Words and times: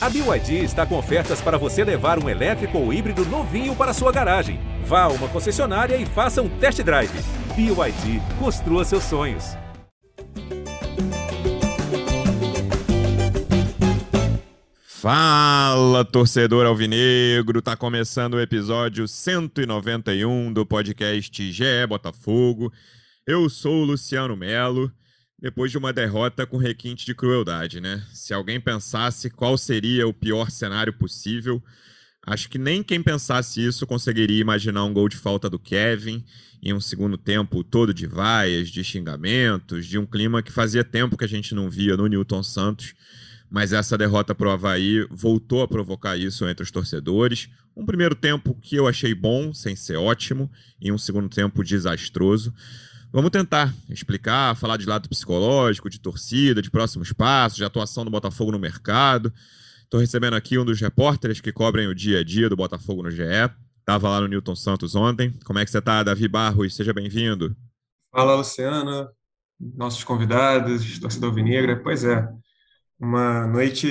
A 0.00 0.08
BYD 0.08 0.62
está 0.62 0.86
com 0.86 0.96
ofertas 0.96 1.40
para 1.40 1.58
você 1.58 1.82
levar 1.82 2.22
um 2.22 2.28
elétrico 2.28 2.78
ou 2.78 2.92
híbrido 2.92 3.24
novinho 3.24 3.74
para 3.74 3.92
sua 3.92 4.12
garagem. 4.12 4.60
Vá 4.84 5.02
a 5.02 5.08
uma 5.08 5.26
concessionária 5.28 5.96
e 5.96 6.06
faça 6.06 6.40
um 6.40 6.48
test 6.48 6.80
drive. 6.84 7.10
BYD, 7.56 8.22
construa 8.38 8.84
seus 8.84 9.02
sonhos. 9.02 9.56
Fala, 14.86 16.04
torcedor 16.04 16.64
alvinegro! 16.64 17.60
Tá 17.60 17.76
começando 17.76 18.34
o 18.34 18.40
episódio 18.40 19.08
191 19.08 20.52
do 20.52 20.64
podcast 20.64 21.52
GE 21.52 21.86
Botafogo. 21.88 22.72
Eu 23.26 23.50
sou 23.50 23.82
o 23.82 23.84
Luciano 23.84 24.36
Melo 24.36 24.92
depois 25.40 25.70
de 25.70 25.78
uma 25.78 25.92
derrota 25.92 26.44
com 26.46 26.56
requinte 26.56 27.06
de 27.06 27.14
crueldade, 27.14 27.80
né? 27.80 28.04
Se 28.12 28.34
alguém 28.34 28.60
pensasse 28.60 29.30
qual 29.30 29.56
seria 29.56 30.06
o 30.06 30.12
pior 30.12 30.50
cenário 30.50 30.92
possível, 30.92 31.62
acho 32.26 32.48
que 32.48 32.58
nem 32.58 32.82
quem 32.82 33.00
pensasse 33.00 33.64
isso 33.64 33.86
conseguiria 33.86 34.40
imaginar 34.40 34.84
um 34.84 34.92
gol 34.92 35.08
de 35.08 35.16
falta 35.16 35.48
do 35.48 35.58
Kevin 35.58 36.24
em 36.60 36.74
um 36.74 36.80
segundo 36.80 37.16
tempo 37.16 37.62
todo 37.62 37.94
de 37.94 38.06
vaias, 38.06 38.68
de 38.68 38.82
xingamentos, 38.82 39.86
de 39.86 39.96
um 39.96 40.04
clima 40.04 40.42
que 40.42 40.50
fazia 40.50 40.82
tempo 40.82 41.16
que 41.16 41.24
a 41.24 41.28
gente 41.28 41.54
não 41.54 41.70
via 41.70 41.96
no 41.96 42.08
Newton 42.08 42.42
Santos. 42.42 42.94
Mas 43.50 43.72
essa 43.72 43.96
derrota 43.96 44.34
para 44.34 44.48
o 44.48 44.50
Havaí 44.50 45.06
voltou 45.10 45.62
a 45.62 45.68
provocar 45.68 46.16
isso 46.16 46.46
entre 46.46 46.64
os 46.64 46.70
torcedores. 46.70 47.48
Um 47.74 47.86
primeiro 47.86 48.14
tempo 48.14 48.54
que 48.60 48.76
eu 48.76 48.86
achei 48.86 49.14
bom, 49.14 49.54
sem 49.54 49.74
ser 49.74 49.96
ótimo, 49.96 50.50
e 50.80 50.92
um 50.92 50.98
segundo 50.98 51.28
tempo 51.28 51.64
desastroso. 51.64 52.52
Vamos 53.10 53.30
tentar 53.30 53.74
explicar, 53.88 54.54
falar 54.54 54.76
de 54.76 54.84
lado 54.84 55.08
psicológico, 55.08 55.88
de 55.88 55.98
torcida, 55.98 56.60
de 56.60 56.70
próximos 56.70 57.10
passos, 57.10 57.56
de 57.56 57.64
atuação 57.64 58.04
do 58.04 58.10
Botafogo 58.10 58.52
no 58.52 58.58
mercado. 58.58 59.32
Estou 59.82 59.98
recebendo 59.98 60.34
aqui 60.34 60.58
um 60.58 60.64
dos 60.64 60.78
repórteres 60.78 61.40
que 61.40 61.50
cobrem 61.50 61.86
o 61.88 61.94
dia 61.94 62.20
a 62.20 62.24
dia 62.24 62.50
do 62.50 62.56
Botafogo 62.56 63.02
no 63.02 63.10
GE. 63.10 63.22
Estava 63.80 64.10
lá 64.10 64.20
no 64.20 64.28
Newton 64.28 64.54
Santos 64.54 64.94
ontem. 64.94 65.32
Como 65.46 65.58
é 65.58 65.64
que 65.64 65.70
você 65.70 65.78
está, 65.78 66.02
Davi 66.02 66.28
Barros? 66.28 66.76
Seja 66.76 66.92
bem-vindo. 66.92 67.56
Fala, 68.12 68.34
Luciana, 68.34 69.08
nossos 69.58 70.04
convidados, 70.04 70.98
torcedor 70.98 71.32
Vinegra. 71.32 71.82
Pois 71.82 72.04
é, 72.04 72.28
uma 73.00 73.46
noite 73.46 73.88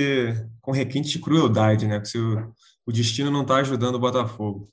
com 0.62 0.72
requinte 0.72 1.10
de 1.10 1.20
crueldade, 1.20 1.88
né? 1.88 2.06
Se 2.06 2.20
o, 2.20 2.54
o 2.86 2.92
destino 2.92 3.32
não 3.32 3.42
está 3.42 3.56
ajudando 3.56 3.96
o 3.96 4.00
Botafogo. 4.00 4.72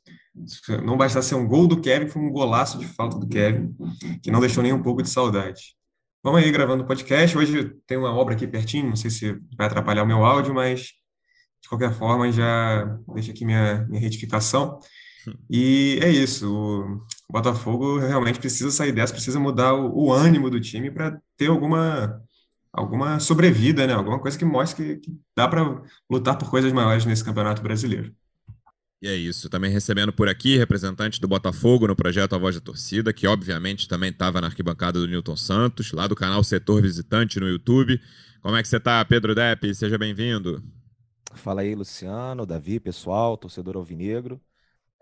Não 0.85 0.97
bastasse 0.97 1.29
ser 1.29 1.35
um 1.37 1.47
gol 1.47 1.67
do 1.67 1.81
Kevin, 1.81 2.09
foi 2.09 2.21
um 2.21 2.31
golaço 2.31 2.79
de 2.79 2.87
falta 2.87 3.19
do 3.19 3.27
Kevin, 3.27 3.75
que 4.23 4.31
não 4.31 4.41
deixou 4.41 4.63
nem 4.63 4.73
um 4.73 4.83
pouco 4.83 5.03
de 5.03 5.09
saudade. 5.09 5.77
Vamos 6.23 6.43
aí 6.43 6.51
gravando 6.51 6.83
o 6.83 6.87
podcast. 6.87 7.37
Hoje 7.37 7.73
tem 7.87 7.97
uma 7.97 8.13
obra 8.13 8.35
aqui 8.35 8.47
pertinho, 8.47 8.89
não 8.89 8.97
sei 8.97 9.11
se 9.11 9.39
vai 9.57 9.67
atrapalhar 9.67 10.03
o 10.03 10.07
meu 10.07 10.25
áudio, 10.25 10.55
mas 10.55 10.93
de 11.63 11.69
qualquer 11.69 11.93
forma 11.93 12.33
já 12.33 12.85
deixo 13.15 13.31
aqui 13.31 13.45
minha, 13.45 13.87
minha 13.89 14.01
retificação. 14.01 14.79
E 15.49 15.99
é 16.03 16.11
isso, 16.11 16.51
o 17.29 17.33
Botafogo 17.33 17.99
realmente 17.99 18.39
precisa 18.39 18.71
sair 18.71 18.93
dessa, 18.93 19.13
precisa 19.13 19.39
mudar 19.39 19.75
o, 19.75 20.07
o 20.07 20.13
ânimo 20.13 20.51
do 20.51 20.61
time 20.61 20.91
para 20.91 21.19
ter 21.37 21.49
alguma, 21.49 22.21
alguma 22.73 23.21
sobrevida, 23.21 23.87
né? 23.87 23.95
Alguma 23.95 24.19
coisa 24.19 24.39
que 24.39 24.45
mostre 24.45 24.97
que, 24.97 25.11
que 25.11 25.19
dá 25.37 25.49
para 25.49 25.83
lutar 26.11 26.37
por 26.37 26.51
coisas 26.51 26.73
maiores 26.73 27.07
nesse 27.07 27.25
campeonato 27.25 27.63
brasileiro. 27.63 28.15
E 29.05 29.07
é 29.07 29.15
isso. 29.15 29.51
Também 29.51 29.71
recebendo 29.71 30.15
por 30.15 30.31
aqui 30.31 30.57
representante 30.57 31.21
do 31.21 31.29
Botafogo 31.29 31.87
no 31.87 31.95
projeto 31.95 32.35
A 32.35 32.39
Voz 32.39 32.55
da 32.55 32.61
Torcida, 32.63 33.13
que 33.13 33.27
obviamente 33.27 33.87
também 33.87 34.09
estava 34.09 34.41
na 34.41 34.47
arquibancada 34.47 34.99
do 34.99 35.07
Newton 35.07 35.37
Santos, 35.37 35.93
lá 35.93 36.07
do 36.07 36.17
canal 36.17 36.43
Setor 36.43 36.81
Visitante 36.81 37.39
no 37.39 37.47
YouTube. 37.47 38.01
Como 38.41 38.57
é 38.57 38.63
que 38.63 38.69
você 38.69 38.79
está, 38.79 39.05
Pedro 39.05 39.35
Depp? 39.35 39.75
Seja 39.75 39.99
bem-vindo. 39.99 40.65
Fala 41.35 41.61
aí, 41.61 41.75
Luciano, 41.75 42.47
Davi, 42.47 42.81
pessoal, 42.81 43.37
torcedor 43.37 43.77
alvinegro. 43.77 44.41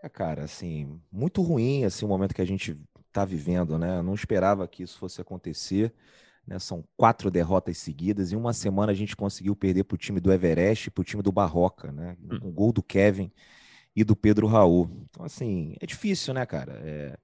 É, 0.03 0.09
cara, 0.09 0.43
assim, 0.43 1.01
muito 1.13 1.41
ruim 1.41 1.85
assim, 1.85 2.05
o 2.05 2.09
momento 2.09 2.35
que 2.35 2.43
a 2.43 2.47
gente 2.47 2.77
está 3.07 3.25
vivendo, 3.25 3.79
né? 3.79 3.99
Eu 3.99 4.03
não 4.03 4.15
esperava 4.15 4.67
que 4.67 4.83
isso 4.83 4.99
fosse 4.99 5.21
acontecer. 5.21 5.95
Né? 6.45 6.59
São 6.59 6.83
quatro 6.97 7.31
derrotas 7.31 7.79
seguidas. 7.79 8.33
Em 8.33 8.37
uma 8.37 8.53
semana 8.53 8.91
a 8.91 8.97
gente 8.97 9.15
conseguiu 9.15 9.55
perder 9.55 9.85
para 9.85 9.95
o 9.95 9.99
time 9.99 10.19
do 10.19 10.33
Everest 10.33 10.89
e 10.89 10.91
para 10.91 11.03
o 11.03 11.05
time 11.05 11.23
do 11.23 11.31
Barroca, 11.31 11.93
né? 11.93 12.17
Um 12.21 12.49
hum. 12.49 12.51
gol 12.51 12.73
do 12.73 12.83
Kevin 12.83 13.31
e 13.95 14.05
do 14.05 14.17
Pedro 14.17 14.47
Raul. 14.47 14.91
Então, 15.11 15.25
assim, 15.25 15.75
é 15.81 15.87
difícil, 15.87 16.35
né, 16.35 16.47
cara? 16.47 16.81
É, 16.85 17.19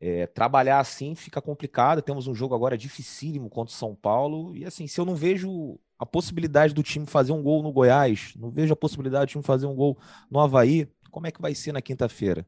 é, 0.00 0.26
trabalhar 0.26 0.80
assim 0.80 1.14
fica 1.14 1.40
complicado. 1.40 2.02
Temos 2.02 2.26
um 2.26 2.34
jogo 2.34 2.54
agora 2.54 2.76
dificílimo 2.76 3.48
contra 3.48 3.72
o 3.72 3.76
São 3.76 3.94
Paulo. 3.94 4.56
E 4.56 4.64
assim, 4.64 4.86
se 4.86 5.00
eu 5.00 5.04
não 5.04 5.14
vejo 5.14 5.78
a 5.98 6.04
possibilidade 6.04 6.74
do 6.74 6.82
time 6.82 7.06
fazer 7.06 7.32
um 7.32 7.42
gol 7.42 7.62
no 7.62 7.72
Goiás, 7.72 8.34
não 8.36 8.50
vejo 8.50 8.72
a 8.72 8.76
possibilidade 8.76 9.26
do 9.26 9.30
time 9.30 9.44
fazer 9.44 9.66
um 9.66 9.74
gol 9.74 9.98
no 10.30 10.40
Havaí, 10.40 10.88
como 11.10 11.26
é 11.26 11.30
que 11.30 11.40
vai 11.40 11.54
ser 11.54 11.72
na 11.72 11.80
quinta-feira? 11.80 12.46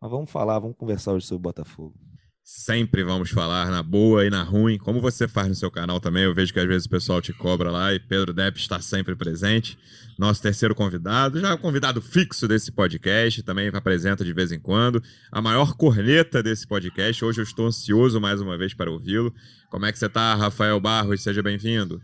Mas 0.00 0.10
vamos 0.10 0.30
falar, 0.30 0.58
vamos 0.58 0.76
conversar 0.76 1.12
hoje 1.12 1.26
sobre 1.26 1.40
o 1.40 1.42
Botafogo. 1.42 1.94
Sempre 2.44 3.04
vamos 3.04 3.30
falar 3.30 3.70
na 3.70 3.84
boa 3.84 4.26
e 4.26 4.30
na 4.30 4.42
ruim, 4.42 4.76
como 4.76 5.00
você 5.00 5.28
faz 5.28 5.48
no 5.48 5.54
seu 5.54 5.70
canal 5.70 6.00
também. 6.00 6.24
Eu 6.24 6.34
vejo 6.34 6.52
que 6.52 6.58
às 6.58 6.66
vezes 6.66 6.86
o 6.86 6.90
pessoal 6.90 7.22
te 7.22 7.32
cobra 7.32 7.70
lá 7.70 7.94
e 7.94 8.00
Pedro 8.00 8.32
Depp 8.32 8.58
está 8.58 8.80
sempre 8.80 9.14
presente. 9.14 9.78
Nosso 10.18 10.42
terceiro 10.42 10.74
convidado, 10.74 11.38
já 11.38 11.56
convidado 11.56 12.02
fixo 12.02 12.48
desse 12.48 12.72
podcast, 12.72 13.44
também 13.44 13.68
apresenta 13.72 14.24
de 14.24 14.32
vez 14.32 14.50
em 14.50 14.58
quando. 14.58 15.00
A 15.30 15.40
maior 15.40 15.76
corneta 15.76 16.42
desse 16.42 16.66
podcast. 16.66 17.24
Hoje 17.24 17.40
eu 17.40 17.44
estou 17.44 17.66
ansioso 17.66 18.20
mais 18.20 18.40
uma 18.40 18.58
vez 18.58 18.74
para 18.74 18.90
ouvi-lo. 18.90 19.32
Como 19.70 19.86
é 19.86 19.92
que 19.92 19.98
você 19.98 20.06
está, 20.06 20.34
Rafael 20.34 20.80
Barros? 20.80 21.22
Seja 21.22 21.42
bem-vindo. 21.44 22.02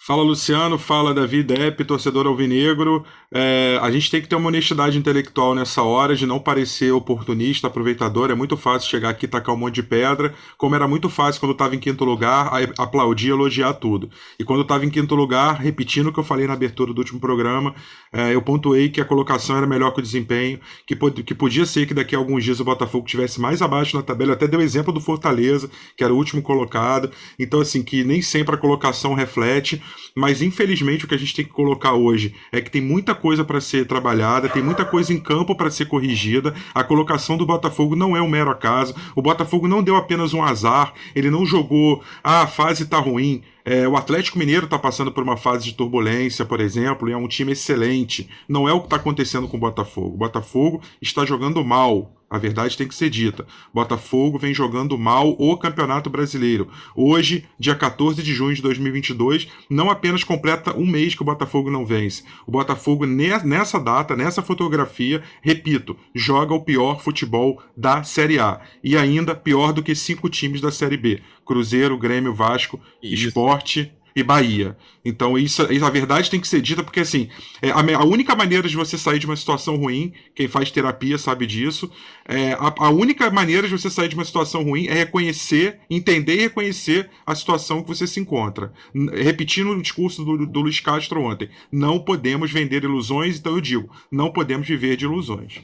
Fala 0.00 0.22
Luciano, 0.22 0.78
fala 0.78 1.12
Davi 1.12 1.42
Depp, 1.42 1.84
torcedor 1.84 2.26
alvinegro. 2.26 3.04
É, 3.34 3.78
a 3.82 3.90
gente 3.90 4.10
tem 4.10 4.22
que 4.22 4.28
ter 4.28 4.36
uma 4.36 4.48
honestidade 4.48 4.96
intelectual 4.96 5.54
nessa 5.54 5.82
hora 5.82 6.14
de 6.16 6.24
não 6.24 6.38
parecer 6.38 6.92
oportunista, 6.92 7.66
aproveitador. 7.66 8.30
É 8.30 8.34
muito 8.34 8.56
fácil 8.56 8.88
chegar 8.88 9.10
aqui 9.10 9.26
e 9.26 9.28
tacar 9.28 9.54
um 9.54 9.58
monte 9.58 9.74
de 9.74 9.82
pedra, 9.82 10.32
como 10.56 10.74
era 10.74 10.88
muito 10.88 11.10
fácil 11.10 11.40
quando 11.40 11.52
estava 11.52 11.74
em 11.74 11.78
quinto 11.78 12.04
lugar, 12.04 12.50
aplaudir, 12.78 13.30
elogiar 13.30 13.74
tudo. 13.74 14.08
E 14.38 14.44
quando 14.44 14.62
estava 14.62 14.86
em 14.86 14.88
quinto 14.88 15.14
lugar, 15.14 15.60
repetindo 15.60 16.06
o 16.06 16.12
que 16.12 16.20
eu 16.20 16.24
falei 16.24 16.46
na 16.46 16.54
abertura 16.54 16.94
do 16.94 16.98
último 16.98 17.20
programa, 17.20 17.74
é, 18.10 18.34
eu 18.34 18.40
pontuei 18.40 18.88
que 18.88 19.00
a 19.00 19.04
colocação 19.04 19.58
era 19.58 19.66
melhor 19.66 19.90
que 19.90 19.98
o 19.98 20.02
desempenho, 20.02 20.58
que, 20.86 20.96
pod 20.96 21.22
que 21.22 21.34
podia 21.34 21.66
ser 21.66 21.86
que 21.86 21.92
daqui 21.92 22.14
a 22.14 22.18
alguns 22.18 22.44
dias 22.44 22.60
o 22.60 22.64
Botafogo 22.64 23.04
tivesse 23.04 23.40
mais 23.40 23.60
abaixo 23.60 23.96
na 23.96 24.02
tabela. 24.02 24.30
Eu 24.30 24.36
até 24.36 24.46
deu 24.46 24.60
exemplo 24.60 24.92
do 24.92 25.00
Fortaleza, 25.00 25.68
que 25.96 26.04
era 26.04 26.14
o 26.14 26.16
último 26.16 26.40
colocado. 26.40 27.10
Então, 27.38 27.60
assim, 27.60 27.82
que 27.82 28.04
nem 28.04 28.22
sempre 28.22 28.54
a 28.54 28.58
colocação 28.58 29.12
reflete 29.12 29.82
mas 30.14 30.42
infelizmente 30.42 31.04
o 31.04 31.08
que 31.08 31.14
a 31.14 31.18
gente 31.18 31.34
tem 31.34 31.44
que 31.44 31.50
colocar 31.50 31.92
hoje 31.92 32.34
é 32.50 32.60
que 32.60 32.70
tem 32.70 32.80
muita 32.80 33.14
coisa 33.14 33.44
para 33.44 33.60
ser 33.60 33.86
trabalhada, 33.86 34.48
tem 34.48 34.62
muita 34.62 34.84
coisa 34.84 35.12
em 35.12 35.18
campo 35.18 35.54
para 35.54 35.70
ser 35.70 35.86
corrigida. 35.86 36.54
A 36.74 36.82
colocação 36.82 37.36
do 37.36 37.46
Botafogo 37.46 37.94
não 37.94 38.16
é 38.16 38.22
um 38.22 38.28
mero 38.28 38.50
acaso. 38.50 38.94
O 39.14 39.22
Botafogo 39.22 39.68
não 39.68 39.82
deu 39.82 39.96
apenas 39.96 40.34
um 40.34 40.42
azar, 40.42 40.92
ele 41.14 41.30
não 41.30 41.46
jogou, 41.46 42.02
ah, 42.22 42.42
a 42.42 42.46
fase 42.46 42.84
está 42.84 42.98
ruim. 42.98 43.42
É, 43.70 43.86
o 43.86 43.98
Atlético 43.98 44.38
Mineiro 44.38 44.64
está 44.64 44.78
passando 44.78 45.12
por 45.12 45.22
uma 45.22 45.36
fase 45.36 45.66
de 45.66 45.74
turbulência, 45.74 46.42
por 46.42 46.58
exemplo, 46.58 47.06
e 47.06 47.12
é 47.12 47.16
um 47.18 47.28
time 47.28 47.52
excelente. 47.52 48.26
Não 48.48 48.66
é 48.66 48.72
o 48.72 48.80
que 48.80 48.86
está 48.86 48.96
acontecendo 48.96 49.46
com 49.46 49.58
o 49.58 49.60
Botafogo. 49.60 50.14
O 50.14 50.16
Botafogo 50.16 50.80
está 51.02 51.22
jogando 51.26 51.62
mal. 51.62 52.18
A 52.30 52.36
verdade 52.36 52.76
tem 52.76 52.86
que 52.86 52.94
ser 52.94 53.08
dita. 53.08 53.46
Botafogo 53.72 54.38
vem 54.38 54.52
jogando 54.52 54.98
mal 54.98 55.34
o 55.38 55.56
Campeonato 55.56 56.10
Brasileiro. 56.10 56.68
Hoje, 56.94 57.46
dia 57.58 57.74
14 57.74 58.22
de 58.22 58.34
junho 58.34 58.54
de 58.54 58.60
2022, 58.60 59.48
não 59.70 59.88
apenas 59.88 60.22
completa 60.24 60.76
um 60.76 60.86
mês 60.86 61.14
que 61.14 61.22
o 61.22 61.24
Botafogo 61.24 61.70
não 61.70 61.86
vence. 61.86 62.24
O 62.46 62.50
Botafogo, 62.50 63.06
nessa 63.06 63.80
data, 63.80 64.14
nessa 64.14 64.42
fotografia, 64.42 65.22
repito, 65.40 65.96
joga 66.14 66.52
o 66.52 66.62
pior 66.62 67.00
futebol 67.00 67.62
da 67.74 68.02
Série 68.02 68.38
A. 68.38 68.60
E 68.84 68.94
ainda 68.94 69.34
pior 69.34 69.72
do 69.72 69.82
que 69.82 69.94
cinco 69.94 70.28
times 70.28 70.60
da 70.60 70.70
Série 70.70 70.98
B: 70.98 71.22
Cruzeiro, 71.48 71.96
Grêmio, 71.96 72.34
Vasco, 72.34 72.78
Isso. 73.02 73.28
Esporte 73.28 73.90
e 74.14 74.22
Bahia. 74.22 74.76
Então, 75.04 75.38
isso, 75.38 75.62
a 75.62 75.90
verdade 75.90 76.30
tem 76.30 76.40
que 76.40 76.48
ser 76.48 76.60
dita, 76.60 76.82
porque 76.82 77.00
assim, 77.00 77.28
é, 77.62 77.70
a, 77.70 77.78
a, 77.78 78.04
única 78.04 78.34
maneira 78.34 78.68
de 78.68 78.76
você 78.76 78.98
sair 78.98 79.18
de 79.18 79.26
uma 79.26 79.36
situação 79.36 79.76
ruim, 79.76 80.12
quem 80.34 80.48
faz 80.48 80.70
terapia 80.70 81.16
sabe 81.16 81.46
disso, 81.46 81.90
é, 82.26 82.52
a, 82.54 82.74
a, 82.78 82.90
única 82.90 83.30
maneira 83.30 83.66
de 83.66 83.76
você 83.76 83.88
sair 83.88 84.08
de 84.08 84.14
uma 84.14 84.24
situação 84.24 84.62
ruim 84.62 84.86
é 84.86 84.94
reconhecer, 84.94 85.78
entender 85.88 86.34
e 86.34 86.40
reconhecer 86.42 87.08
a 87.24 87.34
situação 87.34 87.82
que 87.82 87.88
você 87.88 88.06
se 88.06 88.20
encontra. 88.20 88.72
Repetindo 89.12 89.70
o 89.70 89.82
discurso 89.82 90.24
do, 90.24 90.46
do 90.46 90.60
Luiz 90.60 90.80
Castro 90.80 91.22
ontem, 91.22 91.48
não 91.70 91.98
podemos 92.00 92.50
vender 92.50 92.84
ilusões, 92.84 93.38
então 93.38 93.54
eu 93.54 93.60
digo, 93.60 93.90
não 94.10 94.32
podemos 94.32 94.66
viver 94.66 94.96
de 94.96 95.04
ilusões. 95.04 95.62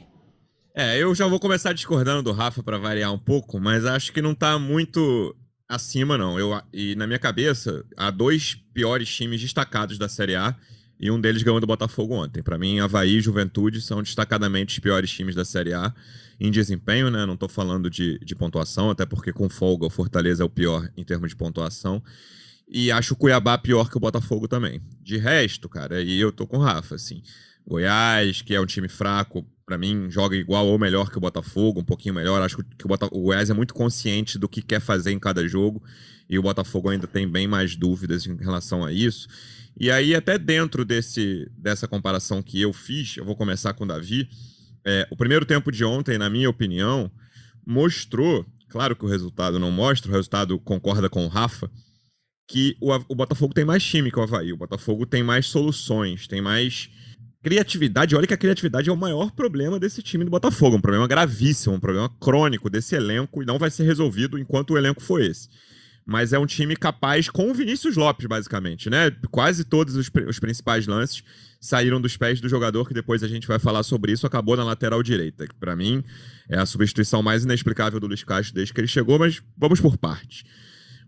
É, 0.73 1.01
eu 1.01 1.15
já 1.15 1.25
vou 1.25 1.39
começar 1.39 1.71
discordando 1.71 2.21
do 2.21 2.33
Rafa 2.33 2.61
para 2.61 2.77
variar 2.77 3.13
um 3.13 3.19
pouco, 3.19 3.61
mas 3.61 3.85
acho 3.85 4.11
que 4.11 4.21
não 4.21 4.31
está 4.31 4.59
muito 4.59 5.33
acima, 5.67 6.17
não. 6.17 6.39
Eu, 6.39 6.61
e 6.73 6.95
na 6.95 7.07
minha 7.07 7.19
cabeça, 7.19 7.85
há 7.97 8.11
dois 8.11 8.55
piores 8.73 9.13
times 9.13 9.41
destacados 9.41 9.97
da 9.97 10.07
Série 10.07 10.35
A 10.35 10.55
e 10.99 11.11
um 11.11 11.19
deles 11.19 11.43
ganhou 11.43 11.59
do 11.59 11.67
Botafogo 11.67 12.15
ontem. 12.15 12.41
Para 12.41 12.57
mim, 12.57 12.79
Havaí 12.79 13.17
e 13.17 13.21
Juventude 13.21 13.81
são 13.81 14.01
destacadamente 14.01 14.73
os 14.75 14.79
piores 14.79 15.11
times 15.11 15.35
da 15.35 15.43
Série 15.43 15.73
A 15.73 15.93
em 16.39 16.51
desempenho, 16.51 17.09
né? 17.09 17.25
Não 17.25 17.33
estou 17.33 17.49
falando 17.49 17.89
de, 17.89 18.19
de 18.19 18.35
pontuação, 18.35 18.89
até 18.89 19.05
porque 19.05 19.33
com 19.33 19.49
folga 19.49 19.85
o 19.85 19.89
Fortaleza 19.89 20.43
é 20.43 20.45
o 20.45 20.49
pior 20.49 20.89
em 20.95 21.03
termos 21.03 21.29
de 21.29 21.35
pontuação. 21.35 22.01
E 22.67 22.91
acho 22.91 23.13
o 23.13 23.17
Cuiabá 23.17 23.57
pior 23.57 23.89
que 23.89 23.97
o 23.97 23.99
Botafogo 23.99 24.47
também. 24.47 24.81
De 25.01 25.17
resto, 25.17 25.69
cara, 25.69 25.97
aí 25.97 26.19
eu 26.19 26.31
tô 26.31 26.47
com 26.47 26.57
o 26.57 26.61
Rafa, 26.61 26.95
assim. 26.95 27.21
Goiás, 27.67 28.41
que 28.41 28.53
é 28.53 28.61
um 28.61 28.65
time 28.65 28.87
fraco, 28.87 29.45
para 29.65 29.77
mim, 29.77 30.09
joga 30.11 30.35
igual 30.35 30.67
ou 30.67 30.77
melhor 30.77 31.09
que 31.09 31.17
o 31.17 31.21
Botafogo, 31.21 31.79
um 31.79 31.83
pouquinho 31.83 32.13
melhor. 32.13 32.41
Acho 32.41 32.57
que 32.57 32.85
o, 32.85 32.87
Botafogo, 32.87 33.19
o 33.19 33.23
Goiás 33.23 33.49
é 33.49 33.53
muito 33.53 33.73
consciente 33.73 34.37
do 34.37 34.47
que 34.47 34.61
quer 34.61 34.79
fazer 34.79 35.11
em 35.11 35.19
cada 35.19 35.47
jogo. 35.47 35.83
E 36.29 36.37
o 36.37 36.41
Botafogo 36.41 36.89
ainda 36.89 37.07
tem 37.07 37.27
bem 37.27 37.47
mais 37.47 37.75
dúvidas 37.75 38.27
em 38.27 38.35
relação 38.35 38.85
a 38.85 38.91
isso. 38.91 39.27
E 39.77 39.89
aí, 39.89 40.15
até 40.15 40.37
dentro 40.37 40.85
desse, 40.85 41.49
dessa 41.57 41.87
comparação 41.87 42.41
que 42.43 42.61
eu 42.61 42.71
fiz, 42.71 43.17
eu 43.17 43.25
vou 43.25 43.35
começar 43.35 43.73
com 43.73 43.83
o 43.83 43.87
Davi. 43.87 44.29
É, 44.85 45.07
o 45.09 45.15
primeiro 45.15 45.45
tempo 45.45 45.71
de 45.71 45.83
ontem, 45.83 46.17
na 46.17 46.29
minha 46.29 46.49
opinião, 46.49 47.11
mostrou, 47.65 48.45
claro 48.69 48.95
que 48.95 49.03
o 49.03 49.07
resultado 49.07 49.59
não 49.59 49.71
mostra, 49.71 50.11
o 50.11 50.13
resultado 50.13 50.59
concorda 50.59 51.09
com 51.09 51.25
o 51.25 51.27
Rafa, 51.27 51.69
que 52.47 52.77
o, 52.79 52.93
o 52.93 53.15
Botafogo 53.15 53.53
tem 53.53 53.65
mais 53.65 53.83
time 53.83 54.11
que 54.11 54.19
o 54.19 54.21
Havaí. 54.21 54.53
O 54.53 54.57
Botafogo 54.57 55.07
tem 55.07 55.23
mais 55.23 55.47
soluções, 55.47 56.27
tem 56.27 56.41
mais 56.41 56.89
criatividade. 57.45 58.15
Olha 58.15 58.25
que 58.25 58.33
a 58.33 58.37
criatividade 58.37 58.89
é 58.89 58.91
o 58.91 58.97
maior 58.97 59.29
problema 59.29 59.79
desse 59.79 60.01
time 60.01 60.25
do 60.25 60.31
Botafogo. 60.31 60.77
Um 60.77 60.81
problema 60.81 61.07
gravíssimo, 61.07 61.75
um 61.75 61.79
problema 61.79 62.09
crônico 62.19 62.71
desse 62.71 62.95
elenco 62.95 63.43
e 63.43 63.45
não 63.45 63.59
vai 63.59 63.69
ser 63.69 63.83
resolvido 63.83 64.39
enquanto 64.39 64.71
o 64.71 64.77
elenco 64.77 64.99
for 64.99 65.21
esse 65.21 65.47
mas 66.07 66.33
é 66.33 66.37
um 66.37 66.45
time 66.45 66.75
capaz 66.75 67.31
com 67.31 67.49
o 67.49 67.53
Vinícius 67.53 67.95
Lopes, 67.95 68.27
basicamente, 68.27 68.91
né? 68.91 69.09
Quase 69.31 69.63
todos 69.63 69.95
os, 69.95 70.11
os, 70.27 70.37
principais 70.37 70.85
lances 70.85 71.23
saíram 71.59 71.99
dos 71.99 72.15
pés 72.15 72.39
do 72.39 72.47
jogador, 72.47 72.87
que 72.87 72.93
depois 72.93 73.23
a 73.23 73.27
gente 73.27 73.47
vai 73.47 73.57
falar 73.57 73.81
sobre 73.81 74.11
isso, 74.11 74.27
acabou 74.27 74.55
na 74.55 74.63
lateral 74.63 75.01
direita, 75.01 75.47
que 75.47 75.55
para 75.55 75.75
mim 75.75 76.03
é 76.47 76.59
a 76.59 76.65
substituição 76.67 77.23
mais 77.23 77.43
inexplicável 77.43 77.99
do 77.99 78.05
Luiz 78.05 78.23
Castro 78.23 78.53
desde 78.53 78.71
que 78.71 78.79
ele 78.79 78.87
chegou, 78.87 79.17
mas 79.17 79.41
vamos 79.57 79.81
por 79.81 79.97
partes. 79.97 80.43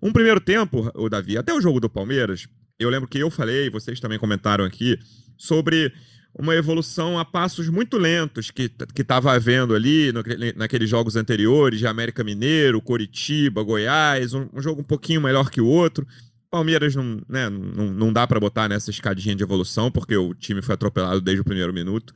Um 0.01 0.11
primeiro 0.11 0.39
tempo, 0.39 0.91
o 0.95 1.07
Davi, 1.07 1.37
até 1.37 1.53
o 1.53 1.61
jogo 1.61 1.79
do 1.79 1.91
Palmeiras, 1.91 2.47
eu 2.79 2.89
lembro 2.89 3.07
que 3.07 3.19
eu 3.19 3.29
falei, 3.29 3.69
vocês 3.69 3.99
também 3.99 4.17
comentaram 4.17 4.65
aqui, 4.65 4.97
sobre 5.37 5.93
uma 6.37 6.55
evolução 6.55 7.17
a 7.17 7.25
passos 7.25 7.67
muito 7.67 7.97
lentos 7.97 8.51
que 8.51 8.71
estava 8.95 9.31
havendo 9.33 9.73
ali 9.73 10.11
no, 10.11 10.23
naqueles 10.55 10.89
jogos 10.89 11.15
anteriores 11.15 11.79
de 11.79 11.87
América 11.87 12.23
Mineiro, 12.23 12.81
Coritiba, 12.81 13.63
Goiás, 13.63 14.33
um, 14.33 14.47
um, 14.53 14.61
jogo 14.61 14.81
um 14.81 14.83
pouquinho 14.83 15.21
melhor 15.21 15.49
que 15.49 15.59
o 15.59 15.65
outro. 15.65 16.07
Palmeiras 16.49 16.95
não, 16.95 17.21
né, 17.27 17.49
não, 17.49 17.91
não 17.91 18.13
dá 18.13 18.25
para 18.25 18.39
botar 18.39 18.69
nessa 18.69 18.89
escadinha 18.89 19.35
de 19.35 19.43
evolução, 19.43 19.91
porque 19.91 20.15
o 20.15 20.33
time 20.33 20.61
foi 20.61 20.75
atropelado 20.75 21.19
desde 21.19 21.41
o 21.41 21.45
primeiro 21.45 21.73
minuto. 21.73 22.13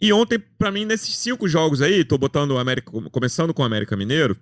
E 0.00 0.12
ontem, 0.12 0.38
para 0.58 0.72
mim, 0.72 0.84
nesses 0.84 1.16
cinco 1.16 1.48
jogos 1.48 1.80
aí, 1.80 2.04
tô 2.04 2.18
botando 2.18 2.50
o 2.50 2.58
América, 2.58 2.90
começando 3.10 3.54
com 3.54 3.62
o 3.62 3.64
América 3.64 3.96
Mineiro, 3.96 4.36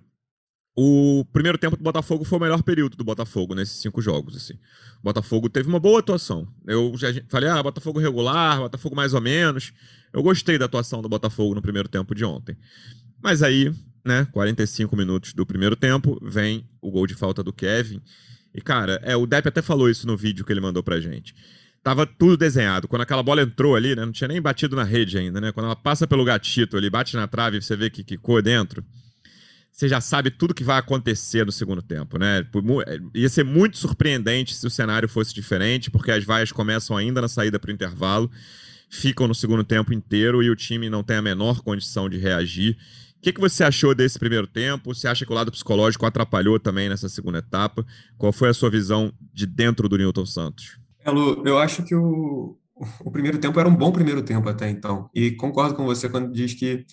o 0.75 1.25
primeiro 1.33 1.57
tempo 1.57 1.75
do 1.75 1.83
Botafogo 1.83 2.23
foi 2.23 2.37
o 2.37 2.41
melhor 2.41 2.63
período 2.63 2.95
do 2.95 3.03
Botafogo 3.03 3.53
nesses 3.53 3.81
cinco 3.81 4.01
jogos. 4.01 4.35
Assim. 4.35 4.53
O 4.99 5.03
Botafogo 5.03 5.49
teve 5.49 5.67
uma 5.67 5.79
boa 5.79 5.99
atuação. 5.99 6.47
Eu 6.65 6.93
já 6.97 7.07
falei, 7.27 7.49
ah, 7.49 7.61
Botafogo 7.61 7.99
regular, 7.99 8.59
Botafogo 8.59 8.95
mais 8.95 9.13
ou 9.13 9.21
menos. 9.21 9.73
Eu 10.13 10.23
gostei 10.23 10.57
da 10.57 10.65
atuação 10.65 11.01
do 11.01 11.09
Botafogo 11.09 11.55
no 11.55 11.61
primeiro 11.61 11.89
tempo 11.89 12.15
de 12.15 12.23
ontem. 12.23 12.57
Mas 13.21 13.43
aí, 13.43 13.73
né, 14.05 14.25
45 14.31 14.95
minutos 14.95 15.33
do 15.33 15.45
primeiro 15.45 15.75
tempo, 15.75 16.17
vem 16.21 16.65
o 16.81 16.89
gol 16.89 17.05
de 17.05 17.15
falta 17.15 17.43
do 17.43 17.51
Kevin. 17.51 18.01
E, 18.53 18.61
cara, 18.61 18.99
é, 19.03 19.15
o 19.15 19.25
Depp 19.25 19.49
até 19.49 19.61
falou 19.61 19.89
isso 19.89 20.07
no 20.07 20.15
vídeo 20.15 20.45
que 20.45 20.53
ele 20.53 20.61
mandou 20.61 20.81
pra 20.81 20.99
gente. 21.01 21.35
Tava 21.83 22.05
tudo 22.05 22.37
desenhado. 22.37 22.87
Quando 22.87 23.01
aquela 23.01 23.23
bola 23.23 23.41
entrou 23.41 23.75
ali, 23.75 23.95
né, 23.95 24.05
não 24.05 24.11
tinha 24.11 24.27
nem 24.27 24.41
batido 24.41 24.75
na 24.75 24.83
rede 24.83 25.17
ainda, 25.17 25.41
né? 25.41 25.51
Quando 25.51 25.65
ela 25.65 25.75
passa 25.75 26.07
pelo 26.07 26.23
gatito 26.23 26.77
ali, 26.77 26.89
bate 26.89 27.15
na 27.15 27.27
trave 27.27 27.57
e 27.57 27.61
você 27.61 27.75
vê 27.75 27.89
que 27.89 28.03
quicou 28.03 28.41
dentro 28.41 28.85
você 29.71 29.87
já 29.87 30.01
sabe 30.01 30.29
tudo 30.29 30.53
que 30.53 30.63
vai 30.63 30.77
acontecer 30.77 31.45
no 31.45 31.51
segundo 31.51 31.81
tempo, 31.81 32.17
né? 32.17 32.45
É, 32.85 32.99
ia 33.15 33.29
ser 33.29 33.43
muito 33.43 33.77
surpreendente 33.77 34.53
se 34.53 34.67
o 34.67 34.69
cenário 34.69 35.07
fosse 35.07 35.33
diferente, 35.33 35.89
porque 35.89 36.11
as 36.11 36.23
vaias 36.23 36.51
começam 36.51 36.97
ainda 36.97 37.21
na 37.21 37.27
saída 37.27 37.57
para 37.57 37.71
o 37.71 37.73
intervalo, 37.73 38.29
ficam 38.89 39.27
no 39.27 39.33
segundo 39.33 39.63
tempo 39.63 39.93
inteiro 39.93 40.43
e 40.43 40.49
o 40.49 40.55
time 40.55 40.89
não 40.89 41.01
tem 41.01 41.17
a 41.17 41.21
menor 41.21 41.61
condição 41.61 42.09
de 42.09 42.17
reagir. 42.17 42.77
O 43.17 43.21
que, 43.21 43.31
que 43.31 43.39
você 43.39 43.63
achou 43.63 43.95
desse 43.95 44.19
primeiro 44.19 44.47
tempo? 44.47 44.93
Você 44.93 45.07
acha 45.07 45.25
que 45.25 45.31
o 45.31 45.35
lado 45.35 45.51
psicológico 45.51 46.05
atrapalhou 46.05 46.59
também 46.59 46.89
nessa 46.89 47.07
segunda 47.07 47.37
etapa? 47.37 47.85
Qual 48.17 48.33
foi 48.33 48.49
a 48.49 48.53
sua 48.53 48.69
visão 48.69 49.13
de 49.33 49.45
dentro 49.45 49.87
do 49.87 49.97
Newton 49.97 50.25
Santos? 50.25 50.77
É, 51.05 51.09
eu 51.09 51.57
acho 51.57 51.83
que 51.83 51.95
o, 51.95 52.57
o 52.99 53.11
primeiro 53.11 53.37
tempo 53.37 53.59
era 53.59 53.69
um 53.69 53.75
bom 53.75 53.91
primeiro 53.91 54.21
tempo 54.21 54.49
até 54.49 54.69
então. 54.69 55.09
E 55.13 55.31
concordo 55.31 55.75
com 55.75 55.85
você 55.85 56.09
quando 56.09 56.31
diz 56.31 56.53
que 56.53 56.85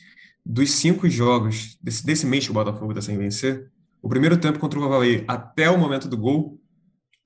dos 0.48 0.70
cinco 0.70 1.06
jogos 1.10 1.76
desse, 1.82 2.06
desse 2.06 2.26
mês 2.26 2.46
que 2.46 2.50
o 2.50 2.54
Botafogo 2.54 2.92
está 2.92 3.02
sem 3.02 3.18
vencer, 3.18 3.70
o 4.00 4.08
primeiro 4.08 4.38
tempo 4.38 4.58
contra 4.58 4.80
o 4.80 4.84
Havaí 4.84 5.22
até 5.28 5.68
o 5.68 5.76
momento 5.76 6.08
do 6.08 6.16
gol 6.16 6.58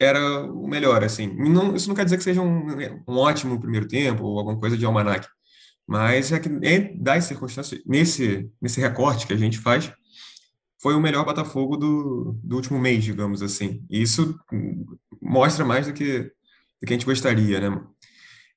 era 0.01 0.45
o 0.53 0.67
melhor, 0.67 1.05
assim. 1.05 1.29
Não, 1.29 1.77
isso 1.77 1.87
não 1.89 1.95
quer 1.95 2.03
dizer 2.03 2.17
que 2.17 2.25
seja 2.25 2.43
um, 2.43 2.67
um 3.07 3.17
ótimo 3.17 3.61
primeiro 3.61 3.87
tempo 3.87 4.25
ou 4.25 4.39
alguma 4.41 4.59
coisa 4.59 4.77
de 4.77 4.85
almanac, 4.85 5.29
mas 5.87 6.33
é 6.33 6.41
que 6.41 6.49
das 6.99 7.25
circunstâncias, 7.25 7.81
nesse, 7.87 8.51
nesse 8.61 8.81
recorte 8.81 9.25
que 9.25 9.33
a 9.33 9.37
gente 9.37 9.59
faz, 9.59 9.93
foi 10.81 10.95
o 10.95 11.01
melhor 11.01 11.25
Botafogo 11.25 11.77
do, 11.77 12.37
do 12.43 12.57
último 12.57 12.81
mês, 12.81 13.05
digamos 13.05 13.41
assim. 13.41 13.85
E 13.89 14.03
isso 14.03 14.37
mostra 15.21 15.65
mais 15.65 15.87
do 15.87 15.93
que, 15.93 16.23
do 16.23 16.87
que 16.87 16.93
a 16.93 16.97
gente 16.97 17.07
gostaria, 17.07 17.71
né? 17.71 17.81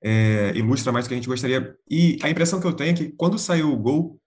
É, 0.03 0.53
ilustra 0.55 0.91
mais 0.91 1.05
do 1.05 1.09
que 1.09 1.13
a 1.13 1.17
gente 1.17 1.27
gostaria. 1.27 1.75
E 1.87 2.17
a 2.23 2.29
impressão 2.31 2.59
que 2.59 2.65
eu 2.65 2.73
tenho 2.73 2.91
é 2.91 2.93
que 2.93 3.09
quando 3.09 3.37
saiu 3.37 3.71
o 3.71 3.77
gol, 3.77 4.19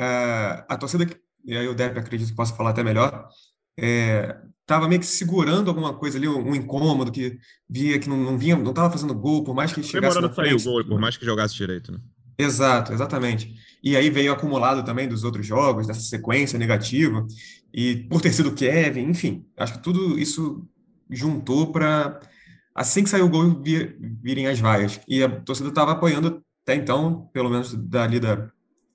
uh, 0.00 0.64
a 0.68 0.76
torcida, 0.76 1.06
e 1.44 1.56
aí 1.56 1.68
o 1.68 1.74
Depp 1.74 1.98
acredito 1.98 2.28
que 2.28 2.36
possa 2.36 2.54
falar 2.54 2.70
até 2.70 2.82
melhor, 2.82 3.28
estava 3.76 4.86
é, 4.86 4.88
meio 4.88 5.00
que 5.00 5.06
segurando 5.06 5.68
alguma 5.68 5.94
coisa 5.94 6.16
ali, 6.16 6.28
um, 6.28 6.54
incômodo 6.54 7.10
que 7.10 7.38
via 7.68 7.98
que 7.98 8.08
não, 8.08 8.16
não 8.16 8.38
vinha, 8.38 8.56
não 8.56 8.70
estava 8.70 8.90
fazendo 8.90 9.14
gol, 9.14 9.44
por 9.44 9.54
mais 9.54 9.72
que 9.72 9.82
chegasse 9.82 10.14
Demorando 10.14 10.34
sair 10.34 10.54
o 10.54 10.62
gol, 10.62 10.84
por 10.84 11.00
mais 11.00 11.16
que 11.16 11.24
jogasse 11.24 11.54
direito, 11.54 11.92
né? 11.92 11.98
Exato, 12.36 12.92
exatamente. 12.92 13.54
E 13.82 13.96
aí 13.96 14.10
veio 14.10 14.32
acumulado 14.32 14.84
também 14.84 15.08
dos 15.08 15.22
outros 15.22 15.46
jogos, 15.46 15.86
dessa 15.86 16.00
sequência 16.00 16.58
negativa, 16.58 17.26
e 17.72 17.96
por 18.08 18.20
ter 18.20 18.32
sido 18.32 18.54
Kevin, 18.54 19.08
enfim, 19.08 19.46
acho 19.56 19.74
que 19.74 19.82
tudo 19.82 20.18
isso 20.18 20.66
juntou 21.10 21.70
para, 21.70 22.20
assim 22.74 23.04
que 23.04 23.10
saiu 23.10 23.26
o 23.26 23.28
gol, 23.28 23.62
vir, 23.62 23.96
virem 24.22 24.46
as 24.46 24.58
vaias. 24.58 25.00
E 25.06 25.22
a 25.22 25.28
torcida 25.28 25.68
estava 25.68 25.92
apoiando 25.92 26.42
até 26.62 26.74
então, 26.74 27.28
pelo 27.32 27.50
menos 27.50 27.74
dali 27.74 28.18
da, 28.18 28.50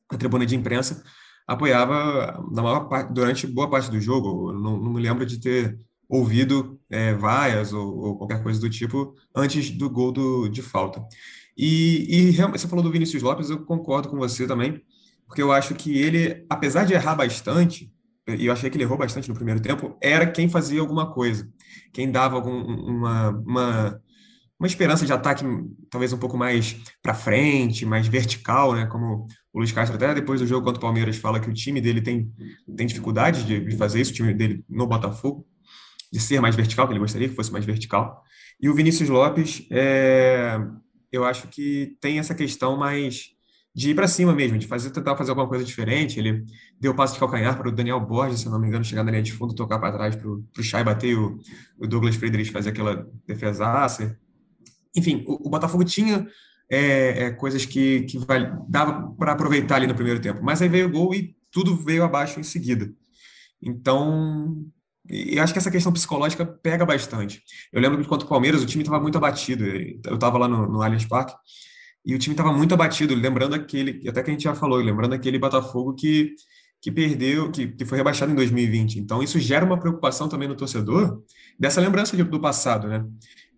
a 0.10 0.18
tribuna 0.18 0.46
de 0.46 0.56
imprensa 0.56 1.04
apoiava 1.48 2.44
na 2.52 2.62
maior 2.62 2.82
parte, 2.88 3.12
durante 3.12 3.48
boa 3.48 3.70
parte 3.70 3.90
do 3.90 4.00
jogo. 4.00 4.52
Não, 4.54 4.78
não 4.78 4.94
me 4.94 5.02
lembro 5.02 5.26
de 5.26 5.40
ter 5.40 5.80
ouvido 6.08 6.80
é, 6.90 7.14
vaias 7.14 7.74
ou, 7.74 7.98
ou, 7.98 8.18
qualquer 8.18 8.42
coisa 8.42 8.60
do 8.60 8.70
tipo 8.70 9.16
antes 9.36 9.70
do 9.72 9.90
gol 9.90 10.12
do, 10.12 10.48
de 10.48 10.62
falta. 10.62 11.04
E, 11.58 12.30
e 12.30 12.32
você 12.32 12.68
falou 12.68 12.84
do 12.84 12.92
Vinícius 12.92 13.22
Lopes, 13.22 13.50
eu 13.50 13.66
concordo 13.66 14.10
com 14.10 14.18
você 14.18 14.48
também, 14.48 14.82
porque 15.28 15.42
eu 15.42 15.52
acho 15.52 15.76
que 15.76 15.98
ele, 15.98 16.46
apesar 16.50 16.86
de 16.86 16.94
errar 16.94 17.16
bastante, 17.16 17.92
e 18.28 18.46
eu 18.46 18.54
achei 18.54 18.70
que 18.70 18.78
ele 18.78 18.84
errou 18.84 18.98
bastante 18.98 19.28
no 19.28 19.36
primeiro 19.36 19.62
tempo, 19.62 19.98
era 20.02 20.30
quem 20.30 20.50
fazia 20.50 20.80
alguma 20.80 21.12
coisa, 21.14 21.50
quem 21.92 22.12
dava 22.12 22.36
algum, 22.36 22.60
uma, 22.60 23.30
uma 23.30 24.02
uma 24.60 24.68
esperança 24.68 25.06
de 25.06 25.14
ataque 25.14 25.46
talvez 25.90 26.12
um 26.12 26.18
pouco 26.18 26.38
mais 26.38 26.76
para 27.02 27.14
frente, 27.14 27.86
mais 27.86 28.08
vertical, 28.08 28.76
né? 28.76 28.86
Como 28.88 29.26
o 29.54 29.60
Luiz 29.60 29.72
Castro 29.72 29.96
até 29.96 30.14
depois 30.14 30.42
do 30.42 30.48
jogo 30.48 30.66
contra 30.66 30.78
o 30.78 30.82
Palmeiras 30.82 31.16
fala 31.16 31.40
que 31.40 31.50
o 31.50 31.54
time 31.54 31.80
dele 31.80 32.02
tem, 32.02 32.30
tem 32.76 32.86
dificuldade 32.86 33.46
de, 33.46 33.62
de 33.62 33.78
fazer 33.78 34.02
isso, 34.02 34.12
o 34.12 34.16
time 34.16 34.34
dele 34.34 34.64
no 34.68 34.86
Botafogo, 34.86 35.48
de 36.12 36.20
ser 36.20 36.42
mais 36.42 36.56
vertical, 36.56 36.86
que 36.88 36.92
ele 36.92 37.00
gostaria 37.00 37.30
que 37.30 37.36
fosse 37.36 37.52
mais 37.52 37.64
vertical. 37.64 38.22
E 38.62 38.68
o 38.68 38.74
Vinícius 38.76 39.08
Lopes, 39.08 39.66
é, 39.72 40.60
eu 41.10 41.24
acho 41.24 41.48
que 41.48 41.96
tem 42.02 42.20
essa 42.20 42.36
questão 42.36 42.76
mais 42.76 43.30
de 43.74 43.92
ir 43.92 43.96
para 43.96 44.10
cima 44.10 44.34
mesmo, 44.36 44.58
de 44.58 44.68
fazer 44.68 44.90
tentar 44.90 45.16
fazer 45.16 45.30
alguma 45.30 45.48
coisa 45.48 45.64
diferente. 45.64 46.20
Ele 46.20 46.44
deu 46.78 46.94
passo 46.94 47.14
de 47.14 47.20
calcanhar 47.20 47.58
para 47.58 47.70
o 47.70 47.72
Daniel 47.72 48.02
Borges, 48.02 48.42
se 48.42 48.50
não 48.50 48.60
me 48.60 48.68
engano, 48.68 48.84
chegar 48.84 49.06
na 49.06 49.12
linha 49.12 49.24
de 49.24 49.32
fundo, 49.32 49.56
tocar 49.56 49.80
para 49.80 49.94
trás 49.94 50.16
para 50.18 50.28
o 50.28 50.44
Chay 50.62 50.84
bater 50.84 51.18
o, 51.18 51.40
o 51.78 51.88
Douglas 51.88 52.16
Friedrich 52.16 52.52
fazer 52.52 52.72
aquela 52.72 53.08
defesaça 53.26 54.20
enfim, 54.96 55.24
o, 55.28 55.50
Botafogo 55.50 55.84
tinha 55.84 56.28
é, 56.70 57.26
é, 57.26 57.32
coisas 57.32 57.66
que, 57.66 58.02
que 58.02 58.18
vai, 58.20 58.52
dava 58.68 59.12
para 59.18 59.34
aproveitar 59.34 59.76
ali 59.76 59.88
no 59.88 59.96
primeiro 59.96 60.20
tempo, 60.20 60.42
mas 60.44 60.62
aí 60.62 60.70
veio 60.70 60.88
o 60.88 60.92
gol 60.92 61.14
e 61.14 61.36
tudo 61.52 61.76
veio 61.76 62.04
abaixo 62.04 62.40
em 62.40 62.44
seguida. 62.44 62.92
Então, 63.62 64.66
eu 65.08 65.42
acho 65.44 65.54
que 65.54 65.60
essa 65.60 65.72
questão 65.72 65.92
psicológica 65.92 66.46
pega 66.46 66.86
bastante. 66.86 67.42
Eu 67.74 67.82
lembro 67.82 68.02
que 68.02 68.08
contra 68.08 68.26
o 68.26 68.30
Palmeiras 68.30 68.62
o 68.62 68.66
time 68.66 68.84
estava 68.84 69.02
muito 69.02 69.18
abatido. 69.18 69.66
Eu 69.66 70.16
estava 70.16 70.38
lá 70.38 70.48
no, 70.48 70.68
no 70.68 70.82
Allianz 70.82 71.06
Parque 71.06 71.34
e 72.06 72.14
o 72.16 72.20
time 72.20 72.34
estava 72.34 72.54
muito 72.54 72.74
abatido, 72.74 73.14
lembrando 73.16 73.56
aquele, 73.56 74.08
até 74.08 74.24
que 74.24 74.30
a 74.30 74.34
gente 74.34 74.44
já 74.44 74.56
falou, 74.56 74.78
lembrando 74.80 75.14
aquele 75.14 75.38
Botafogo 75.38 75.94
que, 75.94 76.34
que 76.82 76.92
perdeu, 76.92 77.52
que, 77.52 77.68
que 77.68 77.86
foi 77.86 77.98
rebaixado 77.98 78.32
em 78.32 78.36
2020. 78.36 79.00
Então, 79.00 79.22
isso 79.22 79.40
gera 79.40 79.66
uma 79.66 79.80
preocupação 79.80 80.30
também 80.30 80.48
no 80.48 80.56
torcedor 80.56 81.22
dessa 81.58 81.82
lembrança 81.82 82.16
do 82.16 82.40
passado, 82.40 82.88
né? 82.88 83.06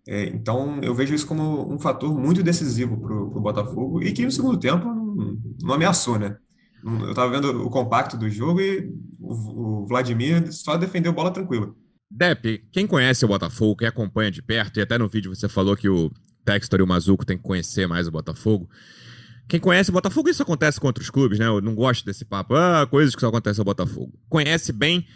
É, 0.06 0.24
então, 0.26 0.80
eu 0.82 0.94
vejo 0.94 1.14
isso 1.14 1.26
como 1.26 1.72
um 1.72 1.78
fator 1.78 2.18
muito 2.18 2.42
decisivo 2.42 3.00
para 3.00 3.14
o 3.14 3.40
Botafogo 3.40 4.02
e 4.02 4.12
que 4.12 4.24
no 4.24 4.32
segundo 4.32 4.58
tempo 4.58 4.84
não, 4.84 5.38
não 5.62 5.74
ameaçou, 5.74 6.18
né? 6.18 6.36
Eu 6.84 7.10
estava 7.10 7.30
vendo 7.30 7.64
o 7.64 7.70
compacto 7.70 8.16
do 8.16 8.28
jogo 8.28 8.60
e 8.60 8.92
o, 9.20 9.82
o, 9.82 9.86
Vladimir 9.86 10.52
só 10.52 10.76
defendeu 10.76 11.12
bola 11.12 11.30
tranquila. 11.30 11.72
Depp, 12.10 12.66
quem 12.72 12.86
conhece 12.86 13.24
o 13.24 13.28
Botafogo, 13.28 13.76
quem 13.76 13.88
acompanha 13.88 14.30
de 14.30 14.42
perto, 14.42 14.78
e 14.78 14.82
até 14.82 14.98
no 14.98 15.08
vídeo 15.08 15.34
você 15.34 15.48
falou 15.48 15.76
que 15.76 15.88
o 15.88 16.10
Textor 16.44 16.80
e 16.80 16.82
o 16.82 16.86
Mazuco 16.86 17.24
tem 17.24 17.36
que 17.36 17.42
conhecer 17.44 17.86
mais 17.86 18.08
o 18.08 18.10
Botafogo. 18.10 18.68
Quem 19.48 19.60
conhece 19.60 19.90
o 19.90 19.92
Botafogo, 19.92 20.28
isso 20.28 20.42
acontece 20.42 20.80
com 20.80 20.88
outros 20.88 21.08
clubes, 21.08 21.38
né? 21.38 21.46
Eu 21.46 21.60
não 21.60 21.74
gosto 21.74 22.04
desse 22.04 22.24
papo, 22.24 22.54
ah, 22.54 22.86
coisas 22.90 23.14
que 23.14 23.20
só 23.20 23.28
acontecem 23.28 23.60
no 23.60 23.64
Botafogo. 23.64 24.12
Conhece 24.28 24.72
bem 24.72 25.06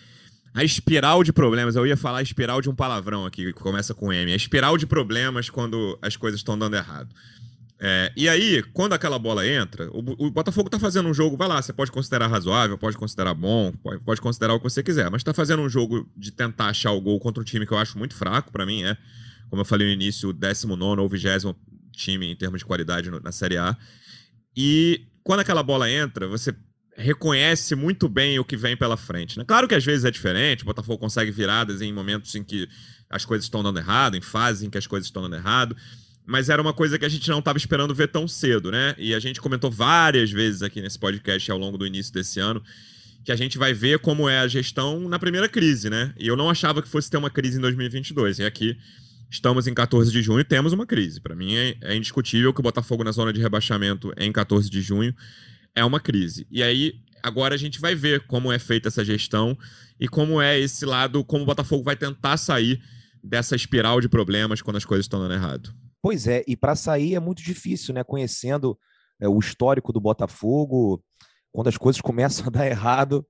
a 0.57 0.65
espiral 0.65 1.23
de 1.23 1.35
problemas. 1.35 1.77
Eu 1.77 1.87
ia 1.87 1.99
falar 1.99 2.23
espiral 2.23 2.63
de 2.63 2.71
um 2.71 2.75
palavrão 2.75 3.27
aqui, 3.27 3.53
que 3.53 3.61
começa 3.61 3.93
com 3.93 4.11
M. 4.11 4.33
A 4.33 4.37
espiral 4.37 4.79
de 4.79 4.87
problemas 4.87 5.51
quando 5.51 5.99
as 6.01 6.17
coisas 6.17 6.41
estão 6.41 6.59
dando 6.59 6.75
errado. 6.75 7.15
É, 7.79 8.11
e 8.17 8.27
aí, 8.27 8.63
quando 8.73 8.95
aquela 8.95 9.19
bola 9.19 9.47
entra, 9.47 9.91
o, 9.91 9.99
o, 10.27 10.31
Botafogo 10.31 10.71
tá 10.71 10.79
fazendo 10.79 11.11
um 11.11 11.13
jogo, 11.13 11.37
vai 11.37 11.47
lá, 11.47 11.61
você 11.61 11.75
pode 11.75 11.93
considerar 11.93 12.27
razoável, 12.27 12.79
pode 12.79 12.97
considerar 12.97 13.35
bom, 13.35 13.71
pode, 13.83 14.01
pode 14.01 14.19
considerar 14.19 14.55
o 14.55 14.59
que 14.59 14.65
você 14.65 14.83
quiser, 14.83 15.11
mas 15.11 15.23
tá 15.23 15.35
fazendo 15.35 15.61
um 15.61 15.69
jogo 15.69 16.09
de 16.17 16.31
tentar 16.31 16.69
achar 16.69 16.93
o 16.93 17.01
gol 17.03 17.21
contra 17.21 17.43
um 17.43 17.45
time 17.45 17.67
que 17.67 17.73
eu 17.73 17.79
acho 17.79 17.99
muito 17.99 18.15
fraco, 18.15 18.51
para 18.51 18.65
mim 18.65 18.83
é, 18.83 18.97
como 19.51 19.61
eu 19.61 19.67
falei 19.67 19.87
no 19.87 19.93
início, 19.93 20.31
o 20.31 20.33
19 20.33 21.03
ou 21.03 21.07
20 21.07 21.55
time 21.93 22.33
em 22.33 22.35
termos 22.35 22.61
de 22.61 22.65
qualidade 22.65 23.11
no, 23.11 23.21
na 23.21 23.31
Série 23.31 23.59
A. 23.59 23.77
E 24.57 25.03
quando 25.23 25.41
aquela 25.41 25.63
bola 25.63 25.91
entra, 25.91 26.27
você 26.27 26.55
reconhece 26.97 27.75
muito 27.75 28.09
bem 28.09 28.38
o 28.38 28.45
que 28.45 28.57
vem 28.57 28.76
pela 28.76 28.97
frente. 28.97 29.38
Né? 29.38 29.45
Claro 29.47 29.69
que 29.69 29.75
às 29.75 29.85
vezes 29.85 30.05
é 30.05 30.11
diferente, 30.11 30.62
o 30.62 30.67
Botafogo 30.67 30.99
consegue 30.99 31.31
viradas 31.31 31.83
em 31.83 31.93
momentos 31.93 32.35
em 32.35 32.43
que 32.43 32.69
as 33.09 33.25
coisas 33.25 33.45
estão 33.45 33.62
dando 33.62 33.79
errado, 33.79 34.17
em 34.17 34.21
fases 34.21 34.62
em 34.62 34.71
que 34.71 34.79
as 34.79 34.87
coisas 34.87 35.07
estão 35.07 35.23
dando 35.23 35.37
errado, 35.37 35.76
mas 36.25 36.49
era 36.49 36.61
uma 36.61 36.73
coisa 36.73 36.99
que 36.99 37.05
a 37.05 37.09
gente 37.09 37.29
não 37.31 37.38
estava 37.38 37.59
esperando 37.59 37.95
ver 37.95 38.09
tão 38.09 38.26
cedo, 38.26 38.73
né? 38.73 38.95
E 38.99 39.15
a 39.15 39.21
gente 39.21 39.41
comentou 39.41 39.71
várias 39.71 40.31
vezes 40.31 40.62
aqui 40.62 40.83
nesse 40.83 40.99
podcast 40.99 41.50
ao 41.50 41.59
longo 41.59 41.79
do 41.79 41.87
início 41.87 42.12
desse 42.12 42.41
ano 42.41 42.62
que 43.25 43.33
a 43.33 43.37
gente 43.37 43.59
vai 43.59 43.75
ver 43.75 43.99
como 43.99 44.29
é 44.29 44.38
a 44.38 44.47
gestão 44.47 45.09
na 45.09 45.19
primeira 45.19 45.49
crise, 45.49 45.91
né? 45.91 46.12
E 46.17 46.29
eu 46.29 46.37
não 46.37 46.49
achava 46.49 46.81
que 46.81 46.88
fosse 46.88 47.11
ter 47.11 47.17
uma 47.17 47.29
crise 47.29 47.59
em 47.59 47.61
2022. 47.61 48.38
E 48.38 48.45
aqui 48.45 48.79
estamos 49.29 49.67
em 49.67 49.75
14 49.75 50.12
de 50.12 50.23
junho, 50.23 50.45
temos 50.45 50.73
uma 50.73 50.87
crise. 50.87 51.21
Para 51.21 51.35
mim 51.35 51.57
é, 51.57 51.76
é 51.81 51.97
indiscutível 51.97 52.53
que 52.53 52.61
o 52.61 52.62
Botafogo 52.62 53.03
na 53.03 53.11
zona 53.11 53.33
de 53.33 53.41
rebaixamento 53.41 54.12
em 54.17 54.31
14 54.31 54.71
de 54.71 54.81
junho 54.81 55.12
é 55.76 55.85
uma 55.85 56.00
crise. 56.00 56.47
E 56.50 56.62
aí, 56.62 56.95
agora 57.23 57.54
a 57.54 57.59
gente 57.59 57.80
vai 57.80 57.95
ver 57.95 58.26
como 58.26 58.50
é 58.50 58.59
feita 58.59 58.88
essa 58.88 59.04
gestão 59.04 59.56
e 60.00 60.09
como 60.09 60.40
é 60.40 60.59
esse 60.59 60.85
lado, 60.87 61.23
como 61.23 61.42
o 61.42 61.47
Botafogo 61.47 61.85
vai 61.85 61.95
tentar 61.95 62.37
sair 62.38 62.80
dessa 63.23 63.54
espiral 63.54 64.00
de 64.00 64.09
problemas 64.09 64.62
quando 64.62 64.76
as 64.76 64.85
coisas 64.85 65.04
estão 65.04 65.21
dando 65.21 65.35
errado. 65.35 65.75
Pois 66.02 66.26
é, 66.26 66.42
e 66.47 66.56
para 66.56 66.75
sair 66.75 67.14
é 67.14 67.21
muito 67.21 67.42
difícil, 67.42 67.92
né? 67.92 68.02
Conhecendo 68.02 68.78
é, 69.21 69.28
o 69.28 69.38
histórico 69.38 69.92
do 69.92 70.00
Botafogo, 70.00 71.02
quando 71.52 71.68
as 71.68 71.76
coisas 71.76 72.00
começam 72.00 72.47
a 72.47 72.50
dar 72.50 72.66
errado, 72.71 73.26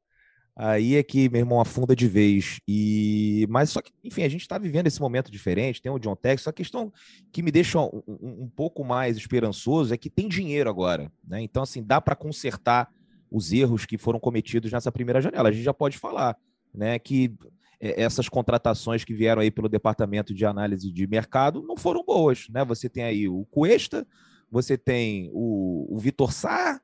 aí 0.57 0.97
é 0.97 1.03
que, 1.03 1.29
meu 1.29 1.41
irmão, 1.41 1.61
afunda 1.61 1.95
de 1.95 2.09
vez. 2.09 2.61
E 2.67 3.47
Mas 3.51 3.71
só 3.71 3.83
que, 3.83 3.93
enfim, 4.03 4.23
a 4.23 4.29
gente 4.29 4.41
está 4.41 4.57
vivendo 4.57 4.87
esse 4.87 5.01
momento 5.01 5.31
diferente, 5.31 5.83
tem 5.83 5.93
o 5.93 5.99
John 5.99 6.17
Tex, 6.17 6.49
a 6.49 6.53
questão 6.53 6.91
que 7.31 7.43
me 7.43 7.51
deixa 7.51 7.79
um, 7.79 8.03
um, 8.09 8.45
um, 8.45 8.49
pouco 8.49 8.83
mais 8.83 9.17
esperançoso 9.17 9.93
é 9.93 9.99
que 9.99 10.09
tem 10.09 10.29
dinheiro 10.29 10.71
agora, 10.71 11.13
né? 11.23 11.43
Então, 11.43 11.63
assim, 11.63 11.83
dá 11.83 12.01
para 12.01 12.17
consertar 12.17 12.91
os 13.31 13.53
erros 13.53 13.85
que 13.85 13.99
foram 13.99 14.19
cometidos 14.19 14.73
nessa 14.73 14.91
primeira 14.91 15.21
janela. 15.21 15.51
A 15.51 15.53
gente 15.53 15.65
já 15.65 15.75
pode 15.75 15.99
falar, 15.99 16.37
né, 16.73 16.99
que 16.99 17.35
essas 17.79 18.29
contratações 18.29 19.05
que 19.05 19.15
vieram 19.15 19.43
aí 19.43 19.51
pelo 19.51 19.69
departamento 19.69 20.35
de 20.35 20.47
análise 20.47 20.91
de 20.91 21.07
mercado 21.07 21.63
não 21.63 21.77
foram 21.77 22.03
boas, 22.05 22.47
né? 22.49 22.65
Você 22.65 22.89
tem 22.89 23.05
aí 23.05 23.29
o 23.29 23.45
Cuesta, 23.51 24.07
você 24.51 24.79
tem 24.79 25.31
o, 25.33 25.87
o 25.95 25.99
Vitor 25.99 26.33
Sá, 26.33 26.81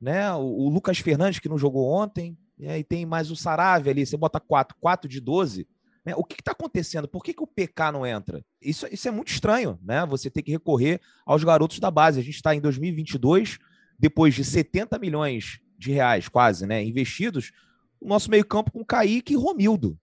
né? 0.00 0.30
O, 0.34 0.42
o, 0.42 0.68
Lucas 0.68 0.98
Fernandes 0.98 1.38
que 1.38 1.48
não 1.48 1.56
jogou 1.56 1.88
ontem, 1.88 2.36
né? 2.58 2.78
e 2.78 2.84
tem 2.84 3.04
mais 3.04 3.30
o 3.30 3.36
Sarave 3.36 3.90
ali, 3.90 4.06
você 4.06 4.16
bota 4.16 4.40
4, 4.40 4.76
4 4.80 5.08
de 5.08 5.20
12. 5.20 5.66
Né? 6.04 6.14
O 6.16 6.24
que 6.24 6.36
está 6.40 6.52
acontecendo? 6.52 7.08
Por 7.08 7.22
que, 7.22 7.34
que 7.34 7.42
o 7.42 7.46
PK 7.46 7.92
não 7.92 8.06
entra? 8.06 8.44
Isso, 8.62 8.86
isso 8.90 9.08
é 9.08 9.10
muito 9.10 9.28
estranho, 9.28 9.78
né? 9.82 10.06
Você 10.06 10.30
tem 10.30 10.42
que 10.42 10.52
recorrer 10.52 11.00
aos 11.26 11.42
garotos 11.42 11.80
da 11.80 11.90
base. 11.90 12.20
A 12.20 12.22
gente 12.22 12.36
está 12.36 12.54
em 12.54 12.60
2022, 12.60 13.58
depois 13.98 14.34
de 14.34 14.44
70 14.44 14.98
milhões 14.98 15.60
de 15.76 15.90
reais, 15.90 16.28
quase, 16.28 16.66
né? 16.66 16.82
Investidos, 16.84 17.52
o 18.00 18.06
nosso 18.06 18.30
meio-campo 18.30 18.70
com 18.70 18.84
Kaique 18.84 19.32
e 19.32 19.36
Romildo. 19.36 19.98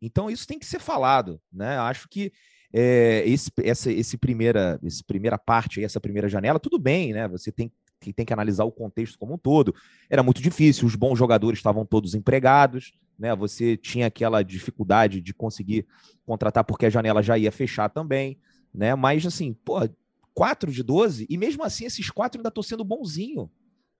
Então 0.00 0.30
isso 0.30 0.46
tem 0.46 0.58
que 0.58 0.66
ser 0.66 0.80
falado, 0.80 1.40
né? 1.52 1.76
Acho 1.78 2.08
que 2.08 2.32
é, 2.72 3.22
esse, 3.26 3.50
essa 3.62 3.92
esse 3.92 4.16
primeira, 4.16 4.80
esse 4.82 5.04
primeira 5.04 5.38
parte, 5.38 5.84
essa 5.84 6.00
primeira 6.00 6.28
janela, 6.28 6.58
tudo 6.58 6.78
bem, 6.78 7.12
né? 7.12 7.28
Você 7.28 7.52
tem 7.52 7.70
que 8.02 8.12
tem 8.12 8.26
que 8.26 8.32
analisar 8.32 8.64
o 8.64 8.72
contexto 8.72 9.18
como 9.18 9.34
um 9.34 9.38
todo. 9.38 9.74
Era 10.10 10.22
muito 10.22 10.42
difícil, 10.42 10.86
os 10.86 10.94
bons 10.94 11.18
jogadores 11.18 11.58
estavam 11.58 11.86
todos 11.86 12.14
empregados, 12.14 12.92
né? 13.18 13.34
Você 13.36 13.76
tinha 13.76 14.06
aquela 14.06 14.42
dificuldade 14.42 15.20
de 15.20 15.32
conseguir 15.32 15.86
contratar 16.26 16.64
porque 16.64 16.86
a 16.86 16.90
janela 16.90 17.22
já 17.22 17.38
ia 17.38 17.52
fechar 17.52 17.88
também, 17.88 18.38
né? 18.74 18.94
Mas 18.94 19.24
assim, 19.24 19.54
pô, 19.64 19.88
4 20.34 20.72
de 20.72 20.82
12, 20.82 21.26
e 21.28 21.38
mesmo 21.38 21.62
assim 21.62 21.84
esses 21.84 22.10
quatro 22.10 22.38
ainda 22.38 22.48
estão 22.48 22.62
sendo 22.62 22.84
bonzinho, 22.84 23.50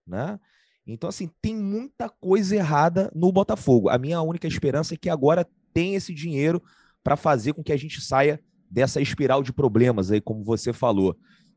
né? 0.05 0.39
Então, 0.85 1.07
assim, 1.07 1.29
tem 1.41 1.55
muita 1.55 2.09
coisa 2.09 2.55
errada 2.55 3.09
no 3.15 3.31
Botafogo. 3.31 3.89
A 3.89 3.97
minha 3.97 4.21
única 4.21 4.47
esperança 4.47 4.93
é 4.93 4.97
que 4.97 5.09
agora 5.09 5.47
tem 5.73 5.95
esse 5.95 6.13
dinheiro 6.13 6.61
para 7.03 7.15
fazer 7.15 7.53
com 7.53 7.63
que 7.63 7.71
a 7.71 7.77
gente 7.77 8.01
saia 8.01 8.39
dessa 8.69 8.99
espiral 8.99 9.41
de 9.41 9.53
problemas 9.53 10.11
aí, 10.11 10.19
como 10.19 10.43
você 10.43 10.73
falou. 10.73 11.15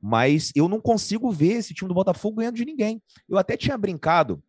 Mas 0.08 0.52
eu 0.54 0.68
não 0.68 0.80
consigo 0.80 1.32
ver 1.32 1.54
esse 1.54 1.74
time 1.74 1.88
do 1.88 1.94
Botafogo 1.94 2.36
ganhando 2.36 2.54
de 2.54 2.64
ninguém. 2.64 3.02
Eu 3.28 3.38
até 3.38 3.56
tinha 3.56 3.76
brincado 3.76 4.40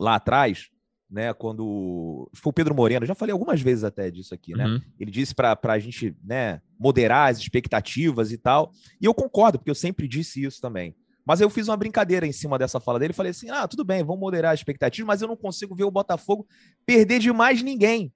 lá 0.00 0.14
atrás, 0.14 0.70
né, 1.10 1.34
quando 1.34 2.30
foi 2.34 2.48
o 2.48 2.52
Pedro 2.54 2.74
Moreno, 2.74 3.04
já 3.04 3.14
falei 3.14 3.30
algumas 3.30 3.60
vezes 3.60 3.84
até 3.84 4.10
disso 4.10 4.32
aqui, 4.32 4.54
né? 4.54 4.64
Uhum. 4.64 4.80
Ele 4.98 5.10
disse 5.10 5.34
para 5.34 5.58
a 5.62 5.78
gente, 5.78 6.16
né, 6.24 6.62
moderar 6.80 7.30
as 7.30 7.36
expectativas 7.36 8.32
e 8.32 8.38
tal. 8.38 8.72
E 8.98 9.04
eu 9.04 9.12
concordo, 9.12 9.58
porque 9.58 9.70
eu 9.70 9.74
sempre 9.74 10.08
disse 10.08 10.42
isso 10.42 10.62
também. 10.62 10.96
Mas 11.26 11.42
eu 11.42 11.50
fiz 11.50 11.68
uma 11.68 11.76
brincadeira 11.76 12.26
em 12.26 12.32
cima 12.32 12.58
dessa 12.58 12.80
fala 12.80 12.98
dele. 12.98 13.12
Falei 13.12 13.32
assim: 13.32 13.50
ah, 13.50 13.68
tudo 13.68 13.84
bem, 13.84 14.02
vamos 14.02 14.20
moderar 14.20 14.54
as 14.54 14.60
expectativas, 14.60 15.06
mas 15.06 15.20
eu 15.20 15.28
não 15.28 15.36
consigo 15.36 15.74
ver 15.74 15.84
o 15.84 15.90
Botafogo 15.90 16.46
perder 16.86 17.18
de 17.18 17.30
mais 17.30 17.62
ninguém. 17.62 18.10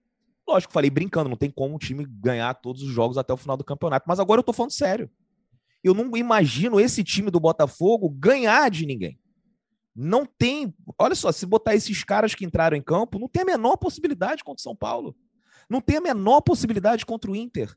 Lógico, 0.48 0.72
falei 0.72 0.88
brincando, 0.88 1.28
não 1.28 1.36
tem 1.36 1.50
como 1.50 1.76
o 1.76 1.78
time 1.78 2.06
ganhar 2.08 2.54
todos 2.54 2.80
os 2.80 2.88
jogos 2.90 3.18
até 3.18 3.34
o 3.34 3.36
final 3.36 3.58
do 3.58 3.64
campeonato. 3.64 4.06
Mas 4.08 4.18
agora 4.18 4.38
eu 4.38 4.44
tô 4.44 4.54
falando 4.54 4.72
sério. 4.72 5.10
Eu 5.82 5.94
não 5.94 6.16
imagino 6.16 6.78
esse 6.78 7.02
time 7.02 7.30
do 7.30 7.40
Botafogo 7.40 8.08
ganhar 8.10 8.70
de 8.70 8.84
ninguém. 8.84 9.18
Não 9.94 10.24
tem. 10.24 10.74
Olha 10.98 11.14
só, 11.14 11.32
se 11.32 11.44
botar 11.46 11.74
esses 11.74 12.04
caras 12.04 12.34
que 12.34 12.44
entraram 12.44 12.76
em 12.76 12.82
campo, 12.82 13.18
não 13.18 13.28
tem 13.28 13.42
a 13.42 13.46
menor 13.46 13.76
possibilidade 13.76 14.44
contra 14.44 14.60
o 14.60 14.62
São 14.62 14.76
Paulo. 14.76 15.16
Não 15.68 15.80
tem 15.80 15.96
a 15.96 16.00
menor 16.00 16.40
possibilidade 16.40 17.04
contra 17.04 17.30
o 17.30 17.36
Inter. 17.36 17.74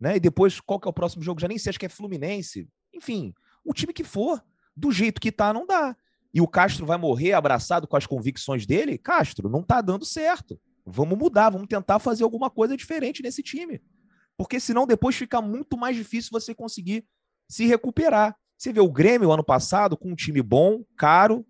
Né? 0.00 0.16
E 0.16 0.20
depois, 0.20 0.60
qual 0.60 0.80
que 0.80 0.88
é 0.88 0.90
o 0.90 0.94
próximo 0.94 1.22
jogo? 1.22 1.40
Já 1.40 1.48
nem 1.48 1.58
sei, 1.58 1.70
acho 1.70 1.78
que 1.78 1.86
é 1.86 1.88
Fluminense. 1.88 2.68
Enfim, 2.92 3.32
o 3.64 3.72
time 3.72 3.92
que 3.92 4.04
for. 4.04 4.42
Do 4.76 4.90
jeito 4.90 5.20
que 5.20 5.30
tá, 5.30 5.52
não 5.52 5.66
dá. 5.66 5.96
E 6.32 6.40
o 6.40 6.48
Castro 6.48 6.84
vai 6.84 6.98
morrer 6.98 7.32
abraçado 7.32 7.86
com 7.86 7.96
as 7.96 8.06
convicções 8.06 8.66
dele? 8.66 8.98
Castro, 8.98 9.48
não 9.48 9.62
tá 9.62 9.80
dando 9.80 10.04
certo. 10.04 10.60
Vamos 10.84 11.16
mudar, 11.16 11.50
vamos 11.50 11.68
tentar 11.68 12.00
fazer 12.00 12.24
alguma 12.24 12.50
coisa 12.50 12.76
diferente 12.76 13.22
nesse 13.22 13.42
time. 13.42 13.80
Porque 14.36 14.58
senão 14.58 14.86
depois 14.86 15.14
fica 15.14 15.40
muito 15.40 15.76
mais 15.76 15.96
difícil 15.96 16.30
você 16.32 16.54
conseguir 16.54 17.06
se 17.48 17.66
recuperar. 17.66 18.36
Você 18.56 18.72
vê 18.72 18.80
o 18.80 18.90
Grêmio 18.90 19.30
ano 19.30 19.44
passado, 19.44 19.96
com 19.96 20.10
um 20.10 20.14
time 20.14 20.42
bom, 20.42 20.84
caro, 20.96 21.46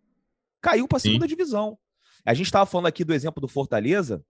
caiu 0.60 0.88
para 0.88 0.96
a 0.96 1.00
segunda 1.00 1.28
divisão. 1.28 1.78
A 2.24 2.34
gente 2.34 2.46
estava 2.46 2.66
falando 2.66 2.86
aqui 2.86 3.04
do 3.04 3.14
exemplo 3.14 3.40
do 3.40 3.48
Fortaleza, 3.48 4.24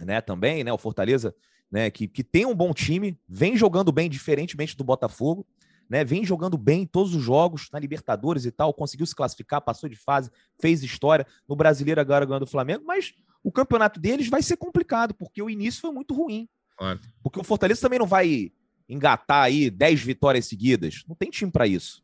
né? 0.00 0.20
Também, 0.20 0.64
né? 0.64 0.72
O 0.72 0.78
Fortaleza, 0.78 1.34
né? 1.70 1.90
Que, 1.90 2.08
que 2.08 2.24
tem 2.24 2.46
um 2.46 2.54
bom 2.54 2.72
time, 2.72 3.18
vem 3.28 3.56
jogando 3.56 3.92
bem, 3.92 4.08
diferentemente 4.08 4.76
do 4.76 4.82
Botafogo, 4.82 5.46
né? 5.88 6.04
Vem 6.04 6.24
jogando 6.24 6.56
bem 6.56 6.82
em 6.82 6.86
todos 6.86 7.14
os 7.14 7.22
jogos, 7.22 7.68
na 7.72 7.78
Libertadores 7.78 8.44
e 8.46 8.50
tal, 8.50 8.72
conseguiu 8.72 9.06
se 9.06 9.14
classificar, 9.14 9.60
passou 9.60 9.88
de 9.88 9.96
fase, 9.96 10.30
fez 10.60 10.82
história. 10.82 11.26
No 11.46 11.54
brasileiro 11.54 12.00
agora 12.00 12.24
ganhando 12.24 12.44
o 12.44 12.50
Flamengo, 12.50 12.84
mas 12.86 13.12
o 13.42 13.52
campeonato 13.52 14.00
deles 14.00 14.28
vai 14.28 14.42
ser 14.42 14.56
complicado, 14.56 15.14
porque 15.14 15.42
o 15.42 15.50
início 15.50 15.80
foi 15.80 15.92
muito 15.92 16.14
ruim. 16.14 16.48
Claro. 16.80 16.98
Porque 17.22 17.38
o 17.38 17.44
Fortaleza 17.44 17.82
também 17.82 17.98
não 17.98 18.06
vai 18.06 18.50
engatar 18.88 19.44
aí 19.44 19.68
10 19.68 20.00
vitórias 20.00 20.46
seguidas. 20.46 21.04
Não 21.06 21.14
tem 21.14 21.28
time 21.28 21.52
para 21.52 21.66
isso. 21.66 22.02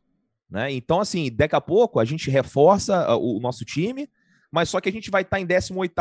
Né? 0.51 0.71
Então, 0.71 1.01
assim, 1.01 1.35
daqui 1.35 1.57
a 1.57 1.61
pouco 1.63 1.99
a 1.99 2.05
gente 2.05 2.31
reforça 2.31 3.07
ah, 3.07 3.17
o 3.17 3.41
nosso 3.41 3.65
time, 3.65 4.09
mas 4.53 4.69
só 4.69 4.79
que 4.79 4.89
a 4.91 4.93
gente 4.93 5.11
vai 5.11 5.23
estar 5.23 5.39
tá 5.39 5.41
em 5.41 5.47
18 5.47 5.95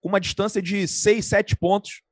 com 0.00 0.08
uma 0.08 0.20
distância 0.20 0.62
de 0.62 0.86
6, 0.86 1.26
7 1.26 1.56
pontos 1.56 2.02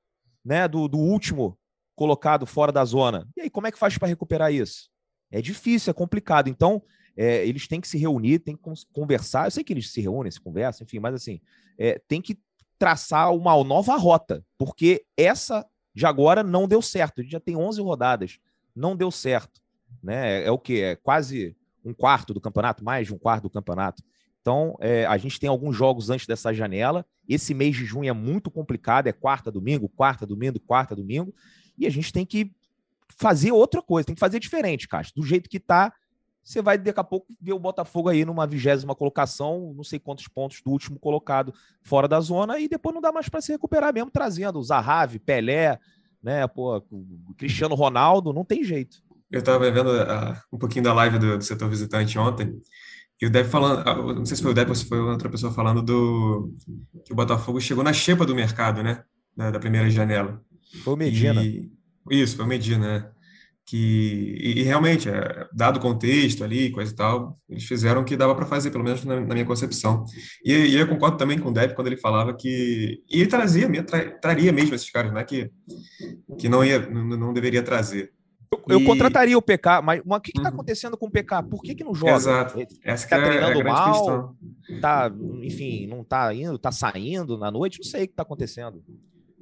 né, 0.45 0.67
do, 0.67 0.89
do 0.89 0.99
último 0.99 1.57
colocado 1.95 2.45
fora 2.45 2.73
da 2.73 2.85
zona. 2.85 3.29
E 3.37 3.43
aí, 3.43 3.51
como 3.51 3.69
é 3.69 3.71
que 3.71 3.79
faz 3.79 3.97
para 3.97 4.09
recuperar 4.09 4.53
isso? 4.53 4.91
É 5.31 5.41
difícil, 5.41 5.93
é 5.93 5.95
complicado. 5.95 6.49
Então, 6.49 6.83
é, 7.17 7.47
eles 7.47 7.69
têm 7.69 7.81
que 7.81 7.87
se 7.87 7.97
reunir, 7.97 8.41
têm 8.41 8.57
que 8.57 8.63
conversar. 8.93 9.47
Eu 9.47 9.53
sei 9.53 9.63
que 9.63 9.73
eles 9.73 9.93
se 9.93 10.01
reúnem, 10.01 10.31
se 10.33 10.41
conversam, 10.41 10.85
enfim, 10.85 10.99
mas 10.99 11.15
assim, 11.15 11.41
é, 11.79 12.01
tem 12.09 12.21
que 12.21 12.37
traçar 12.77 13.33
uma 13.33 13.63
nova 13.63 13.97
rota, 13.97 14.45
porque 14.59 15.07
essa 15.17 15.65
de 15.95 16.07
agora 16.07 16.43
não 16.43 16.67
deu 16.67 16.83
certo. 16.83 17.21
A 17.21 17.23
gente 17.23 17.33
já 17.33 17.41
tem 17.41 17.57
11 17.57 17.81
rodadas, 17.81 18.39
não 18.75 18.97
deu 18.97 19.11
certo. 19.11 19.61
Né? 20.03 20.45
É, 20.45 20.51
o 20.51 20.59
que? 20.59 20.83
É 20.83 20.97
quase 20.97 21.57
um 21.85 21.95
quarto 21.95 22.35
do 22.35 22.41
campeonato, 22.41 22.85
mais 22.85 23.07
de 23.07 23.15
um 23.15 23.19
quarto 23.19 23.45
do 23.45 23.51
campeonato. 23.51 24.03
Então, 24.41 24.77
é, 24.81 25.07
a 25.07 25.17
gente 25.17 25.41
tem 25.41 25.49
alguns 25.49 25.75
jogos 25.77 26.11
antes 26.11 26.27
dessa 26.27 26.53
janela. 26.53 27.07
Esse 27.29 27.55
mês 27.55 27.77
de 27.77 27.85
junho 27.85 28.11
é 28.11 28.13
muito 28.13 28.51
complicado, 28.51 29.07
é 29.07 29.13
quarta, 29.13 29.51
domingo, 29.51 29.89
quarta, 29.89 30.27
domingo, 30.27 30.61
quarta, 30.61 30.95
domingo. 30.95 31.35
E 31.79 31.87
a 31.87 31.91
gente 31.91 32.13
tem 32.13 32.27
que 32.27 32.53
fazer 33.17 33.53
outra 33.53 33.81
coisa, 33.81 34.07
tem 34.07 34.15
que 34.15 34.21
fazer 34.21 34.39
diferente, 34.39 34.89
Caixa. 34.89 35.13
Do 35.15 35.23
jeito 35.23 35.49
que 35.49 35.61
tá, 35.61 35.93
você 36.45 36.61
vai 36.61 36.77
daqui 36.77 37.01
a 37.01 37.05
pouco 37.05 37.27
ver 37.41 37.55
o 37.55 37.59
Botafogo 37.59 38.11
aí 38.11 38.25
numa 38.25 38.47
vigésima 38.47 38.95
colocação, 38.95 39.73
não 39.75 39.83
sei 39.83 39.99
quantos 39.99 40.29
pontos 40.29 40.61
do 40.61 40.71
último 40.71 40.99
colocado 40.99 41.55
fora 41.83 42.07
da 42.07 42.21
zona, 42.21 42.59
e 42.61 42.69
depois 42.69 42.95
não 42.95 43.01
dá 43.01 43.11
mais 43.11 43.31
para 43.31 43.41
se 43.41 43.51
recuperar 43.51 43.95
mesmo, 43.95 44.11
trazendo 44.11 44.63
Zahavi, 44.63 45.19
Pelé, 45.19 45.79
né, 46.23 46.47
pô, 46.47 46.83
Cristiano 47.39 47.75
Ronaldo, 47.75 48.33
não 48.33 48.45
tem 48.45 48.63
jeito. 48.63 49.03
Eu 49.31 49.41
estava 49.41 49.71
vendo 49.71 49.89
uh, 49.89 50.37
um 50.53 50.59
pouquinho 50.59 50.85
da 50.85 50.93
live 50.93 51.19
do, 51.19 51.39
do, 51.39 51.45
setor 51.45 51.69
visitante 51.71 52.19
ontem, 52.19 52.55
e 53.21 53.27
o 53.27 53.31
Deb 53.31 53.47
falando, 53.47 53.81
uh, 53.89 54.15
não 54.15 54.27
sei 54.27 54.37
se 54.37 54.43
foi 54.43 54.53
o 54.53 54.55
Deb 54.55 54.69
ou 54.69 54.75
se 54.75 54.85
foi 54.85 55.01
outra 55.01 55.31
pessoa 55.31 55.51
falando 55.51 55.83
do 55.83 56.53
que 57.07 57.13
o 57.13 57.17
Botafogo 57.17 57.59
chegou 57.59 57.83
na 57.83 57.93
xepa 57.93 58.27
do 58.27 58.35
mercado, 58.35 58.83
né, 58.83 59.03
da, 59.35 59.51
da 59.51 59.59
primeira 59.59 59.89
janela. 59.89 60.43
Foi 60.83 60.93
o 60.93 60.97
Medina. 60.97 61.43
E, 61.43 61.71
isso, 62.11 62.37
foi 62.37 62.45
o 62.45 62.49
Medina, 62.49 62.87
né? 62.87 63.11
Que 63.66 64.37
e, 64.40 64.61
e, 64.61 64.62
realmente, 64.62 65.09
é, 65.09 65.49
dado 65.52 65.78
o 65.78 65.80
contexto 65.80 66.44
ali, 66.44 66.71
coisa 66.71 66.92
e 66.92 66.94
tal, 66.94 67.38
eles 67.49 67.64
fizeram 67.64 68.02
o 68.02 68.04
que 68.04 68.16
dava 68.16 68.35
para 68.35 68.47
fazer, 68.47 68.71
pelo 68.71 68.85
menos 68.85 69.04
na, 69.04 69.21
na, 69.21 69.35
minha 69.35 69.47
concepção. 69.47 70.04
E, 70.44 70.52
e, 70.52 70.76
eu 70.76 70.87
concordo 70.87 71.16
também 71.16 71.38
com 71.38 71.49
o 71.49 71.52
Deb 71.52 71.73
quando 71.75 71.87
ele 71.87 71.97
falava 71.97 72.35
que 72.35 73.02
e 73.11 73.21
ele 73.21 73.26
trazia, 73.26 73.68
tra, 73.83 74.11
traria 74.18 74.52
mesmo 74.52 74.75
esses 74.75 74.90
caras, 74.90 75.12
não 75.12 75.21
é 75.21 75.25
que 75.25 75.50
que 76.38 76.49
não 76.49 76.64
ia, 76.64 76.78
não, 76.88 77.04
não 77.04 77.33
deveria 77.33 77.62
trazer. 77.62 78.12
Eu, 78.68 78.80
eu 78.80 78.85
contrataria 78.85 79.37
o 79.37 79.42
PK, 79.42 79.83
mas 79.83 80.00
o 80.04 80.21
que 80.21 80.30
está 80.30 80.42
uhum. 80.42 80.54
acontecendo 80.54 80.97
com 80.97 81.06
o 81.06 81.11
PK? 81.11 81.42
Por 81.44 81.62
que, 81.62 81.75
que 81.75 81.85
não 81.85 81.94
joga? 81.94 82.12
Exato. 82.12 82.59
Essa 82.85 83.09
tá 83.09 83.16
é 83.16 83.25
treinando 83.25 83.61
é 83.61 83.64
mal, 83.64 83.92
questão. 83.92 84.80
tá, 84.80 85.12
enfim, 85.42 85.87
não 85.87 86.02
está 86.02 86.33
indo, 86.33 86.54
está 86.54 86.71
saindo 86.71 87.37
na 87.37 87.50
noite, 87.50 87.78
não 87.78 87.85
sei 87.85 88.04
o 88.04 88.06
que 88.06 88.12
está 88.12 88.23
acontecendo. 88.23 88.83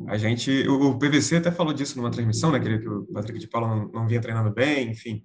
A 0.09 0.17
gente, 0.17 0.67
o 0.69 0.99
PVC 0.99 1.37
até 1.37 1.51
falou 1.51 1.73
disso 1.73 1.97
numa 1.97 2.11
transmissão, 2.11 2.51
né? 2.51 2.61
Que, 2.61 2.89
o 2.89 3.07
Patrick 3.13 3.39
de 3.39 3.49
Paula 3.49 3.69
não, 3.69 3.89
não 3.89 4.09
vinha 4.09 4.21
treinando 4.21 4.53
bem, 4.53 4.91
enfim. 4.91 5.25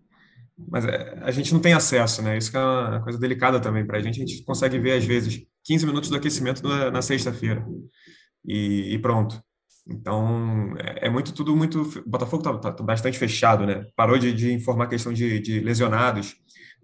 Mas 0.57 0.85
é, 0.85 1.19
a 1.21 1.31
gente 1.31 1.53
não 1.53 1.59
tem 1.59 1.73
acesso, 1.73 2.21
né? 2.21 2.37
Isso 2.37 2.55
é 2.57 2.59
uma 2.59 3.01
coisa 3.01 3.19
delicada 3.19 3.59
também 3.59 3.85
para 3.85 3.97
a 3.97 4.01
gente. 4.01 4.21
A 4.21 4.25
gente 4.25 4.43
consegue 4.43 4.79
ver, 4.79 4.93
às 4.93 5.05
vezes, 5.05 5.43
15 5.63 5.85
minutos 5.85 6.09
do 6.09 6.15
aquecimento 6.15 6.67
na, 6.67 6.89
na 6.89 7.01
sexta-feira. 7.01 7.65
E, 8.45 8.93
e, 8.93 8.99
pronto. 8.99 9.41
Então, 9.87 10.73
é, 10.79 11.07
é, 11.07 11.09
muito, 11.09 11.33
tudo 11.33 11.55
muito. 11.55 11.81
O 11.81 12.09
Botafogo 12.09 12.49
está 12.49 12.73
tá 12.73 12.83
bastante 12.83 13.17
fechado, 13.17 13.65
né? 13.65 13.85
Parou 13.95 14.17
de, 14.17 14.33
de 14.33 14.53
informar 14.53 14.85
a 14.85 14.89
questão 14.89 15.13
de, 15.13 15.39
de 15.39 15.59
lesionados, 15.59 16.35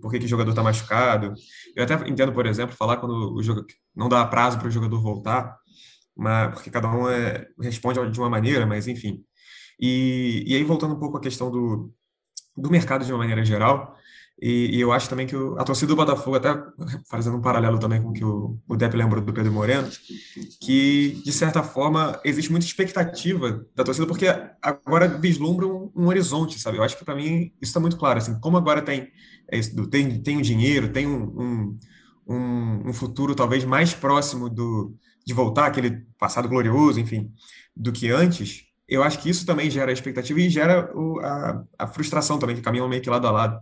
por 0.01 0.11
que, 0.11 0.19
que 0.19 0.25
o 0.25 0.29
jogador 0.29 0.51
está 0.51 0.61
machucado. 0.61 1.33
Eu 1.75 1.83
até 1.83 1.95
entendo, 2.07 2.31
por 2.31 2.45
exemplo, 2.45 2.75
falar 2.75 2.97
quando 2.97 3.33
o 3.33 3.41
jogo 3.41 3.65
não 3.95 4.07
dá 4.07 4.25
prazo 4.25 4.59
para 4.59 4.67
o 4.67 4.71
jogador 4.71 5.01
voltar 5.01 5.57
porque 6.49 6.69
cada 6.69 6.89
um 6.89 7.09
é, 7.09 7.47
responde 7.59 7.99
de 8.11 8.19
uma 8.19 8.29
maneira, 8.29 8.65
mas 8.65 8.87
enfim. 8.87 9.23
E, 9.79 10.43
e 10.47 10.55
aí, 10.55 10.63
voltando 10.63 10.95
um 10.95 10.99
pouco 10.99 11.17
à 11.17 11.21
questão 11.21 11.49
do, 11.51 11.91
do 12.55 12.69
mercado 12.69 13.05
de 13.05 13.11
uma 13.11 13.19
maneira 13.19 13.43
geral, 13.43 13.97
e, 14.41 14.75
e 14.75 14.81
eu 14.81 14.91
acho 14.91 15.09
também 15.09 15.27
que 15.27 15.35
o, 15.35 15.57
a 15.59 15.63
torcida 15.63 15.87
do 15.87 15.95
Botafogo, 15.95 16.35
até 16.35 16.53
fazendo 17.09 17.37
um 17.37 17.41
paralelo 17.41 17.79
também 17.79 18.01
com 18.01 18.09
o 18.09 18.13
que 18.13 18.25
o, 18.25 18.57
o 18.67 18.75
Depp 18.75 18.95
lembrou 18.95 19.23
do 19.23 19.33
Pedro 19.33 19.51
Moreno, 19.51 19.89
que, 20.59 21.21
de 21.23 21.31
certa 21.31 21.63
forma, 21.63 22.19
existe 22.25 22.51
muita 22.51 22.65
expectativa 22.65 23.65
da 23.75 23.83
torcida, 23.83 24.07
porque 24.07 24.27
agora 24.61 25.07
vislumbra 25.07 25.67
um, 25.67 25.91
um 25.95 26.07
horizonte, 26.07 26.59
sabe? 26.59 26.77
Eu 26.77 26.83
acho 26.83 26.97
que, 26.97 27.05
para 27.05 27.15
mim, 27.15 27.53
isso 27.61 27.69
está 27.69 27.79
muito 27.79 27.97
claro. 27.97 28.17
Assim, 28.19 28.39
como 28.39 28.57
agora 28.57 28.81
tem, 28.81 29.09
é 29.47 29.59
tem, 29.89 30.21
tem 30.21 30.37
o 30.37 30.41
dinheiro, 30.41 30.91
tem 30.91 31.07
um, 31.07 31.77
um, 32.27 32.89
um 32.89 32.93
futuro 32.93 33.35
talvez 33.35 33.63
mais 33.63 33.93
próximo 33.93 34.49
do 34.49 34.95
de 35.25 35.33
voltar 35.33 35.67
aquele 35.67 36.05
passado 36.17 36.47
glorioso, 36.47 36.99
enfim, 36.99 37.31
do 37.75 37.91
que 37.91 38.09
antes, 38.09 38.65
eu 38.87 39.03
acho 39.03 39.19
que 39.19 39.29
isso 39.29 39.45
também 39.45 39.69
gera 39.69 39.91
expectativa 39.91 40.39
e 40.39 40.49
gera 40.49 40.91
o, 40.95 41.19
a, 41.19 41.63
a, 41.79 41.87
frustração 41.87 42.37
também, 42.37 42.55
que 42.55 42.61
caminham 42.61 42.87
meio 42.87 43.01
que 43.01 43.09
lado 43.09 43.27
a 43.27 43.31
lado. 43.31 43.59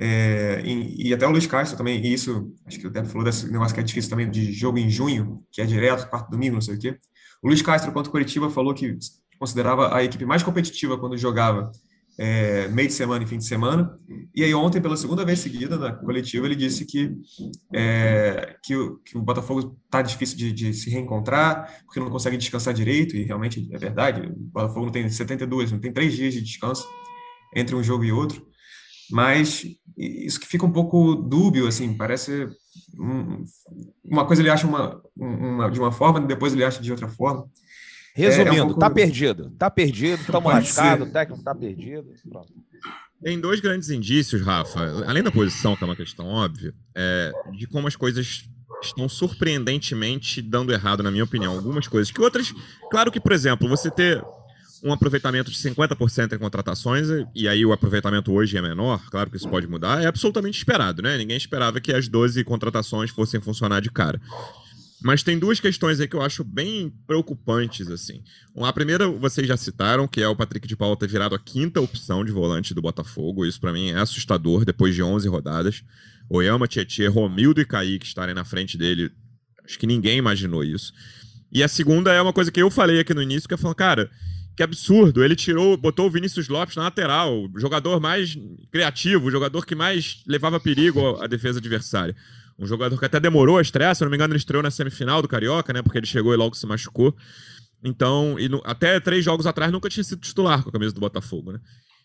É, 0.00 0.62
e, 0.64 1.08
e, 1.08 1.14
até 1.14 1.26
o 1.26 1.30
Luiz 1.30 1.46
Castro 1.46 1.76
também, 1.76 2.00
e 2.00 2.12
isso, 2.12 2.52
acho 2.66 2.78
que 2.78 2.86
o 2.86 2.90
Débora 2.90 3.10
falou 3.10 3.24
desse 3.24 3.50
negócio 3.50 3.74
que 3.74 3.80
é 3.80 3.84
difícil 3.84 4.10
também, 4.10 4.30
de 4.30 4.52
jogo 4.52 4.78
em 4.78 4.88
junho, 4.88 5.44
que 5.50 5.60
é 5.60 5.66
direto, 5.66 6.08
quarto 6.08 6.30
domingo, 6.30 6.54
não 6.54 6.60
sei 6.60 6.76
o 6.76 6.78
quê. 6.78 6.96
O 7.42 7.48
Luiz 7.48 7.62
Castro, 7.62 7.92
quanto 7.92 8.10
Curitiba, 8.10 8.48
falou 8.48 8.74
que 8.74 8.96
considerava 9.38 9.94
a 9.94 10.02
equipe 10.02 10.24
mais 10.24 10.42
competitiva 10.42 10.98
quando 10.98 11.16
jogava 11.16 11.70
é, 12.18 12.66
meio 12.68 12.88
de 12.88 12.94
semana 12.94 13.22
e 13.22 13.26
fim 13.26 13.38
de 13.38 13.46
semana. 13.46 13.96
E 14.34 14.42
aí 14.42 14.52
ontem, 14.52 14.80
pela 14.80 14.96
segunda 14.96 15.24
vez 15.24 15.38
seguida, 15.38 15.78
na 15.78 15.92
coletiva, 15.92 16.46
ele 16.46 16.56
disse 16.56 16.84
que, 16.84 17.12
é, 17.72 18.56
que, 18.62 18.74
o, 18.74 18.98
que 18.98 19.16
o 19.16 19.22
Botafogo 19.22 19.78
está 19.84 20.02
difícil 20.02 20.36
de, 20.36 20.52
de, 20.52 20.74
se 20.74 20.90
reencontrar, 20.90 21.82
porque 21.84 22.00
não 22.00 22.10
consegue 22.10 22.36
descansar 22.36 22.74
direito, 22.74 23.16
e 23.16 23.22
realmente 23.22 23.68
é 23.72 23.78
verdade, 23.78 24.26
o 24.26 24.34
Botafogo 24.36 24.86
não 24.86 24.92
tem 24.92 25.08
72, 25.08 25.70
não 25.70 25.78
tem 25.78 25.92
três 25.92 26.14
dias 26.14 26.34
de 26.34 26.42
descanso 26.42 26.86
entre 27.54 27.76
um 27.76 27.82
jogo 27.82 28.04
e 28.04 28.12
outro, 28.12 28.44
mas 29.10 29.64
isso 29.96 30.40
que 30.40 30.46
fica 30.46 30.66
um 30.66 30.72
pouco 30.72 31.14
dúbio, 31.14 31.66
assim, 31.66 31.96
parece 31.96 32.48
um, 32.98 33.44
uma 34.04 34.26
coisa 34.26 34.42
ele 34.42 34.50
acha 34.50 34.66
uma, 34.66 35.00
uma, 35.16 35.70
de 35.70 35.78
uma 35.80 35.92
forma, 35.92 36.20
depois 36.20 36.52
ele 36.52 36.64
acha 36.64 36.82
de 36.82 36.90
outra 36.90 37.08
forma. 37.08 37.48
Resumindo, 38.18 38.50
é, 38.50 38.58
é 38.58 38.62
um 38.62 38.66
pouco... 38.66 38.80
tá 38.80 38.90
perdido. 38.90 39.50
Tá 39.56 39.70
perdido, 39.70 40.20
estamos 40.20 40.52
lascados, 40.52 41.08
o 41.08 41.12
técnico 41.12 41.42
tá 41.42 41.54
perdido. 41.54 42.08
Pronto. 42.28 42.52
Tem 43.22 43.40
dois 43.40 43.60
grandes 43.60 43.90
indícios, 43.90 44.42
Rafa, 44.42 45.04
além 45.06 45.22
da 45.22 45.30
posição, 45.30 45.76
que 45.76 45.84
é 45.84 45.86
uma 45.86 45.96
questão 45.96 46.26
óbvia, 46.26 46.74
é, 46.94 47.32
de 47.52 47.66
como 47.66 47.86
as 47.86 47.94
coisas 47.94 48.48
estão 48.82 49.08
surpreendentemente 49.08 50.42
dando 50.42 50.72
errado, 50.72 51.02
na 51.02 51.10
minha 51.10 51.24
opinião. 51.24 51.54
Algumas 51.54 51.86
coisas 51.86 52.10
que 52.10 52.20
outras. 52.20 52.52
Claro 52.90 53.10
que, 53.10 53.20
por 53.20 53.32
exemplo, 53.32 53.68
você 53.68 53.90
ter 53.90 54.22
um 54.82 54.92
aproveitamento 54.92 55.50
de 55.50 55.56
50% 55.56 56.32
em 56.32 56.38
contratações, 56.38 57.08
e 57.34 57.48
aí 57.48 57.64
o 57.64 57.72
aproveitamento 57.72 58.32
hoje 58.32 58.56
é 58.56 58.62
menor, 58.62 59.00
claro 59.10 59.30
que 59.30 59.36
isso 59.36 59.48
pode 59.48 59.66
mudar, 59.66 60.02
é 60.02 60.06
absolutamente 60.06 60.58
esperado, 60.58 61.02
né? 61.02 61.16
Ninguém 61.16 61.36
esperava 61.36 61.80
que 61.80 61.92
as 61.92 62.08
12 62.08 62.42
contratações 62.44 63.10
fossem 63.10 63.40
funcionar 63.40 63.80
de 63.80 63.90
cara. 63.90 64.20
Mas 65.00 65.22
tem 65.22 65.38
duas 65.38 65.60
questões 65.60 66.00
aí 66.00 66.08
que 66.08 66.16
eu 66.16 66.22
acho 66.22 66.42
bem 66.42 66.92
preocupantes, 67.06 67.88
assim. 67.88 68.22
A 68.56 68.72
primeira, 68.72 69.08
vocês 69.08 69.46
já 69.46 69.56
citaram, 69.56 70.08
que 70.08 70.20
é 70.20 70.28
o 70.28 70.34
Patrick 70.34 70.66
de 70.66 70.76
Paula 70.76 70.96
ter 70.96 71.08
virado 71.08 71.34
a 71.34 71.38
quinta 71.38 71.80
opção 71.80 72.24
de 72.24 72.32
volante 72.32 72.74
do 72.74 72.82
Botafogo. 72.82 73.46
Isso 73.46 73.60
para 73.60 73.72
mim 73.72 73.90
é 73.90 73.98
assustador, 73.98 74.64
depois 74.64 74.94
de 74.94 75.02
11 75.02 75.28
rodadas. 75.28 75.84
Oyama, 76.28 76.66
Tietchan, 76.66 77.10
Romildo 77.10 77.60
e 77.60 77.64
Kaique 77.64 78.06
estarem 78.06 78.34
na 78.34 78.44
frente 78.44 78.76
dele. 78.76 79.10
Acho 79.64 79.78
que 79.78 79.86
ninguém 79.86 80.18
imaginou 80.18 80.64
isso. 80.64 80.92
E 81.52 81.62
a 81.62 81.68
segunda 81.68 82.12
é 82.12 82.20
uma 82.20 82.32
coisa 82.32 82.50
que 82.50 82.60
eu 82.60 82.70
falei 82.70 83.00
aqui 83.00 83.14
no 83.14 83.22
início, 83.22 83.48
que 83.48 83.54
é 83.54 83.56
falando, 83.56 83.76
cara, 83.76 84.10
que 84.56 84.62
absurdo. 84.62 85.22
Ele 85.22 85.36
tirou, 85.36 85.76
botou 85.76 86.06
o 86.06 86.10
Vinícius 86.10 86.48
Lopes 86.48 86.74
na 86.74 86.82
lateral, 86.82 87.44
o 87.44 87.60
jogador 87.60 88.00
mais 88.00 88.36
criativo, 88.72 89.28
o 89.28 89.30
jogador 89.30 89.64
que 89.64 89.74
mais 89.74 90.22
levava 90.26 90.58
perigo 90.58 91.16
à 91.22 91.26
defesa 91.28 91.60
adversária. 91.60 92.16
Um 92.58 92.66
jogador 92.66 92.98
que 92.98 93.04
até 93.04 93.20
demorou 93.20 93.58
a 93.58 93.62
estrear, 93.62 93.94
se 93.94 94.02
não 94.02 94.10
me 94.10 94.16
engano, 94.16 94.32
ele 94.32 94.38
estreou 94.38 94.62
na 94.62 94.70
semifinal 94.70 95.22
do 95.22 95.28
Carioca, 95.28 95.72
né? 95.72 95.82
Porque 95.82 95.98
ele 95.98 96.06
chegou 96.06 96.34
e 96.34 96.36
logo 96.36 96.56
se 96.56 96.66
machucou. 96.66 97.14
Então, 97.84 98.36
e 98.38 98.48
no, 98.48 98.60
até 98.64 98.98
três 98.98 99.24
jogos 99.24 99.46
atrás 99.46 99.70
nunca 99.70 99.88
tinha 99.88 100.02
sido 100.02 100.20
titular 100.20 100.62
com 100.62 100.70
a 100.70 100.72
camisa 100.72 100.92
do 100.92 101.00
Botafogo, 101.00 101.52
né? 101.52 101.60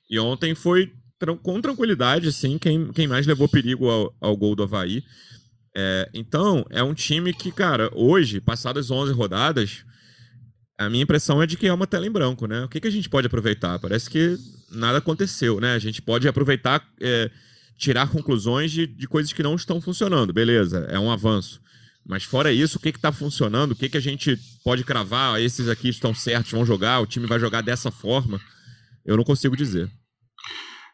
E 0.09 0.19
ontem 0.19 0.53
foi 0.53 0.91
com 1.41 1.61
tranquilidade, 1.61 2.27
assim, 2.27 2.57
quem, 2.57 2.91
quem 2.91 3.07
mais 3.07 3.25
levou 3.25 3.47
perigo 3.47 3.89
ao, 3.89 4.13
ao 4.19 4.37
gol 4.37 4.55
do 4.55 4.63
Havaí. 4.63 5.03
É, 5.75 6.09
então, 6.13 6.65
é 6.69 6.83
um 6.83 6.93
time 6.93 7.33
que, 7.33 7.51
cara, 7.51 7.89
hoje, 7.93 8.39
passadas 8.39 8.91
11 8.91 9.13
rodadas, 9.13 9.85
a 10.77 10.89
minha 10.89 11.03
impressão 11.03 11.41
é 11.41 11.47
de 11.47 11.57
que 11.57 11.67
é 11.67 11.73
uma 11.73 11.87
tela 11.87 12.05
em 12.05 12.11
branco, 12.11 12.45
né? 12.45 12.63
O 12.63 12.69
que, 12.69 12.79
que 12.79 12.87
a 12.87 12.91
gente 12.91 13.09
pode 13.09 13.27
aproveitar? 13.27 13.79
Parece 13.79 14.09
que 14.09 14.37
nada 14.71 14.97
aconteceu, 14.97 15.59
né? 15.59 15.73
A 15.73 15.79
gente 15.79 16.01
pode 16.01 16.27
aproveitar. 16.27 16.85
É, 17.01 17.31
tirar 17.77 18.09
conclusões 18.09 18.71
de, 18.71 18.87
de 18.87 19.07
coisas 19.07 19.33
que 19.33 19.43
não 19.43 19.55
estão 19.55 19.81
funcionando. 19.81 20.33
Beleza, 20.33 20.87
é 20.89 20.99
um 20.99 21.11
avanço. 21.11 21.61
Mas 22.05 22.23
fora 22.23 22.51
isso, 22.51 22.77
o 22.77 22.81
que 22.81 22.89
está 22.89 23.11
funcionando? 23.11 23.71
O 23.71 23.75
que, 23.75 23.89
que 23.89 23.97
a 23.97 24.01
gente 24.01 24.37
pode 24.63 24.83
cravar? 24.83 25.39
Esses 25.41 25.69
aqui 25.69 25.89
estão 25.89 26.13
certos, 26.13 26.51
vão 26.51 26.65
jogar, 26.65 26.99
o 26.99 27.05
time 27.05 27.25
vai 27.25 27.39
jogar 27.39 27.61
dessa 27.61 27.89
forma? 27.89 28.41
Eu 29.05 29.15
não 29.15 29.23
consigo 29.23 29.55
dizer. 29.55 29.89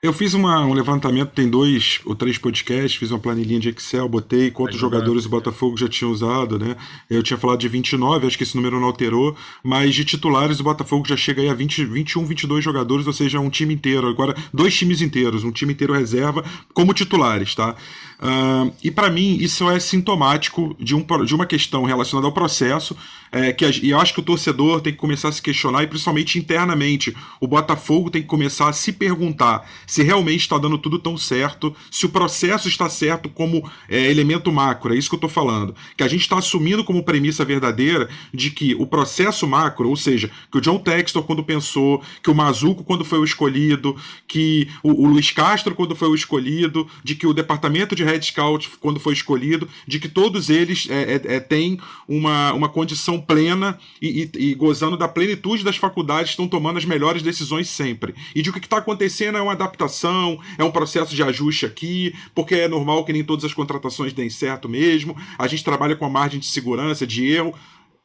Eu 0.02 0.14
fiz 0.14 0.34
uma, 0.34 0.66
um 0.66 0.72
levantamento, 0.72 1.32
tem 1.32 1.50
dois 1.50 2.00
ou 2.06 2.16
três 2.16 2.38
podcasts, 2.38 2.96
fiz 2.96 3.12
uma 3.12 3.20
planilhinha 3.20 3.60
de 3.60 3.68
Excel, 3.68 4.08
botei 4.08 4.50
quantos 4.50 4.78
é 4.78 4.80
jogadores 4.80 5.26
o 5.26 5.30
Botafogo 5.30 5.76
já 5.76 5.90
tinha 5.90 6.10
usado, 6.10 6.58
né? 6.58 6.78
Eu 7.10 7.22
tinha 7.22 7.38
falado 7.38 7.60
de 7.60 7.68
29, 7.68 8.26
acho 8.26 8.38
que 8.38 8.44
esse 8.46 8.56
número 8.56 8.80
não 8.80 8.88
alterou, 8.88 9.36
mas 9.62 9.94
de 9.94 10.06
titulares 10.06 10.62
o 10.62 10.64
Botafogo 10.64 11.06
já 11.06 11.18
chega 11.18 11.42
aí 11.42 11.50
a 11.50 11.54
20, 11.54 11.84
21, 11.84 12.26
22 12.26 12.64
jogadores, 12.64 13.08
ou 13.08 13.12
seja, 13.12 13.42
um 13.42 13.50
time 13.50 13.74
inteiro. 13.74 14.08
Agora, 14.08 14.34
dois 14.54 14.74
times 14.74 15.02
inteiros, 15.02 15.44
um 15.44 15.52
time 15.52 15.74
inteiro 15.74 15.92
reserva 15.92 16.46
como 16.74 16.94
titulares, 16.94 17.54
tá? 17.54 17.76
Uh, 18.20 18.74
e 18.84 18.92
para 18.92 19.10
mim 19.10 19.38
isso 19.40 19.70
é 19.70 19.80
sintomático 19.80 20.76
de, 20.78 20.94
um, 20.94 21.06
de 21.26 21.34
uma 21.34 21.46
questão 21.46 21.86
relacionada 21.86 22.28
ao 22.28 22.34
processo, 22.34 22.96
é, 23.32 23.54
que 23.54 23.66
e 23.82 23.92
eu 23.92 24.00
acho 24.00 24.14
que 24.14 24.20
o 24.20 24.24
torcedor 24.24 24.82
tem 24.82 24.92
que 24.92 25.00
começar 25.00 25.30
a 25.30 25.32
se 25.32 25.42
questionar, 25.42 25.84
e 25.84 25.88
principalmente 25.88 26.38
internamente, 26.38 27.16
o 27.40 27.48
Botafogo 27.48 28.10
tem 28.10 28.22
que 28.22 28.28
começar 28.28 28.68
a 28.68 28.74
se 28.74 28.92
perguntar 28.92 29.70
se 29.86 30.04
realmente 30.04 30.42
está 30.42 30.58
dando 30.58 30.78
tudo 30.78 31.00
tão 31.00 31.16
certo, 31.16 31.74
se 31.90 32.06
o 32.06 32.10
processo 32.10 32.68
está 32.68 32.90
certo 32.90 33.30
como 33.30 33.70
é, 33.88 34.10
elemento 34.10 34.52
macro, 34.52 34.94
é 34.94 34.98
isso 34.98 35.10
que 35.10 35.16
eu 35.16 35.18
estou 35.18 35.30
falando. 35.30 35.76
Que 35.96 36.04
a 36.04 36.08
gente 36.08 36.22
está 36.22 36.38
assumindo 36.38 36.84
como 36.84 37.04
premissa 37.04 37.46
verdadeira 37.46 38.10
de 38.34 38.52
que 38.52 38.76
o 38.76 38.86
processo 38.86 39.48
macro, 39.48 39.88
ou 39.88 39.96
seja, 39.96 40.30
que 40.52 40.58
o 40.58 40.62
John 40.62 40.80
Textor 40.80 41.24
quando 41.24 41.44
pensou, 41.44 42.04
que 42.22 42.30
o 42.30 42.36
Mazuco 42.36 42.84
quando 42.84 43.06
foi 43.06 43.20
o 43.20 43.24
escolhido, 43.24 43.96
que 44.28 44.68
o, 44.84 45.06
o 45.06 45.08
Luiz 45.08 45.32
Castro 45.32 45.76
quando 45.76 45.96
foi 45.96 46.10
o 46.10 46.16
escolhido, 46.16 46.88
de 47.04 47.16
que 47.16 47.28
o 47.28 47.34
departamento 47.34 47.96
de 47.96 48.09
Red 48.12 48.22
Scout 48.24 48.70
quando 48.80 49.00
foi 49.00 49.14
escolhido, 49.14 49.68
de 49.88 50.00
que 50.00 50.08
todos 50.08 50.50
eles 50.50 50.88
é, 50.90 51.16
é, 51.16 51.36
é 51.36 51.40
têm 51.40 51.80
uma, 52.08 52.54
uma 52.54 52.70
condição 52.70 53.20
plena 53.20 53.78
e, 54.02 54.30
e, 54.36 54.50
e 54.50 54.54
gozando 54.54 54.98
da 54.98 55.08
plenitude 55.08 55.64
das 55.64 55.78
faculdades, 55.78 56.32
estão 56.32 56.48
tomando 56.48 56.78
as 56.78 56.86
melhores 56.86 57.22
decisões 57.22 57.70
sempre. 57.70 58.16
E 58.36 58.42
de 58.42 58.50
o 58.50 58.54
que 58.54 58.60
está 58.60 58.78
acontecendo 58.78 59.38
é 59.38 59.42
uma 59.42 59.54
adaptação, 59.54 60.40
é 60.58 60.64
um 60.64 60.72
processo 60.72 61.16
de 61.16 61.24
ajuste 61.24 61.66
aqui, 61.66 62.14
porque 62.34 62.56
é 62.56 62.68
normal 62.68 63.06
que 63.06 63.14
nem 63.14 63.24
todas 63.24 63.46
as 63.46 63.54
contratações 63.54 64.14
deem 64.14 64.30
certo 64.30 64.68
mesmo, 64.68 65.16
a 65.38 65.48
gente 65.48 65.64
trabalha 65.64 65.96
com 65.96 66.06
a 66.06 66.10
margem 66.10 66.40
de 66.40 66.46
segurança, 66.46 67.06
de 67.06 67.26
erro. 67.26 67.54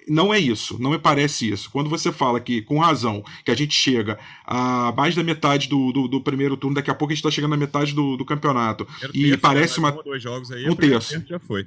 Não 0.09 0.33
é 0.35 0.39
isso, 0.39 0.77
não 0.81 0.91
me 0.91 0.99
parece 0.99 1.51
isso. 1.51 1.71
Quando 1.71 1.89
você 1.89 2.13
fala 2.13 2.39
que, 2.39 2.61
com 2.63 2.79
razão, 2.79 3.25
que 3.45 3.51
a 3.51 3.55
gente 3.55 3.75
chega 3.75 4.19
a 4.45 4.93
mais 4.97 5.15
da 5.15 5.23
metade 5.23 5.69
do, 5.69 5.93
do, 5.93 6.09
do 6.09 6.21
primeiro 6.21 6.57
turno, 6.57 6.75
daqui 6.75 6.91
a 6.91 6.95
pouco 6.95 7.13
a 7.13 7.15
gente 7.15 7.21
está 7.25 7.31
chegando 7.31 7.53
na 7.53 7.57
metade 7.57 7.95
do, 7.95 8.17
do 8.17 8.25
campeonato. 8.25 8.85
Primeiro 8.85 9.17
e 9.17 9.31
terço, 9.31 9.41
parece 9.41 9.81
né? 9.81 9.89
uma. 9.89 10.03
Um, 10.15 10.19
jogos 10.19 10.51
aí, 10.51 10.69
Um 10.69 10.73
o 10.73 10.77
primeiro 10.77 11.03
terço. 11.03 11.27
já 11.27 11.39
foi. 11.39 11.67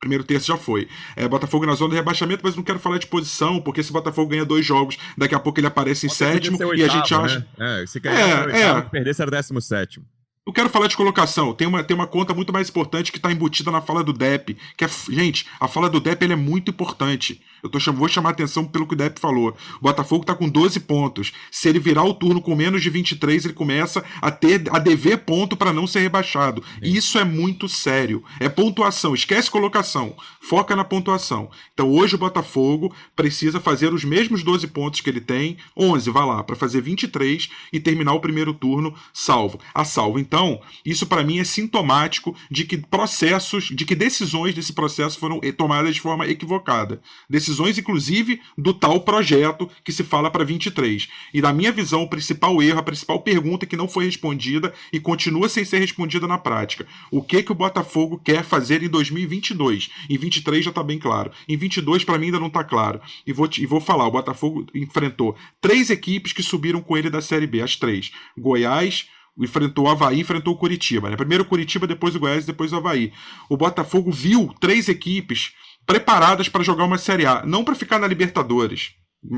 Primeiro 0.00 0.24
terço 0.24 0.48
já 0.48 0.56
foi. 0.56 0.88
É, 1.14 1.28
Botafogo 1.28 1.64
na 1.64 1.74
zona 1.74 1.90
de 1.90 1.96
rebaixamento, 1.96 2.42
mas 2.42 2.56
não 2.56 2.62
quero 2.64 2.80
falar 2.80 2.98
de 2.98 3.06
posição, 3.06 3.60
porque 3.60 3.82
se 3.82 3.90
o 3.90 3.92
Botafogo 3.92 4.30
ganha 4.30 4.44
dois 4.44 4.66
jogos, 4.66 4.98
daqui 5.16 5.34
a 5.34 5.38
pouco 5.38 5.60
ele 5.60 5.68
aparece 5.68 6.06
em 6.06 6.08
sétimo 6.08 6.58
e 6.74 6.82
a 6.82 6.88
gente 6.88 7.14
acha. 7.14 7.46
né? 7.56 7.82
É, 7.82 7.86
se 7.86 7.98
É, 7.98 8.00
ganhar 8.00 8.50
é. 8.50 8.52
oitavo, 8.52 8.90
perder 8.90 9.14
era 9.16 9.30
décimo 9.30 9.60
sétimo. 9.60 10.04
Eu 10.44 10.52
quero 10.52 10.68
falar 10.68 10.88
de 10.88 10.96
colocação. 10.96 11.54
Tem 11.54 11.68
uma, 11.68 11.84
tem 11.84 11.94
uma 11.94 12.06
conta 12.06 12.34
muito 12.34 12.52
mais 12.52 12.68
importante 12.68 13.12
que 13.12 13.18
está 13.18 13.30
embutida 13.30 13.70
na 13.70 13.80
fala 13.80 14.02
do 14.02 14.12
Depp. 14.12 14.56
Que 14.76 14.84
é, 14.84 14.88
gente, 15.08 15.46
a 15.60 15.68
fala 15.68 15.88
do 15.88 16.00
Depp 16.00 16.24
ele 16.24 16.32
é 16.32 16.36
muito 16.36 16.70
importante. 16.70 17.40
Eu 17.62 17.70
tô, 17.70 17.78
vou 17.92 18.08
chamar 18.08 18.30
a 18.30 18.32
atenção 18.32 18.64
pelo 18.64 18.86
que 18.86 18.94
o 18.94 18.96
Depp 18.96 19.20
falou. 19.20 19.56
O 19.78 19.82
Botafogo 19.82 20.22
está 20.22 20.34
com 20.34 20.48
12 20.48 20.80
pontos. 20.80 21.32
Se 21.50 21.68
ele 21.68 21.78
virar 21.78 22.02
o 22.02 22.12
turno 22.12 22.42
com 22.42 22.56
menos 22.56 22.82
de 22.82 22.90
23, 22.90 23.44
ele 23.44 23.54
começa 23.54 24.04
a 24.20 24.30
ter 24.32 24.64
a 24.70 24.80
dever 24.80 25.18
ponto 25.18 25.56
para 25.56 25.72
não 25.72 25.86
ser 25.86 26.00
rebaixado. 26.00 26.62
E 26.82 26.96
isso 26.96 27.18
é 27.18 27.24
muito 27.24 27.68
sério. 27.68 28.24
É 28.40 28.48
pontuação. 28.48 29.14
Esquece 29.14 29.48
colocação. 29.48 30.16
Foca 30.40 30.74
na 30.74 30.82
pontuação. 30.82 31.50
Então 31.72 31.88
hoje 31.88 32.16
o 32.16 32.18
Botafogo 32.18 32.92
precisa 33.14 33.60
fazer 33.60 33.94
os 33.94 34.02
mesmos 34.04 34.42
12 34.42 34.66
pontos 34.66 35.00
que 35.00 35.08
ele 35.08 35.20
tem, 35.20 35.56
11, 35.76 36.10
vai 36.10 36.26
lá, 36.26 36.42
para 36.42 36.56
fazer 36.56 36.80
23 36.80 37.48
e 37.72 37.78
terminar 37.78 38.12
o 38.14 38.20
primeiro 38.20 38.52
turno 38.52 38.92
salvo. 39.12 39.60
A 39.72 39.84
salvo. 39.84 40.18
Então, 40.18 40.60
isso 40.84 41.06
para 41.06 41.22
mim 41.22 41.38
é 41.38 41.44
sintomático 41.44 42.34
de 42.50 42.64
que 42.64 42.76
processos, 42.76 43.66
de 43.66 43.84
que 43.84 43.94
decisões 43.94 44.54
desse 44.54 44.72
processo 44.72 45.18
foram 45.18 45.38
eh, 45.44 45.52
tomadas 45.52 45.94
de 45.94 46.00
forma 46.00 46.26
equivocada. 46.26 47.00
Decisões, 47.30 47.51
inclusive, 47.60 48.40
do 48.56 48.72
tal 48.74 49.00
projeto 49.00 49.68
que 49.84 49.92
se 49.92 50.02
fala 50.04 50.30
para 50.30 50.44
23. 50.44 51.08
E 51.32 51.40
na 51.40 51.52
minha 51.52 51.72
visão, 51.72 52.02
o 52.02 52.08
principal 52.08 52.62
erro, 52.62 52.78
a 52.78 52.82
principal 52.82 53.20
pergunta 53.20 53.66
que 53.66 53.76
não 53.76 53.88
foi 53.88 54.04
respondida 54.04 54.72
e 54.92 55.00
continua 55.00 55.48
sem 55.48 55.64
ser 55.64 55.78
respondida 55.78 56.26
na 56.26 56.38
prática. 56.38 56.86
O 57.10 57.22
que 57.22 57.42
que 57.42 57.52
o 57.52 57.54
Botafogo 57.54 58.20
quer 58.24 58.44
fazer 58.44 58.82
em 58.82 58.88
2022? 58.88 59.90
Em 60.08 60.16
23 60.18 60.64
já 60.64 60.70
está 60.70 60.82
bem 60.82 60.98
claro. 60.98 61.30
Em 61.48 61.56
22 61.56 62.04
para 62.04 62.18
mim 62.18 62.26
ainda 62.26 62.40
não 62.40 62.46
está 62.48 62.62
claro. 62.64 63.00
E 63.26 63.32
vou, 63.32 63.48
te- 63.48 63.62
e 63.62 63.66
vou 63.66 63.80
falar, 63.80 64.06
o 64.06 64.10
Botafogo 64.12 64.66
enfrentou 64.74 65.36
três 65.60 65.90
equipes 65.90 66.32
que 66.32 66.42
subiram 66.42 66.80
com 66.80 66.96
ele 66.96 67.10
da 67.10 67.20
Série 67.20 67.46
B, 67.46 67.60
as 67.62 67.76
três. 67.76 68.12
Goiás, 68.38 69.06
enfrentou 69.38 69.86
o 69.86 69.88
Havaí, 69.88 70.20
enfrentou 70.20 70.52
o 70.54 70.56
Curitiba. 70.56 71.08
Né? 71.08 71.16
Primeiro 71.16 71.44
o 71.44 71.46
Curitiba, 71.46 71.86
depois 71.86 72.14
o 72.14 72.20
Goiás, 72.20 72.44
depois 72.44 72.72
o 72.72 72.76
Havaí. 72.76 73.12
O 73.48 73.56
Botafogo 73.56 74.10
viu 74.10 74.54
três 74.60 74.88
equipes 74.88 75.52
preparadas 75.86 76.48
para 76.48 76.64
jogar 76.64 76.84
uma 76.84 76.98
Série 76.98 77.26
A, 77.26 77.44
não 77.44 77.64
para 77.64 77.74
ficar 77.74 77.98
na 77.98 78.06
Libertadores. 78.06 78.94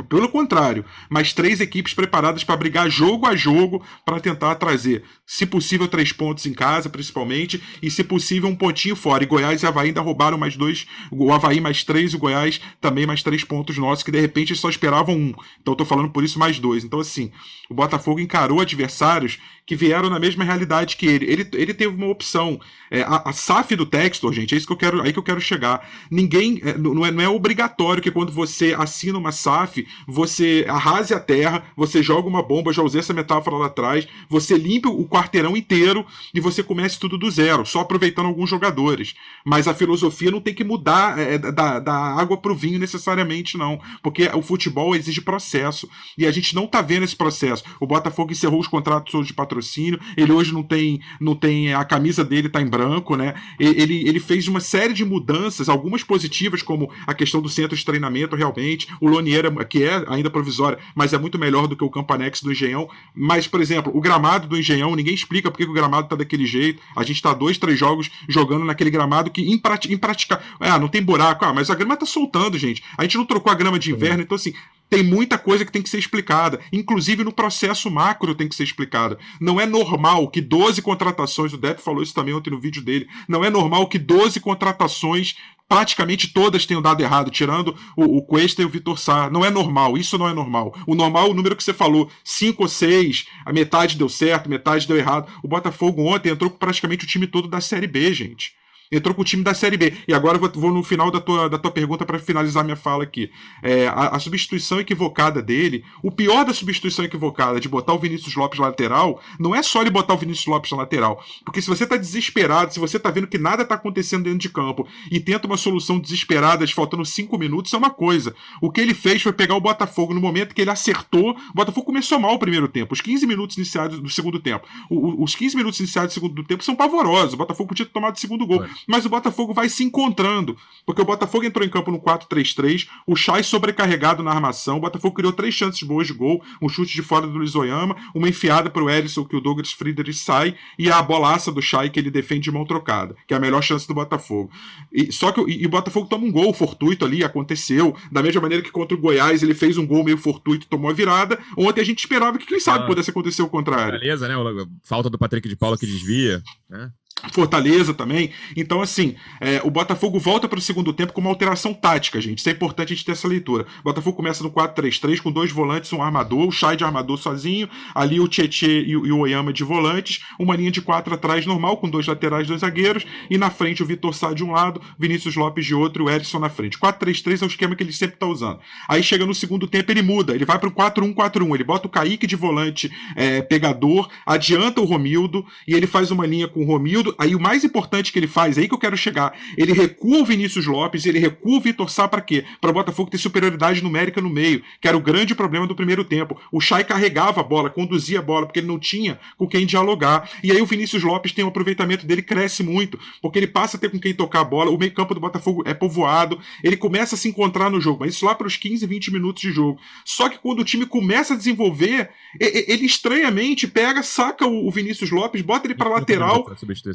Pelo 0.08 0.30
contrário, 0.30 0.82
mas 1.10 1.34
três 1.34 1.60
equipes 1.60 1.92
preparadas 1.92 2.42
para 2.42 2.56
brigar 2.56 2.88
jogo 2.88 3.26
a 3.26 3.36
jogo 3.36 3.84
para 4.02 4.18
tentar 4.18 4.54
trazer, 4.54 5.04
se 5.26 5.44
possível, 5.44 5.86
três 5.86 6.10
pontos 6.10 6.46
em 6.46 6.54
casa, 6.54 6.88
principalmente, 6.88 7.62
e 7.82 7.90
se 7.90 8.02
possível, 8.02 8.48
um 8.48 8.56
pontinho 8.56 8.96
fora. 8.96 9.22
E 9.22 9.26
Goiás 9.26 9.62
e 9.62 9.66
Havaí 9.66 9.88
ainda 9.88 10.00
roubaram 10.00 10.38
mais 10.38 10.56
dois, 10.56 10.86
o 11.10 11.30
Havaí 11.30 11.60
mais 11.60 11.84
três 11.84 12.14
o 12.14 12.18
Goiás 12.18 12.62
também 12.80 13.04
mais 13.04 13.22
três 13.22 13.44
pontos 13.44 13.76
nossos, 13.76 14.02
que 14.02 14.10
de 14.10 14.18
repente 14.18 14.56
só 14.56 14.70
esperavam 14.70 15.14
um. 15.14 15.34
Então 15.60 15.76
tô 15.76 15.84
falando 15.84 16.08
por 16.08 16.24
isso 16.24 16.38
mais 16.38 16.58
dois. 16.58 16.82
Então, 16.82 17.00
assim, 17.00 17.30
o 17.68 17.74
Botafogo 17.74 18.20
encarou 18.20 18.60
adversários 18.60 19.38
que 19.66 19.74
vieram 19.74 20.10
na 20.10 20.18
mesma 20.18 20.44
realidade 20.44 20.96
que 20.96 21.06
ele. 21.06 21.24
Ele, 21.24 21.48
ele 21.54 21.74
teve 21.74 21.94
uma 21.94 22.08
opção. 22.08 22.60
É, 22.90 23.02
a, 23.02 23.22
a 23.26 23.32
SAF 23.32 23.74
do 23.74 23.86
Textor, 23.86 24.32
gente, 24.32 24.54
é 24.54 24.58
isso 24.58 24.66
que 24.66 24.72
eu 24.72 24.76
quero, 24.76 25.02
aí 25.02 25.12
que 25.12 25.18
eu 25.18 25.22
quero 25.22 25.40
chegar. 25.40 25.88
Ninguém. 26.10 26.60
é, 26.62 26.76
não, 26.76 27.04
é, 27.04 27.10
não 27.10 27.22
é 27.22 27.28
obrigatório 27.28 28.02
que 28.02 28.10
quando 28.10 28.30
você 28.30 28.74
assina 28.76 29.18
uma 29.18 29.32
SAF, 29.32 29.73
você 30.06 30.64
arrase 30.68 31.14
a 31.14 31.20
terra, 31.20 31.64
você 31.76 32.02
joga 32.02 32.28
uma 32.28 32.42
bomba, 32.42 32.72
já 32.72 32.82
usei 32.82 33.00
essa 33.00 33.12
metáfora 33.12 33.56
lá 33.56 33.66
atrás, 33.66 34.06
você 34.28 34.56
limpa 34.56 34.88
o 34.88 35.08
quarteirão 35.08 35.56
inteiro 35.56 36.06
e 36.32 36.40
você 36.40 36.62
comece 36.62 36.98
tudo 36.98 37.18
do 37.18 37.30
zero, 37.30 37.64
só 37.64 37.80
aproveitando 37.80 38.26
alguns 38.26 38.50
jogadores. 38.50 39.14
Mas 39.44 39.68
a 39.68 39.74
filosofia 39.74 40.30
não 40.30 40.40
tem 40.40 40.54
que 40.54 40.64
mudar 40.64 41.18
é, 41.18 41.38
da, 41.38 41.78
da 41.78 41.94
água 41.94 42.36
pro 42.36 42.54
vinho 42.54 42.78
necessariamente, 42.78 43.56
não. 43.56 43.80
Porque 44.02 44.28
o 44.34 44.42
futebol 44.42 44.94
exige 44.94 45.20
processo. 45.20 45.88
E 46.16 46.26
a 46.26 46.30
gente 46.30 46.54
não 46.54 46.66
tá 46.66 46.82
vendo 46.82 47.04
esse 47.04 47.16
processo. 47.16 47.64
O 47.80 47.86
Botafogo 47.86 48.32
encerrou 48.32 48.60
os 48.60 48.68
contratos 48.68 49.26
de 49.26 49.34
patrocínio, 49.34 50.00
ele 50.16 50.32
hoje 50.32 50.52
não 50.52 50.62
tem, 50.62 51.00
não 51.20 51.34
tem 51.34 51.74
a 51.74 51.84
camisa 51.84 52.24
dele 52.24 52.48
tá 52.48 52.60
em 52.60 52.66
branco, 52.66 53.16
né? 53.16 53.34
Ele, 53.58 54.06
ele 54.08 54.20
fez 54.20 54.48
uma 54.48 54.60
série 54.60 54.92
de 54.92 55.04
mudanças, 55.04 55.68
algumas 55.68 56.02
positivas, 56.02 56.62
como 56.62 56.90
a 57.06 57.14
questão 57.14 57.40
do 57.40 57.48
centro 57.48 57.76
de 57.76 57.84
treinamento, 57.84 58.36
realmente. 58.36 58.88
O 59.00 59.08
Loniera, 59.08 59.50
que 59.64 59.82
é 59.82 60.04
ainda 60.08 60.30
provisória, 60.30 60.78
mas 60.94 61.12
é 61.12 61.18
muito 61.18 61.38
melhor 61.38 61.66
do 61.66 61.76
que 61.76 61.84
o 61.84 61.90
Campanex 61.90 62.42
do 62.42 62.52
Engenhão. 62.52 62.88
Mas, 63.14 63.46
por 63.46 63.60
exemplo, 63.60 63.92
o 63.94 64.00
gramado 64.00 64.48
do 64.48 64.58
Engenhão, 64.58 64.94
ninguém 64.94 65.14
explica 65.14 65.50
por 65.50 65.58
que 65.58 65.64
que 65.64 65.70
o 65.70 65.74
gramado 65.74 66.08
tá 66.08 66.16
daquele 66.16 66.46
jeito. 66.46 66.82
A 66.94 67.02
gente 67.02 67.20
tá 67.20 67.32
dois, 67.32 67.58
três 67.58 67.78
jogos 67.78 68.10
jogando 68.28 68.64
naquele 68.64 68.90
gramado 68.90 69.30
que 69.30 69.52
imprati 69.52 69.92
impraticável. 69.92 70.44
Ah, 70.60 70.78
não 70.78 70.88
tem 70.88 71.02
buraco. 71.02 71.44
Ah, 71.44 71.52
mas 71.52 71.70
a 71.70 71.74
grama 71.74 71.96
tá 71.96 72.06
soltando, 72.06 72.58
gente. 72.58 72.82
A 72.96 73.02
gente 73.02 73.16
não 73.16 73.24
trocou 73.24 73.52
a 73.52 73.54
grama 73.54 73.78
de 73.78 73.90
inverno, 73.90 74.22
então 74.22 74.36
assim. 74.36 74.52
Tem 74.88 75.02
muita 75.02 75.38
coisa 75.38 75.64
que 75.64 75.72
tem 75.72 75.82
que 75.82 75.88
ser 75.88 75.98
explicada, 75.98 76.60
inclusive 76.72 77.24
no 77.24 77.32
processo 77.32 77.90
macro 77.90 78.34
tem 78.34 78.48
que 78.48 78.54
ser 78.54 78.64
explicada. 78.64 79.18
Não 79.40 79.60
é 79.60 79.66
normal 79.66 80.28
que 80.28 80.40
12 80.40 80.82
contratações, 80.82 81.52
o 81.52 81.58
Depp 81.58 81.82
falou 81.82 82.02
isso 82.02 82.14
também 82.14 82.34
ontem 82.34 82.50
no 82.50 82.60
vídeo 82.60 82.82
dele, 82.82 83.08
não 83.28 83.44
é 83.44 83.50
normal 83.50 83.88
que 83.88 83.98
12 83.98 84.40
contratações 84.40 85.34
praticamente 85.68 86.28
todas 86.28 86.66
tenham 86.66 86.82
dado 86.82 87.02
errado, 87.02 87.30
tirando 87.30 87.74
o, 87.96 88.18
o 88.18 88.22
Cuesta 88.22 88.62
e 88.62 88.64
o 88.64 88.68
Vitor 88.68 88.98
Sá. 88.98 89.30
Não 89.30 89.44
é 89.44 89.50
normal, 89.50 89.96
isso 89.96 90.18
não 90.18 90.28
é 90.28 90.34
normal. 90.34 90.74
O 90.86 90.94
normal, 90.94 91.30
o 91.30 91.34
número 91.34 91.56
que 91.56 91.64
você 91.64 91.72
falou, 91.72 92.10
cinco 92.22 92.64
ou 92.64 92.68
seis, 92.68 93.26
a 93.44 93.52
metade 93.52 93.96
deu 93.96 94.08
certo, 94.08 94.48
metade 94.48 94.86
deu 94.86 94.96
errado. 94.96 95.30
O 95.42 95.48
Botafogo 95.48 96.02
ontem 96.02 96.30
entrou 96.30 96.50
com 96.50 96.58
praticamente 96.58 97.04
o 97.04 97.08
time 97.08 97.26
todo 97.26 97.48
da 97.48 97.60
Série 97.60 97.86
B, 97.86 98.12
gente. 98.12 98.52
Entrou 98.92 99.14
com 99.14 99.22
o 99.22 99.24
time 99.24 99.42
da 99.42 99.54
Série 99.54 99.76
B. 99.76 99.92
E 100.06 100.14
agora 100.14 100.38
vou, 100.38 100.50
vou 100.54 100.72
no 100.72 100.82
final 100.82 101.10
da 101.10 101.20
tua, 101.20 101.48
da 101.48 101.58
tua 101.58 101.70
pergunta 101.70 102.04
para 102.04 102.18
finalizar 102.18 102.64
minha 102.64 102.76
fala 102.76 103.04
aqui. 103.04 103.30
É, 103.62 103.88
a, 103.88 104.08
a 104.08 104.18
substituição 104.18 104.78
equivocada 104.80 105.42
dele, 105.42 105.84
o 106.02 106.10
pior 106.10 106.44
da 106.44 106.52
substituição 106.54 107.04
equivocada 107.04 107.58
de 107.60 107.68
botar 107.68 107.92
o 107.94 107.98
Vinícius 107.98 108.34
Lopes 108.34 108.58
lateral, 108.58 109.20
não 109.38 109.54
é 109.54 109.62
só 109.62 109.80
ele 109.80 109.90
botar 109.90 110.14
o 110.14 110.18
Vinícius 110.18 110.46
Lopes 110.46 110.70
na 110.70 110.78
lateral. 110.78 111.22
Porque 111.44 111.60
se 111.62 111.68
você 111.68 111.86
tá 111.86 111.96
desesperado, 111.96 112.72
se 112.72 112.78
você 112.80 112.98
tá 112.98 113.10
vendo 113.10 113.26
que 113.26 113.38
nada 113.38 113.64
tá 113.64 113.74
acontecendo 113.74 114.24
dentro 114.24 114.38
de 114.38 114.48
campo 114.48 114.86
e 115.10 115.18
tenta 115.20 115.46
uma 115.46 115.56
solução 115.56 115.98
desesperada, 115.98 116.66
faltando 116.74 117.04
cinco 117.04 117.38
minutos, 117.38 117.72
é 117.72 117.76
uma 117.76 117.90
coisa. 117.90 118.34
O 118.60 118.70
que 118.70 118.80
ele 118.80 118.94
fez 118.94 119.22
foi 119.22 119.32
pegar 119.32 119.54
o 119.54 119.60
Botafogo 119.60 120.12
no 120.14 120.20
momento 120.20 120.54
que 120.54 120.60
ele 120.60 120.70
acertou. 120.70 121.30
O 121.50 121.54
Botafogo 121.54 121.86
começou 121.86 122.18
mal 122.18 122.34
o 122.34 122.38
primeiro 122.38 122.66
tempo. 122.68 122.92
Os 122.94 123.00
15 123.00 123.26
minutos 123.26 123.56
iniciados 123.56 124.00
do 124.00 124.08
segundo 124.10 124.40
tempo. 124.40 124.66
O- 124.90 125.22
os 125.22 125.34
15 125.34 125.56
minutos 125.56 125.78
iniciados 125.80 126.10
do 126.10 126.14
segundo 126.14 126.42
tempo 126.44 126.64
são 126.64 126.74
pavorosos. 126.74 127.34
O 127.34 127.36
Botafogo 127.36 127.68
podia 127.68 127.86
ter 127.86 127.92
tomado 127.92 128.16
o 128.16 128.18
segundo 128.20 128.46
gol. 128.46 128.58
Foi. 128.60 128.68
Mas 128.86 129.04
o 129.04 129.08
Botafogo 129.08 129.52
vai 129.54 129.68
se 129.68 129.82
encontrando. 129.84 130.56
Porque 130.86 131.00
o 131.00 131.04
Botafogo 131.04 131.44
entrou 131.44 131.64
em 131.66 131.70
campo 131.70 131.90
no 131.90 131.98
4-3-3, 132.00 132.86
o 133.06 133.16
Chay 133.16 133.42
sobrecarregado 133.42 134.22
na 134.22 134.30
armação. 134.30 134.76
O 134.76 134.80
Botafogo 134.80 135.14
criou 135.14 135.32
três 135.32 135.54
chances 135.54 135.82
boas 135.82 136.06
de 136.06 136.12
gol: 136.12 136.42
um 136.60 136.68
chute 136.68 136.92
de 136.94 137.02
fora 137.02 137.26
do 137.26 137.38
Luiz 137.38 137.54
Oyama, 137.54 137.96
uma 138.14 138.28
enfiada 138.28 138.68
pro 138.70 138.88
Erisson 138.90 139.24
que 139.24 139.36
o 139.36 139.40
Douglas 139.40 139.72
Friedrich 139.72 140.18
sai, 140.18 140.54
e 140.78 140.90
a 140.90 141.00
bolaça 141.02 141.50
do 141.52 141.62
Chay 141.62 141.88
que 141.90 141.98
ele 141.98 142.10
defende 142.10 142.42
de 142.44 142.50
mão 142.50 142.64
trocada, 142.64 143.14
que 143.26 143.32
é 143.34 143.36
a 143.36 143.40
melhor 143.40 143.62
chance 143.62 143.86
do 143.88 143.94
Botafogo. 143.94 144.50
E, 144.92 145.10
só 145.12 145.32
que 145.32 145.40
o- 145.40 145.48
e, 145.48 145.62
e 145.62 145.66
o 145.66 145.70
Botafogo 145.70 146.06
toma 146.08 146.24
um 146.26 146.32
gol 146.32 146.52
fortuito 146.52 147.04
ali, 147.04 147.24
aconteceu. 147.24 147.96
Da 148.12 148.22
mesma 148.22 148.40
maneira 148.42 148.62
que 148.62 148.70
contra 148.70 148.96
o 148.96 149.00
Goiás 149.00 149.42
ele 149.42 149.54
fez 149.54 149.78
um 149.78 149.86
gol 149.86 150.04
meio 150.04 150.18
fortuito, 150.18 150.66
tomou 150.66 150.90
a 150.90 150.94
virada. 150.94 151.38
Ontem 151.56 151.80
a 151.80 151.84
gente 151.84 152.00
esperava 152.00 152.38
que, 152.38 152.46
quem 152.46 152.60
sabe, 152.60 152.84
Ah. 152.84 152.86
pudesse 152.86 153.10
acontecer 153.10 153.42
o 153.42 153.48
contrário. 153.48 153.98
Beleza, 153.98 154.28
né? 154.28 154.36
O- 154.36 154.66
Falta 154.82 155.08
do 155.08 155.18
Patrick 155.18 155.48
de 155.48 155.56
Paula 155.56 155.78
que 155.78 155.86
desvia. 155.86 156.42
Né? 156.68 156.90
Fortaleza 157.32 157.94
também. 157.94 158.30
Então, 158.56 158.80
assim, 158.80 159.14
é, 159.40 159.60
o 159.64 159.70
Botafogo 159.70 160.18
volta 160.18 160.48
para 160.48 160.58
o 160.58 160.62
segundo 160.62 160.92
tempo 160.92 161.12
com 161.12 161.20
uma 161.20 161.30
alteração 161.30 161.72
tática, 161.72 162.20
gente. 162.20 162.38
Isso 162.38 162.48
é 162.48 162.52
importante 162.52 162.92
a 162.92 162.96
gente 162.96 163.04
ter 163.04 163.12
essa 163.12 163.28
leitura. 163.28 163.66
O 163.80 163.84
Botafogo 163.84 164.16
começa 164.16 164.42
no 164.42 164.50
4-3-3 164.50 165.20
com 165.20 165.30
dois 165.30 165.50
volantes, 165.50 165.92
um 165.92 166.02
armador, 166.02 166.48
o 166.48 166.52
Chay 166.52 166.76
de 166.76 166.84
armador 166.84 167.18
sozinho, 167.18 167.68
ali 167.94 168.20
o 168.20 168.28
Tietê 168.28 168.82
e, 168.82 168.96
o 168.96 169.18
Oyama 169.18 169.52
de 169.52 169.64
volantes, 169.64 170.22
uma 170.38 170.56
linha 170.56 170.70
de 170.70 170.80
quatro 170.80 171.14
atrás 171.14 171.46
normal, 171.46 171.76
com 171.78 171.88
dois 171.88 172.06
laterais, 172.06 172.46
dois 172.46 172.60
zagueiros, 172.60 173.04
e 173.30 173.38
na 173.38 173.50
frente 173.50 173.82
o 173.82 173.86
Vitor 173.86 174.14
Sá 174.14 174.32
de 174.32 174.44
um 174.44 174.52
lado, 174.52 174.80
Vinícius 174.98 175.36
Lopes 175.36 175.64
de 175.66 175.74
outro 175.74 176.04
e 176.04 176.06
o 176.06 176.10
Erisson 176.10 176.38
na 176.38 176.48
frente. 176.48 176.78
4-3-3 176.78 177.42
é 177.42 177.44
o 177.44 177.48
esquema 177.48 177.74
que 177.74 177.82
ele 177.82 177.92
sempre 177.92 178.16
está 178.16 178.26
usando. 178.26 178.58
Aí 178.88 179.02
chega 179.02 179.24
no 179.24 179.34
segundo 179.34 179.66
tempo, 179.66 179.90
ele 179.90 180.02
muda, 180.02 180.34
ele 180.34 180.44
vai 180.44 180.58
para 180.58 180.68
o 180.68 180.72
4-1-4-1, 180.72 181.54
ele 181.54 181.64
bota 181.64 181.86
o 181.86 181.90
Kaique 181.90 182.26
de 182.26 182.36
volante 182.36 182.90
é, 183.16 183.42
pegador, 183.42 184.08
adianta 184.26 184.80
o 184.80 184.84
Romildo, 184.84 185.44
e 185.66 185.74
ele 185.74 185.86
faz 185.86 186.10
uma 186.10 186.26
linha 186.26 186.48
com 186.48 186.62
o 186.62 186.66
Romildo, 186.66 187.13
aí 187.18 187.34
o 187.34 187.40
mais 187.40 187.64
importante 187.64 188.12
que 188.12 188.18
ele 188.18 188.26
faz, 188.26 188.58
aí 188.58 188.68
que 188.68 188.74
eu 188.74 188.78
quero 188.78 188.96
chegar, 188.96 189.36
ele 189.56 189.72
recua 189.72 190.18
o 190.18 190.24
Vinícius 190.24 190.66
Lopes, 190.66 191.06
ele 191.06 191.18
recua 191.18 191.58
o 191.58 191.60
Vitor 191.60 191.90
Sá 191.90 192.08
para 192.08 192.20
quê? 192.20 192.44
Para 192.60 192.70
o 192.70 192.74
Botafogo 192.74 193.10
ter 193.10 193.18
superioridade 193.18 193.82
numérica 193.82 194.20
no 194.20 194.30
meio, 194.30 194.62
que 194.80 194.88
era 194.88 194.96
o 194.96 195.00
grande 195.00 195.34
problema 195.34 195.66
do 195.66 195.74
primeiro 195.74 196.04
tempo. 196.04 196.38
O 196.50 196.60
Chay 196.60 196.84
carregava 196.84 197.40
a 197.40 197.44
bola, 197.44 197.70
conduzia 197.70 198.18
a 198.18 198.22
bola, 198.22 198.46
porque 198.46 198.60
ele 198.60 198.66
não 198.66 198.78
tinha 198.78 199.18
com 199.36 199.46
quem 199.46 199.66
dialogar. 199.66 200.30
E 200.42 200.50
aí 200.50 200.60
o 200.60 200.66
Vinícius 200.66 201.02
Lopes 201.02 201.32
tem 201.32 201.44
um 201.44 201.48
aproveitamento 201.48 202.06
dele, 202.06 202.22
cresce 202.22 202.62
muito, 202.62 202.98
porque 203.20 203.38
ele 203.38 203.46
passa 203.46 203.76
a 203.76 203.80
ter 203.80 203.90
com 203.90 203.98
quem 203.98 204.14
tocar 204.14 204.40
a 204.40 204.44
bola, 204.44 204.70
o 204.70 204.78
meio 204.78 204.92
campo 204.92 205.14
do 205.14 205.20
Botafogo 205.20 205.62
é 205.66 205.74
povoado, 205.74 206.38
ele 206.62 206.76
começa 206.76 207.14
a 207.14 207.18
se 207.18 207.28
encontrar 207.28 207.70
no 207.70 207.80
jogo, 207.80 207.98
mas 208.00 208.14
isso 208.14 208.26
lá 208.26 208.34
para 208.34 208.46
os 208.46 208.56
15, 208.56 208.86
20 208.86 209.12
minutos 209.12 209.42
de 209.42 209.52
jogo. 209.52 209.78
Só 210.04 210.28
que 210.28 210.38
quando 210.38 210.60
o 210.60 210.64
time 210.64 210.86
começa 210.86 211.34
a 211.34 211.36
desenvolver, 211.36 212.10
ele 212.38 212.86
estranhamente 212.86 213.66
pega, 213.66 214.02
saca 214.02 214.46
o 214.46 214.70
Vinícius 214.70 215.10
Lopes, 215.10 215.42
bota 215.42 215.66
ele 215.66 215.74
para 215.74 215.88
lateral. 215.90 216.44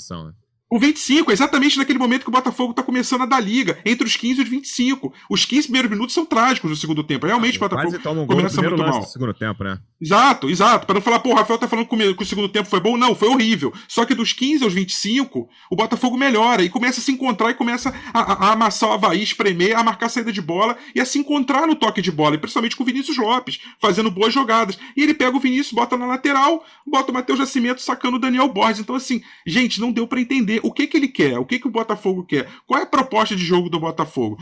Substituição, 0.10 0.26
né? 0.26 0.34
O 0.72 0.78
25, 0.78 1.32
exatamente 1.32 1.80
naquele 1.80 1.98
momento 1.98 2.22
que 2.22 2.30
o 2.30 2.32
Botafogo 2.32 2.72
está 2.72 2.84
começando 2.84 3.22
a 3.22 3.26
dar 3.26 3.40
liga, 3.40 3.80
entre 3.84 4.06
os 4.06 4.16
15 4.16 4.40
e 4.40 4.44
os 4.44 4.50
25. 4.50 5.12
Os 5.28 5.44
15 5.44 5.64
primeiros 5.64 5.90
minutos 5.90 6.14
são 6.14 6.24
trágicos 6.24 6.70
no 6.70 6.76
segundo 6.76 7.04
tempo. 7.04 7.26
Realmente 7.26 7.58
o 7.58 7.60
Botafogo 7.60 7.98
um 8.22 8.28
começa 8.28 8.62
muito 8.62 8.78
mal. 8.78 9.02
segundo 9.04 9.34
tempo, 9.34 9.64
né? 9.64 9.80
Exato, 10.00 10.48
exato. 10.48 10.86
Para 10.86 10.96
não 10.96 11.02
falar, 11.02 11.20
pô, 11.20 11.32
o 11.32 11.36
Rafael 11.36 11.58
tá 11.58 11.68
falando 11.68 11.88
que 11.88 12.24
o 12.24 12.26
segundo 12.26 12.48
tempo 12.48 12.70
foi 12.70 12.80
bom. 12.80 12.96
Não, 12.98 13.16
foi 13.16 13.28
horrível. 13.30 13.74
Só 13.88 14.06
que 14.06 14.14
dos 14.14 14.32
15 14.32 14.64
aos 14.64 14.74
25, 14.74 15.50
o 15.72 15.76
Botafogo 15.76 16.16
melhora 16.16 16.62
e 16.62 16.70
começa 16.70 17.00
a 17.00 17.04
se 17.04 17.12
encontrar 17.12 17.50
e 17.50 17.56
começa 17.56 17.94
a, 18.14 18.20
a, 18.20 18.50
a 18.50 18.54
amassar 18.54 18.92
o 18.92 18.94
Havaí, 18.94 19.24
espremer, 19.24 19.76
a 19.76 19.84
marcar 19.84 20.06
a 20.06 20.10
saída 20.10 20.32
de 20.32 20.42
bola 20.42 20.78
e 20.94 21.02
a 21.02 21.06
se 21.06 21.18
encontrar 21.18 21.66
no 21.66 21.76
toque 21.76 22.02
de 22.02 22.12
bola. 22.12 22.36
E 22.36 22.38
principalmente 22.38 22.76
com 22.76 22.84
o 22.84 22.86
Vinícius 22.86 23.18
Lopes, 23.18 23.60
fazendo 23.82 24.12
boas 24.12 24.32
jogadas. 24.32 24.78
E 24.96 25.02
ele 25.02 25.16
pega 25.16 25.36
o 25.36 25.40
Vinícius, 25.40 25.74
bota 25.74 25.98
na 25.98 26.06
lateral, 26.06 26.64
bota 26.86 27.12
o 27.12 27.14
Matheus 27.14 27.40
Nascimento 27.40 27.82
sacando 27.82 28.18
o 28.18 28.20
Daniel 28.20 28.48
Borges. 28.48 28.80
Então, 28.80 28.96
assim, 28.96 29.22
gente, 29.48 29.82
não 29.82 29.92
deu 29.92 30.08
para 30.08 30.22
entender 30.22 30.59
o 30.64 30.72
que, 30.72 30.88
que 30.88 30.98
ele 30.98 31.08
quer 31.08 31.38
o 31.38 31.46
que, 31.46 31.60
que 31.60 31.68
o 31.68 31.72
Botafogo 31.72 32.24
quer? 32.24 32.48
Qual 32.66 32.80
é 32.80 32.84
a 32.84 32.88
proposta 32.88 33.36
de 33.36 33.44
jogo 33.44 33.70
do 33.70 33.80
Botafogo? 33.80 34.38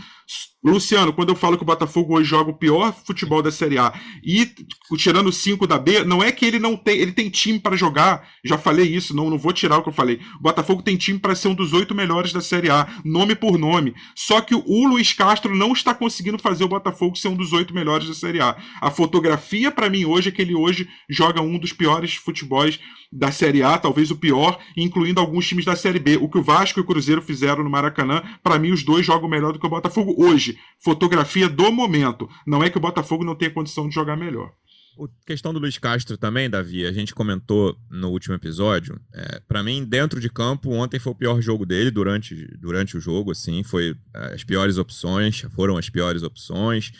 Luciano, 0.69 1.13
quando 1.13 1.29
eu 1.29 1.35
falo 1.35 1.57
que 1.57 1.63
o 1.63 1.65
Botafogo 1.65 2.17
hoje 2.17 2.29
joga 2.29 2.51
o 2.51 2.53
pior 2.53 2.93
futebol 3.05 3.41
da 3.41 3.51
Série 3.51 3.77
A 3.77 3.93
e 4.23 4.49
tirando 4.97 5.31
cinco 5.31 5.67
da 5.67 5.77
B, 5.77 6.03
não 6.03 6.23
é 6.23 6.31
que 6.31 6.45
ele 6.45 6.59
não 6.59 6.75
tem, 6.75 6.97
ele 6.97 7.11
tem 7.11 7.29
time 7.29 7.59
para 7.59 7.75
jogar. 7.75 8.27
Já 8.43 8.57
falei 8.57 8.85
isso, 8.85 9.15
não, 9.15 9.29
não 9.29 9.37
vou 9.37 9.53
tirar 9.53 9.77
o 9.77 9.83
que 9.83 9.89
eu 9.89 9.93
falei. 9.93 10.19
O 10.39 10.43
Botafogo 10.43 10.81
tem 10.81 10.97
time 10.97 11.19
para 11.19 11.35
ser 11.35 11.47
um 11.47 11.55
dos 11.55 11.73
oito 11.73 11.95
melhores 11.95 12.33
da 12.33 12.41
Série 12.41 12.69
A, 12.69 12.87
nome 13.03 13.35
por 13.35 13.57
nome. 13.57 13.93
Só 14.15 14.41
que 14.41 14.55
o 14.55 14.87
Luiz 14.87 15.13
Castro 15.13 15.55
não 15.55 15.73
está 15.73 15.93
conseguindo 15.93 16.37
fazer 16.37 16.63
o 16.63 16.67
Botafogo 16.67 17.15
ser 17.15 17.29
um 17.29 17.35
dos 17.35 17.53
oito 17.53 17.73
melhores 17.73 18.07
da 18.07 18.13
Série 18.13 18.41
A. 18.41 18.55
A 18.81 18.91
fotografia 18.91 19.71
para 19.71 19.89
mim 19.89 20.05
hoje 20.05 20.29
é 20.29 20.31
que 20.31 20.41
ele 20.41 20.55
hoje 20.55 20.87
joga 21.09 21.41
um 21.41 21.57
dos 21.57 21.73
piores 21.73 22.15
futebols 22.15 22.79
da 23.11 23.31
Série 23.31 23.63
A, 23.63 23.77
talvez 23.77 24.11
o 24.11 24.17
pior, 24.17 24.59
incluindo 24.75 25.19
alguns 25.19 25.47
times 25.47 25.65
da 25.65 25.75
Série 25.75 25.99
B. 25.99 26.17
O 26.17 26.29
que 26.29 26.37
o 26.37 26.43
Vasco 26.43 26.79
e 26.79 26.81
o 26.81 26.85
Cruzeiro 26.85 27.21
fizeram 27.21 27.63
no 27.63 27.69
Maracanã, 27.69 28.21
para 28.43 28.59
mim 28.59 28.71
os 28.71 28.83
dois 28.83 29.05
jogam 29.05 29.29
melhor 29.29 29.53
do 29.53 29.59
que 29.59 29.65
o 29.65 29.69
Botafogo 29.69 30.13
hoje. 30.17 30.56
Fotografia 30.83 31.49
do 31.49 31.71
momento. 31.71 32.29
Não 32.45 32.63
é 32.63 32.69
que 32.69 32.77
o 32.77 32.81
Botafogo 32.81 33.23
não 33.23 33.35
tenha 33.35 33.51
condição 33.51 33.87
de 33.87 33.95
jogar 33.95 34.15
melhor. 34.15 34.51
A 34.99 35.27
questão 35.27 35.53
do 35.53 35.59
Luiz 35.59 35.77
Castro 35.77 36.17
também, 36.17 36.49
Davi, 36.49 36.85
a 36.85 36.91
gente 36.91 37.13
comentou 37.13 37.77
no 37.89 38.09
último 38.09 38.33
episódio. 38.33 38.99
É, 39.13 39.39
para 39.47 39.61
mim, 39.61 39.85
dentro 39.85 40.19
de 40.19 40.29
campo, 40.29 40.71
ontem 40.71 40.99
foi 40.99 41.11
o 41.11 41.15
pior 41.15 41.39
jogo 41.39 41.65
dele 41.65 41.91
durante, 41.91 42.35
durante 42.57 42.97
o 42.97 42.99
jogo, 42.99 43.31
assim, 43.31 43.61
foi 43.63 43.95
é, 44.13 44.33
as 44.33 44.43
piores 44.43 44.77
opções, 44.77 45.41
foram 45.55 45.77
as 45.77 45.87
piores 45.87 46.23
opções 46.23 46.91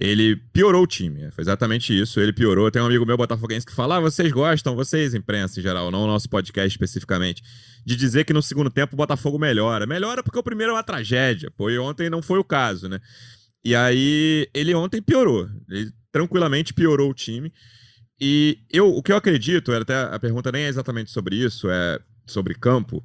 ele 0.00 0.36
piorou 0.52 0.84
o 0.84 0.86
time. 0.86 1.28
Foi 1.32 1.42
exatamente 1.42 1.98
isso. 1.98 2.20
Ele 2.20 2.32
piorou. 2.32 2.70
Tem 2.70 2.80
um 2.80 2.86
amigo 2.86 3.04
meu 3.04 3.16
botafoguense 3.16 3.66
que 3.66 3.74
fala: 3.74 3.96
ah, 3.96 4.00
vocês 4.00 4.30
gostam, 4.30 4.76
vocês, 4.76 5.12
imprensa 5.12 5.58
em 5.58 5.62
geral, 5.62 5.90
não 5.90 6.04
o 6.04 6.06
nosso 6.06 6.28
podcast 6.28 6.68
especificamente, 6.68 7.42
de 7.84 7.96
dizer 7.96 8.24
que 8.24 8.32
no 8.32 8.40
segundo 8.40 8.70
tempo 8.70 8.94
o 8.94 8.96
Botafogo 8.96 9.38
melhora. 9.40 9.86
Melhora 9.86 10.22
porque 10.22 10.38
o 10.38 10.42
primeiro 10.42 10.70
é 10.70 10.76
uma 10.76 10.84
tragédia. 10.84 11.50
Pô, 11.50 11.68
e 11.68 11.78
ontem 11.80 12.08
não 12.08 12.22
foi 12.22 12.38
o 12.38 12.44
caso, 12.44 12.88
né? 12.88 13.00
E 13.64 13.74
aí 13.74 14.48
ele 14.54 14.72
ontem 14.72 15.02
piorou. 15.02 15.48
Ele 15.68 15.90
tranquilamente 16.12 16.72
piorou 16.72 17.10
o 17.10 17.14
time. 17.14 17.52
E 18.20 18.58
eu, 18.70 18.88
o 18.88 19.02
que 19.02 19.10
eu 19.10 19.16
acredito, 19.16 19.72
até 19.72 19.94
a 19.94 20.18
pergunta 20.18 20.52
nem 20.52 20.62
é 20.62 20.68
exatamente 20.68 21.10
sobre 21.10 21.34
isso, 21.36 21.68
é 21.68 21.98
sobre 22.24 22.54
campo. 22.54 23.02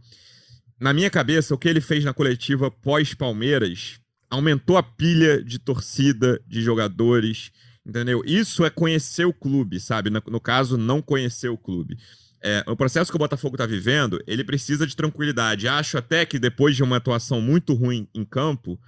Na 0.80 0.94
minha 0.94 1.10
cabeça, 1.10 1.56
o 1.56 1.58
que 1.58 1.68
ele 1.68 1.82
fez 1.82 2.04
na 2.04 2.14
coletiva 2.14 2.70
pós-Palmeiras 2.70 4.00
aumentou 4.34 4.78
a 4.78 4.84
pilha 4.84 5.44
de 5.44 5.60
torcida, 5.60 6.42
de 6.48 6.62
jogadores, 6.62 7.52
entendeu? 7.86 8.24
Isso 8.26 8.66
é 8.66 8.70
conhecer 8.70 9.26
o 9.26 9.34
clube, 9.34 9.80
sabe? 9.80 10.10
No, 10.10 10.22
no 10.28 10.40
caso, 10.40 10.78
não 10.78 11.02
conhecer 11.02 11.50
o 11.50 11.58
clube. 11.58 11.98
É, 12.42 12.64
o 12.68 12.76
processo 12.76 13.12
que 13.12 13.16
o 13.16 13.20
Botafogo 13.20 13.56
está 13.56 13.66
vivendo, 13.66 14.22
ele 14.28 14.44
precisa 14.44 14.86
de 14.86 14.96
tranquilidade. 14.96 15.68
Acho 15.68 15.98
até 15.98 16.26
que 16.26 16.40
depois 16.40 16.76
de 16.76 16.84
uma 16.84 16.98
atuação 16.98 17.40
muito 17.40 17.74
ruim 17.74 18.08
em 18.14 18.26
campo, 18.26 18.80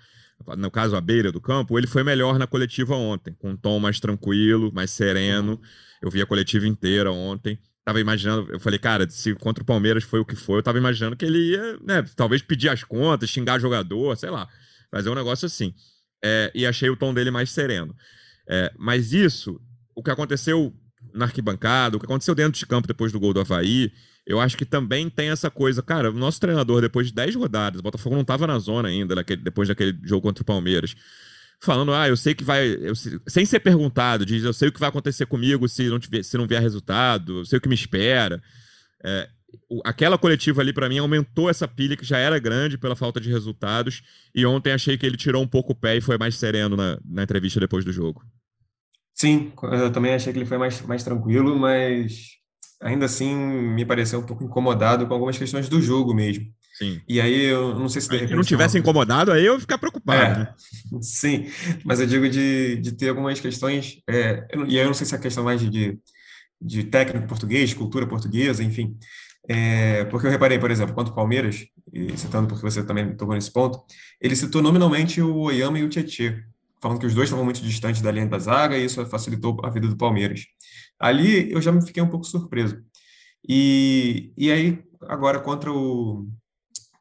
no 0.58 0.70
caso 0.70 0.96
a 0.96 1.02
beira 1.02 1.32
do 1.32 1.40
campo, 1.40 1.78
ele 1.78 1.88
foi 1.88 2.04
melhor 2.04 2.38
na 2.38 2.48
coletiva 2.48 2.96
ontem, 2.96 3.34
com 3.40 3.52
um 3.52 3.56
tom 3.56 3.80
mais 3.80 4.00
tranquilo, 4.00 4.72
mais 4.74 4.92
sereno. 4.92 5.62
Eu 6.02 6.12
vi 6.12 6.22
a 6.22 6.26
coletiva 6.26 6.68
inteira 6.68 7.12
ontem. 7.12 7.58
Tava 7.86 8.00
imaginando, 8.00 8.52
eu 8.52 8.60
falei, 8.60 8.80
cara, 8.80 9.08
se 9.08 9.36
contra 9.36 9.62
o 9.62 9.66
Palmeiras 9.66 10.04
foi 10.04 10.20
o 10.20 10.26
que 10.26 10.36
foi, 10.36 10.58
eu 10.58 10.64
tava 10.64 10.80
imaginando 10.80 11.16
que 11.16 11.24
ele 11.24 11.52
ia, 11.52 11.78
né, 11.84 12.04
talvez 12.16 12.42
pedir 12.42 12.68
as 12.68 12.84
contas, 12.84 13.30
xingar 13.30 13.60
jogador, 13.60 14.18
sei 14.18 14.32
lá. 14.32 14.50
Fazer 14.92 15.10
um 15.10 15.16
negócio 15.16 15.46
assim. 15.46 15.74
É, 16.24 16.52
e 16.56 16.66
achei 16.66 16.90
o 16.90 16.98
tom 16.98 17.14
dele 17.14 17.32
mais 17.32 17.52
sereno. 17.52 17.96
É, 18.48 18.72
mas 18.78 19.14
isso, 19.14 19.60
o 19.96 20.04
que 20.04 20.12
aconteceu 20.12 20.74
na 21.14 21.26
arquibancada, 21.26 21.98
o 21.98 22.00
que 22.00 22.06
aconteceu 22.06 22.36
dentro 22.36 22.60
de 22.60 22.66
campo 22.66 22.88
depois 22.88 23.12
do 23.12 23.20
gol 23.20 23.34
do 23.34 23.40
Havaí, 23.40 23.92
eu 24.26 24.40
acho 24.40 24.58
que 24.58 24.66
também 24.66 25.10
tem 25.10 25.30
essa 25.30 25.52
coisa. 25.52 25.84
Cara, 25.84 26.10
o 26.10 26.14
nosso 26.14 26.40
treinador, 26.40 26.82
depois 26.82 27.08
de 27.08 27.14
10 27.14 27.36
rodadas, 27.36 27.80
o 27.80 27.84
Botafogo 27.84 28.16
não 28.16 28.24
estava 28.24 28.48
na 28.48 28.58
zona 28.58 28.90
ainda, 28.90 29.16
depois 29.24 29.68
daquele 29.68 29.98
jogo 30.04 30.24
contra 30.24 30.42
o 30.42 30.46
Palmeiras. 30.46 30.96
Falando, 31.62 31.94
ah, 31.94 32.08
eu 32.08 32.18
sei 32.18 32.34
que 32.34 32.44
vai. 32.44 32.76
Sem 33.28 33.46
ser 33.46 33.60
perguntado, 33.60 34.26
diz, 34.26 34.44
eu 34.44 34.54
sei 34.54 34.70
o 34.70 34.72
que 34.72 34.80
vai 34.80 34.90
acontecer 34.90 35.26
comigo 35.26 35.70
se 35.70 35.88
não, 35.88 36.00
tiver, 36.00 36.24
se 36.24 36.38
não 36.38 36.48
vier 36.48 36.62
resultado, 36.62 37.40
eu 37.40 37.46
sei 37.46 37.58
o 37.58 37.62
que 37.62 37.70
me 37.70 37.76
espera. 37.76 38.42
É, 39.04 39.30
aquela 39.84 40.18
coletiva 40.18 40.62
ali, 40.62 40.74
para 40.74 40.90
mim, 40.90 40.98
aumentou 40.98 41.50
essa 41.50 41.68
pilha 41.68 41.98
que 41.98 42.06
já 42.06 42.18
era 42.18 42.40
grande 42.40 42.78
pela 42.78 42.96
falta 42.96 43.20
de 43.20 43.30
resultados. 43.30 44.02
E 44.34 44.46
ontem 44.46 44.72
achei 44.72 44.98
que 44.98 45.06
ele 45.06 45.18
tirou 45.18 45.42
um 45.42 45.48
pouco 45.48 45.74
o 45.74 45.76
pé 45.76 45.98
e 45.98 46.02
foi 46.02 46.18
mais 46.18 46.36
sereno 46.36 46.76
na, 46.76 47.00
na 47.06 47.24
entrevista 47.24 47.60
depois 47.60 47.84
do 47.84 47.92
jogo. 47.92 48.24
Sim, 49.14 49.54
eu 49.64 49.92
também 49.92 50.14
achei 50.14 50.34
que 50.34 50.40
ele 50.40 50.46
foi 50.46 50.58
mais, 50.58 50.82
mais 50.82 51.04
tranquilo, 51.04 51.58
mas 51.58 52.36
ainda 52.82 53.06
assim 53.06 53.34
me 53.34 53.86
pareceu 53.86 54.20
um 54.20 54.26
pouco 54.26 54.44
incomodado 54.44 55.08
com 55.08 55.14
algumas 55.14 55.38
questões 55.38 55.70
do 55.70 55.82
jogo 55.82 56.14
mesmo. 56.14 56.46
Sim. 56.78 57.02
E 57.08 57.22
aí 57.22 57.46
eu 57.46 57.74
não 57.80 57.88
sei 57.88 58.02
se 58.02 58.10
de 58.10 58.16
repente. 58.16 58.30
Se 58.32 58.36
não 58.36 58.44
tivesse 58.44 58.78
incomodado, 58.78 59.32
aí 59.32 59.46
eu 59.46 59.54
ia 59.54 59.60
ficar 59.60 59.78
preocupado. 59.78 60.22
É, 60.22 60.40
né? 60.40 60.54
Sim, 61.02 61.46
mas 61.86 62.02
eu 62.02 62.06
digo 62.06 62.28
de, 62.28 62.76
de 62.76 62.92
ter 62.92 63.08
algumas 63.08 63.40
questões. 63.40 64.02
É, 64.10 64.46
e 64.68 64.78
aí 64.78 64.84
eu 64.84 64.88
não 64.88 64.94
sei 64.94 65.08
se 65.08 65.16
é 65.16 65.18
questão 65.18 65.46
mais 65.46 65.62
de, 65.62 65.98
de 66.62 66.84
técnico 66.84 67.28
português, 67.28 67.74
cultura 67.74 68.06
portuguesa, 68.06 68.62
enfim. 68.62 68.98
É, 69.48 70.06
porque 70.06 70.28
eu 70.28 70.32
reparei, 70.32 70.58
por 70.58 70.72
exemplo, 70.72 70.94
quanto 70.94 71.10
o 71.10 71.16
Palmeiras, 71.16 71.68
e 71.94 72.18
citando 72.18 72.48
porque 72.48 72.64
você 72.64 72.84
também 72.84 73.16
tocou 73.16 73.36
nesse 73.36 73.52
ponto, 73.52 73.84
ele 74.20 74.36
citou 74.36 74.62
nominalmente 74.62 75.22
o 75.22 75.38
Oyama 75.38 75.80
e 75.80 75.84
o 75.84 75.90
Tietchan, 75.90 76.42
falando 76.82 77.00
que 77.00 77.06
os 77.06 77.14
dois 77.14 77.28
estavam 77.28 77.46
muito 77.46 77.62
distantes 77.62 78.02
da 78.02 78.12
linha 78.12 78.28
da 78.28 78.40
zaga 78.40 78.78
e 78.78 78.86
isso 78.86 79.06
facilitou 79.06 79.58
a 79.64 79.70
vida 79.70 79.88
do 79.88 79.98
Palmeiras. 79.98 80.46
Ali 81.00 81.52
eu 81.52 81.62
já 81.62 81.72
me 81.72 81.86
fiquei 81.86 82.02
um 82.02 82.10
pouco 82.10 82.26
surpreso. 82.26 82.84
E, 83.48 84.34
e 84.36 84.52
aí, 84.52 84.84
agora, 85.02 85.40
contra 85.40 85.72
o, 85.72 86.28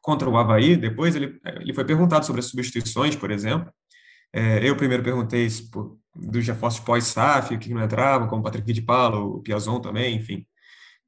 contra 0.01 0.29
o 0.29 0.37
Havaí, 0.37 0.77
depois 0.77 1.15
ele, 1.15 1.39
ele 1.59 1.73
foi 1.73 1.83
perguntado 1.83 2.25
sobre 2.25 2.39
as 2.39 2.47
substituições, 2.47 3.15
por 3.15 3.31
exemplo. 3.31 3.71
É, 4.31 4.67
eu 4.67 4.75
primeiro 4.75 5.01
perguntei 5.01 5.47
por, 5.71 5.97
dos 6.15 6.45
reforços 6.45 6.79
pós-SAF, 6.81 7.55
o 7.55 7.59
que 7.59 7.73
não 7.73 7.83
entrava, 7.83 8.27
como 8.27 8.41
o 8.41 8.43
Patrick 8.43 8.71
de 8.71 8.81
Paulo, 8.81 9.37
o 9.37 9.41
Piazon 9.41 9.79
também, 9.79 10.15
enfim. 10.15 10.45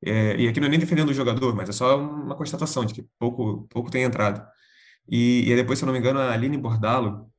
É, 0.04 0.36
e 0.38 0.48
aqui 0.48 0.60
não 0.60 0.68
é 0.68 0.70
nem 0.70 0.80
defendendo 0.80 1.10
o 1.10 1.14
jogador, 1.14 1.56
mas 1.56 1.70
é 1.70 1.72
só 1.72 2.00
uma 2.00 2.36
constatação 2.36 2.86
de 2.86 2.94
que 2.94 3.06
pouco, 3.18 3.68
pouco 3.70 3.90
tem 3.90 4.04
entrado. 4.04 4.46
E, 5.10 5.50
e 5.52 5.56
depois, 5.56 5.80
se 5.80 5.86
eu 5.86 5.88
não 5.88 5.94
me 5.94 6.00
engano, 6.00 6.20
a 6.20 6.32
Aline 6.32 6.58
Bordalo, 6.58 7.32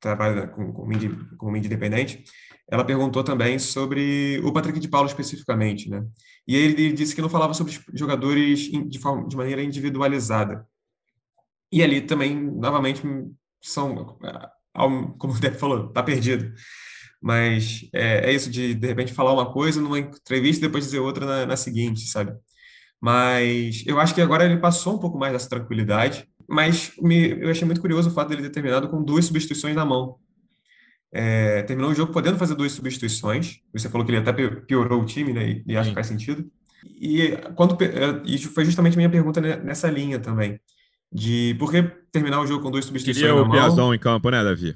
trabalha 0.00 0.48
com, 0.48 0.72
com, 0.72 0.86
mídia, 0.86 1.10
com 1.36 1.54
independente, 1.56 2.24
ela 2.68 2.84
perguntou 2.84 3.22
também 3.22 3.58
sobre 3.58 4.40
o 4.44 4.52
Patrick 4.52 4.80
de 4.80 4.88
Paulo 4.88 5.08
especificamente, 5.08 5.90
né? 5.90 6.04
E 6.46 6.56
ele 6.56 6.92
disse 6.92 7.14
que 7.14 7.20
não 7.20 7.28
falava 7.28 7.52
sobre 7.52 7.78
jogadores 7.92 8.60
de, 8.60 8.98
forma, 8.98 9.28
de 9.28 9.36
maneira 9.36 9.62
individualizada. 9.62 10.66
E 11.72 11.82
ali 11.82 12.00
também, 12.00 12.34
novamente, 12.34 13.02
são, 13.62 14.18
como 15.18 15.34
o 15.34 15.38
Depp 15.38 15.58
falou, 15.58 15.88
tá 15.92 16.02
perdido. 16.02 16.52
Mas 17.20 17.88
é, 17.92 18.30
é, 18.30 18.32
isso 18.32 18.50
de, 18.50 18.74
de 18.74 18.86
repente, 18.86 19.12
falar 19.12 19.32
uma 19.32 19.52
coisa 19.52 19.80
numa 19.80 19.98
entrevista 19.98 20.64
e 20.64 20.68
depois 20.68 20.84
dizer 20.84 21.00
outra 21.00 21.26
na, 21.26 21.46
na 21.46 21.56
seguinte, 21.56 22.06
sabe? 22.06 22.32
Mas 23.00 23.84
eu 23.86 24.00
acho 24.00 24.14
que 24.14 24.20
agora 24.20 24.44
ele 24.44 24.58
passou 24.58 24.94
um 24.94 24.98
pouco 24.98 25.18
mais 25.18 25.32
dessa 25.32 25.48
tranquilidade, 25.48 26.26
mas 26.48 26.92
me, 27.00 27.30
eu 27.40 27.50
achei 27.50 27.64
muito 27.64 27.80
curioso 27.80 28.10
o 28.10 28.12
fato 28.12 28.28
dele 28.28 28.42
ter 28.42 28.50
terminado 28.50 28.88
com 28.88 29.02
duas 29.02 29.26
substituições 29.26 29.74
na 29.74 29.84
mão. 29.84 30.16
É, 31.12 31.62
terminou 31.62 31.90
o 31.90 31.94
jogo 31.94 32.12
podendo 32.12 32.38
fazer 32.38 32.54
duas 32.54 32.72
substituições. 32.72 33.58
Você 33.72 33.88
falou 33.88 34.06
que 34.06 34.12
ele 34.12 34.18
até 34.18 34.32
piorou 34.32 35.02
o 35.02 35.04
time, 35.04 35.32
né? 35.32 35.50
E, 35.50 35.64
e 35.66 35.76
acho 35.76 35.90
que 35.90 35.94
faz 35.94 36.06
sentido. 36.06 36.50
E 37.00 37.36
quando 37.54 37.76
é, 37.82 38.22
isso 38.24 38.50
foi 38.50 38.64
justamente 38.64 38.96
minha 38.96 39.10
pergunta 39.10 39.40
nessa 39.40 39.90
linha 39.90 40.18
também, 40.18 40.58
de 41.12 41.54
por 41.58 41.70
que 41.70 41.82
terminar 42.12 42.40
o 42.40 42.46
jogo 42.46 42.62
com 42.62 42.70
duas 42.70 42.84
substituições 42.84 43.30
Queria 43.30 43.42
o? 43.42 43.50
Piazon 43.50 43.92
em 43.92 43.98
campo, 43.98 44.30
né, 44.30 44.42
Davi? 44.42 44.74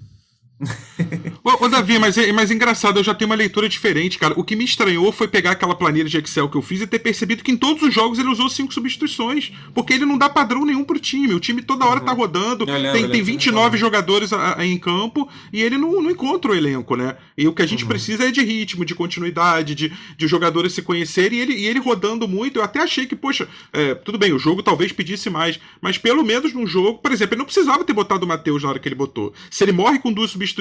Ô, 1.42 1.64
ô, 1.64 1.68
Davi, 1.68 1.98
mas 1.98 2.16
é, 2.16 2.32
mas 2.32 2.50
é 2.50 2.54
engraçado, 2.54 2.98
eu 2.98 3.04
já 3.04 3.14
tenho 3.14 3.30
uma 3.30 3.36
leitura 3.36 3.68
diferente, 3.68 4.18
cara. 4.18 4.34
O 4.36 4.44
que 4.44 4.56
me 4.56 4.64
estranhou 4.64 5.10
foi 5.12 5.28
pegar 5.28 5.52
aquela 5.52 5.74
planilha 5.74 6.08
de 6.08 6.18
Excel 6.18 6.48
que 6.48 6.56
eu 6.56 6.62
fiz 6.62 6.80
e 6.80 6.86
ter 6.86 6.98
percebido 6.98 7.42
que 7.42 7.52
em 7.52 7.56
todos 7.56 7.82
os 7.82 7.92
jogos 7.92 8.18
ele 8.18 8.28
usou 8.28 8.48
cinco 8.48 8.72
substituições. 8.72 9.52
Porque 9.74 9.92
ele 9.94 10.04
não 10.04 10.16
dá 10.16 10.28
padrão 10.28 10.64
nenhum 10.64 10.84
pro 10.84 10.98
time. 10.98 11.34
O 11.34 11.40
time 11.40 11.62
toda 11.62 11.84
hora 11.84 12.00
tá 12.00 12.12
uhum. 12.12 12.18
rodando, 12.18 12.64
lembro, 12.64 12.92
tem, 12.92 13.08
tem 13.10 13.22
29 13.22 13.76
jogadores 13.76 14.32
a, 14.32 14.60
a, 14.60 14.66
em 14.66 14.78
campo 14.78 15.28
e 15.52 15.62
ele 15.62 15.76
não, 15.76 16.00
não 16.02 16.10
encontra 16.10 16.50
o 16.50 16.54
elenco, 16.54 16.96
né? 16.96 17.16
E 17.36 17.46
o 17.46 17.52
que 17.52 17.62
a 17.62 17.66
gente 17.66 17.84
uhum. 17.84 17.88
precisa 17.88 18.24
é 18.24 18.30
de 18.30 18.42
ritmo, 18.42 18.84
de 18.84 18.94
continuidade, 18.94 19.74
de, 19.74 19.92
de 20.16 20.26
jogadores 20.26 20.72
se 20.72 20.82
conhecerem. 20.82 21.38
E 21.38 21.42
ele, 21.42 21.52
e 21.54 21.66
ele 21.66 21.78
rodando 21.78 22.26
muito, 22.26 22.58
eu 22.58 22.62
até 22.62 22.80
achei 22.80 23.06
que, 23.06 23.16
poxa, 23.16 23.48
é, 23.72 23.94
tudo 23.94 24.18
bem, 24.18 24.32
o 24.32 24.38
jogo 24.38 24.62
talvez 24.62 24.92
pedisse 24.92 25.28
mais, 25.28 25.58
mas 25.80 25.98
pelo 25.98 26.24
menos 26.24 26.52
num 26.52 26.66
jogo, 26.66 26.98
por 26.98 27.12
exemplo, 27.12 27.34
ele 27.34 27.40
não 27.40 27.46
precisava 27.46 27.84
ter 27.84 27.92
botado 27.92 28.24
o 28.24 28.28
Matheus 28.28 28.62
na 28.62 28.70
hora 28.70 28.78
que 28.78 28.88
ele 28.88 28.94
botou. 28.94 29.32
Se 29.50 29.64
ele 29.64 29.72
morre 29.72 29.98
com 29.98 30.12
duas 30.12 30.30
substituições 30.30 30.53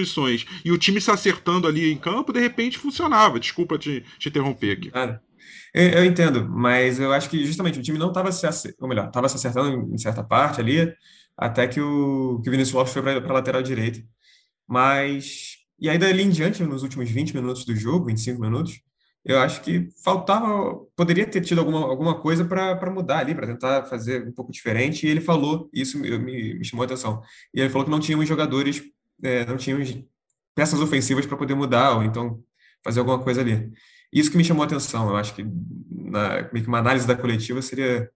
e 0.64 0.72
o 0.72 0.78
time 0.78 1.00
se 1.00 1.12
acertando 1.12 1.68
ali 1.68 1.92
em 1.92 1.98
campo, 1.98 2.34
de 2.34 2.40
repente 2.40 2.78
funcionava. 2.78 3.40
Desculpa 3.40 3.78
te, 3.78 4.04
te 4.20 4.30
interromper 4.30 4.72
aqui. 4.72 4.92
Eu, 5.74 5.90
eu, 5.90 6.06
entendo, 6.06 6.48
mas 6.50 7.00
eu 7.00 7.12
acho 7.12 7.30
que 7.30 7.46
justamente 7.46 7.80
o 7.80 7.82
time 7.82 7.98
não 7.98 8.10
estava 8.10 8.32
se 8.32 8.46
acertando, 8.46 8.84
ou 8.84 8.88
melhor, 8.88 9.08
estava 9.08 9.28
se 9.28 9.36
acertando 9.36 9.94
em 9.94 9.98
certa 9.98 10.24
parte 10.24 10.62
ali, 10.62 10.94
até 11.38 11.68
que 11.68 11.82
o, 11.82 12.40
que 12.44 12.50
o 12.50 12.52
Vinícius 12.52 12.74
Lopes 12.74 12.94
foi 12.94 13.02
para 13.02 13.18
a 13.18 13.34
lateral 13.34 13.64
direita. 13.64 14.00
Mas, 14.68 15.58
e 15.80 15.90
aí 15.90 15.98
dali 15.98 16.24
em 16.24 16.30
diante, 16.30 16.64
nos 16.64 16.84
últimos 16.84 17.10
20 17.10 17.34
minutos 17.36 17.66
do 17.66 17.76
jogo, 17.76 18.06
25 18.06 18.40
minutos, 18.40 18.82
eu 19.26 19.40
acho 19.40 19.62
que 19.62 19.88
faltava, 20.04 20.76
poderia 20.96 21.26
ter 21.26 21.42
tido 21.42 21.60
alguma, 21.60 21.80
alguma 21.80 22.20
coisa 22.20 22.44
para 22.44 22.92
mudar 22.92 23.20
ali, 23.20 23.34
para 23.34 23.48
tentar 23.48 23.86
fazer 23.86 24.28
um 24.28 24.34
pouco 24.34 24.52
diferente, 24.52 25.08
e 25.08 25.10
ele 25.10 25.22
falou, 25.22 25.70
isso 25.74 25.98
me, 25.98 26.18
me 26.58 26.66
chamou 26.66 26.84
a 26.84 26.86
atenção, 26.86 27.22
e 27.54 27.62
ele 27.62 27.70
falou 27.70 27.86
que 27.86 27.92
não 27.92 28.02
tínhamos 28.02 28.28
jogadores, 28.28 28.84
é, 29.24 29.46
não 29.46 29.58
tínhamos 29.58 29.98
peças 30.56 30.80
ofensivas 30.80 31.26
para 31.26 31.38
poder 31.38 31.56
mudar, 31.56 31.96
ou 31.96 32.04
então 32.04 32.44
fazer 32.84 33.00
alguma 33.00 33.24
coisa 33.24 33.42
ali. 33.42 33.72
Isso 34.12 34.30
que 34.30 34.38
me 34.38 34.44
chamou 34.44 34.64
a 34.64 34.66
atenção. 34.68 35.10
Eu 35.10 35.16
acho 35.16 35.34
que 35.34 35.44
na, 35.90 36.50
meio 36.52 36.64
que 36.64 36.68
uma 36.68 36.80
análise 36.80 37.08
da 37.08 37.16
coletiva 37.16 37.62
seria. 37.62 38.10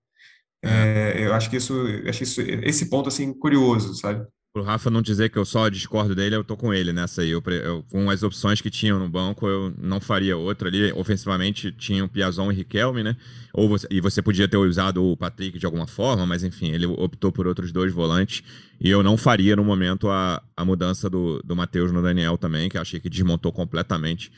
É, 0.63 1.25
eu 1.25 1.33
acho 1.33 1.49
que 1.49 1.57
isso, 1.57 1.73
acho 2.07 2.23
isso, 2.23 2.41
esse 2.41 2.89
ponto 2.89 3.07
assim 3.09 3.33
curioso, 3.33 3.95
sabe? 3.95 4.25
Pro 4.57 4.63
Rafa 4.63 4.89
não 4.89 5.03
dizer 5.03 5.29
que 5.29 5.37
eu 5.37 5.45
só 5.45 5.69
discordo 5.69 6.15
dele, 6.15 6.35
eu 6.35 6.43
tô 6.43 6.57
com 6.57 6.73
ele 6.73 6.91
nessa 6.91 7.21
aí. 7.21 7.29
Eu, 7.29 7.43
eu, 7.45 7.85
com 7.91 8.09
as 8.09 8.23
opções 8.23 8.59
que 8.59 8.71
tinham 8.71 8.97
no 8.97 9.07
banco, 9.07 9.47
eu 9.47 9.71
não 9.79 9.99
faria 9.99 10.35
outra 10.35 10.67
ali. 10.67 10.91
Ofensivamente, 10.93 11.71
tinha 11.71 12.03
o 12.03 12.09
Piazon 12.09 12.51
e 12.51 12.55
Riquelme, 12.55 13.03
né? 13.03 13.15
Ou 13.53 13.69
você, 13.69 13.85
e 13.91 14.01
você 14.01 14.19
podia 14.19 14.47
ter 14.47 14.57
usado 14.57 15.03
o 15.05 15.15
Patrick 15.15 15.59
de 15.59 15.65
alguma 15.67 15.85
forma, 15.85 16.25
mas 16.25 16.43
enfim, 16.43 16.71
ele 16.71 16.87
optou 16.87 17.31
por 17.31 17.45
outros 17.45 17.71
dois 17.71 17.93
volantes. 17.93 18.41
E 18.81 18.89
eu 18.89 19.03
não 19.03 19.15
faria 19.15 19.55
no 19.55 19.63
momento 19.63 20.09
a, 20.09 20.41
a 20.55 20.65
mudança 20.65 21.07
do, 21.07 21.39
do 21.45 21.55
Matheus 21.55 21.91
no 21.91 22.01
Daniel 22.01 22.35
também, 22.35 22.67
que 22.67 22.79
achei 22.79 22.99
que 22.99 23.11
desmontou 23.11 23.51
completamente 23.51 24.31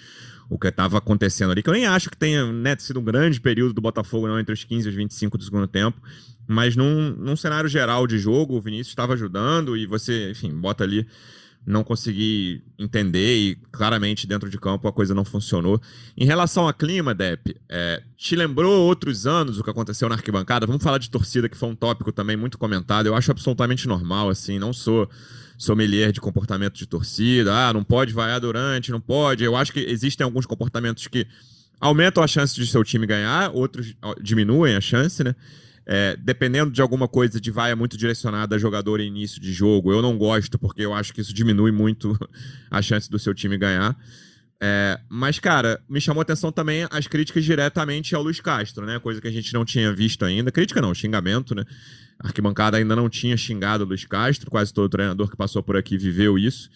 o 0.50 0.58
que 0.58 0.68
estava 0.68 0.98
acontecendo 0.98 1.52
ali, 1.52 1.62
que 1.62 1.70
eu 1.70 1.74
nem 1.74 1.86
acho 1.86 2.10
que 2.10 2.18
tenha 2.18 2.52
né, 2.52 2.76
sido 2.80 3.00
um 3.00 3.04
grande 3.04 3.40
período 3.40 3.74
do 3.74 3.82
Botafogo, 3.82 4.28
não, 4.28 4.40
entre 4.40 4.54
os 4.54 4.64
15 4.64 4.88
e 4.88 4.90
os 4.90 4.96
25 4.96 5.38
do 5.38 5.44
segundo 5.44 5.68
tempo. 5.68 6.02
Mas 6.48 6.76
num, 6.76 7.12
num 7.12 7.36
cenário 7.36 7.70
geral 7.70 8.08
de 8.08 8.18
jogo, 8.18 8.56
o 8.56 8.62
Vinícius 8.62 8.90
estava 8.90 9.14
ajudando 9.14 9.78
e 9.78 9.86
você, 9.86 10.32
enfim, 10.32 10.52
bota 10.52 10.84
ali 10.84 11.06
não 11.66 11.84
consegui 11.84 12.64
entender 12.78 13.38
e 13.38 13.56
claramente 13.72 14.26
dentro 14.26 14.50
de 14.50 14.58
campo 14.58 14.88
a 14.88 14.94
coisa 14.94 15.14
não 15.14 15.26
funcionou. 15.26 15.80
Em 16.18 16.26
relação 16.26 16.68
ao 16.68 16.74
clima, 16.74 17.14
Depp, 17.14 17.56
é, 17.68 18.02
te 18.18 18.36
lembrou 18.36 18.88
outros 18.88 19.28
anos 19.28 19.60
o 19.60 19.64
que 19.64 19.70
aconteceu 19.70 20.10
na 20.10 20.16
arquibancada? 20.16 20.66
Vamos 20.66 20.84
falar 20.84 20.98
de 20.98 21.10
torcida, 21.10 21.50
que 21.50 21.58
foi 21.58 21.70
um 21.70 21.76
tópico 21.76 22.12
também 22.12 22.38
muito 22.38 22.58
comentado. 22.58 23.06
Eu 23.06 23.16
acho 23.16 23.30
absolutamente 23.30 23.88
normal, 23.88 24.30
assim, 24.30 24.58
não 24.58 24.74
sou 24.74 25.10
sommelier 25.60 26.14
de 26.14 26.22
comportamento 26.22 26.78
de 26.78 26.88
torcida, 26.88 27.54
ah, 27.54 27.74
não 27.74 27.84
pode 27.84 28.14
vaiar 28.14 28.40
durante, 28.40 28.92
não 28.92 29.02
pode. 29.02 29.44
Eu 29.44 29.58
acho 29.58 29.74
que 29.74 29.82
existem 29.82 30.24
alguns 30.24 30.46
comportamentos 30.46 31.06
que 31.08 31.28
aumentam 31.82 32.24
a 32.24 32.28
chance 32.28 32.56
de 32.56 32.66
seu 32.66 32.82
time 32.82 33.06
ganhar, 33.06 33.52
outros 33.54 33.94
diminuem 34.22 34.76
a 34.76 34.82
chance, 34.82 35.22
né? 35.22 35.36
É, 35.86 36.16
dependendo 36.16 36.72
de 36.72 36.82
alguma 36.82 37.08
coisa 37.08 37.42
de 37.42 37.52
vaia 37.52 37.76
muito 37.76 37.98
direcionada 37.98 38.56
a 38.56 38.60
jogador 38.60 39.00
em 39.00 39.08
início 39.08 39.42
de 39.42 39.52
jogo, 39.52 39.92
eu 39.92 40.02
não 40.02 40.18
gosto, 40.18 40.58
porque 40.58 40.84
eu 40.84 40.94
acho 40.94 41.12
que 41.12 41.20
isso 41.20 41.34
diminui 41.34 41.72
muito 41.72 42.18
a 42.72 42.82
chance 42.82 43.10
do 43.10 43.20
seu 43.20 43.34
time 43.34 43.58
ganhar. 43.58 43.98
É, 44.62 45.00
mas, 45.08 45.40
cara, 45.40 45.82
me 45.88 46.02
chamou 46.02 46.22
atenção 46.22 46.52
também 46.52 46.86
as 46.92 47.08
críticas 47.08 47.46
diretamente 47.46 48.14
ao 48.14 48.22
Luiz 48.22 48.42
Castro, 48.42 48.86
né? 48.86 49.00
Coisa 49.00 49.22
que 49.22 49.28
a 49.28 49.32
gente 49.32 49.54
não 49.54 49.64
tinha 49.64 49.94
visto 49.94 50.26
ainda. 50.26 50.52
Crítica 50.52 50.82
não, 50.82 50.94
xingamento, 50.94 51.56
né? 51.56 51.64
A 52.20 52.28
arquibancada 52.28 52.78
ainda 52.78 52.96
não 52.96 53.10
tinha 53.10 53.38
xingado 53.38 53.86
o 53.86 53.88
Luiz 53.88 54.04
Castro, 54.04 54.52
quase 54.52 54.74
todo 54.74 54.90
treinador 54.90 55.30
que 55.30 55.38
passou 55.38 55.64
por 55.64 55.78
aqui 55.78 55.98
viveu 55.98 56.38
isso. 56.38 56.70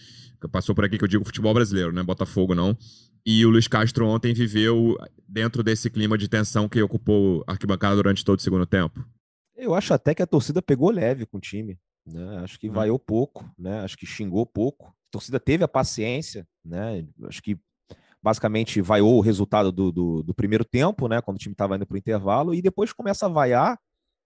Passou 0.52 0.74
por 0.74 0.86
aqui 0.86 0.98
que 0.98 1.04
eu 1.04 1.08
digo 1.08 1.26
futebol 1.26 1.54
brasileiro, 1.54 1.92
né? 1.92 2.02
Botafogo 2.04 2.56
não. 2.56 2.78
E 3.26 3.46
o 3.46 3.50
Luiz 3.50 3.68
Castro 3.68 4.08
ontem 4.08 4.34
viveu 4.34 4.98
dentro 5.28 5.64
desse 5.64 5.90
clima 5.90 6.18
de 6.18 6.28
tensão 6.28 6.68
que 6.68 6.82
ocupou 6.82 7.44
a 7.48 7.52
arquibancada 7.54 7.96
durante 7.96 8.24
todo 8.24 8.40
o 8.40 8.42
segundo 8.42 8.66
tempo. 8.66 9.06
Eu 9.56 9.74
acho 9.74 9.94
até 9.94 10.14
que 10.14 10.22
a 10.22 10.28
torcida 10.28 10.62
pegou 10.62 10.90
leve 10.90 11.26
com 11.26 11.38
o 11.38 11.42
time. 11.42 11.78
Né? 12.06 12.40
Acho 12.40 12.60
que 12.60 12.70
hum. 12.70 12.74
vaiou 12.74 13.00
pouco, 13.00 13.50
né? 13.58 13.80
Acho 13.82 13.98
que 13.98 14.06
xingou 14.06 14.46
pouco. 14.46 14.88
A 14.88 15.12
torcida 15.12 15.40
teve 15.40 15.64
a 15.64 15.68
paciência, 15.68 16.46
né? 16.66 17.06
Acho 17.24 17.42
que 17.42 17.58
basicamente 18.24 18.82
vaiou 18.82 19.18
o 19.18 19.22
resultado 19.22 19.70
do, 19.70 19.92
do, 19.92 20.24
do 20.24 20.34
primeiro 20.34 20.64
tempo, 20.64 21.10
né? 21.10 21.22
Quando 21.22 21.36
o 21.36 21.40
time 21.40 21.54
estava 21.54 21.76
indo 21.76 21.86
para 21.86 21.96
o 21.96 21.98
intervalo, 21.98 22.56
e 22.56 22.62
depois 22.62 22.94
começa 22.94 23.26
a 23.26 23.30
vaiar 23.30 23.78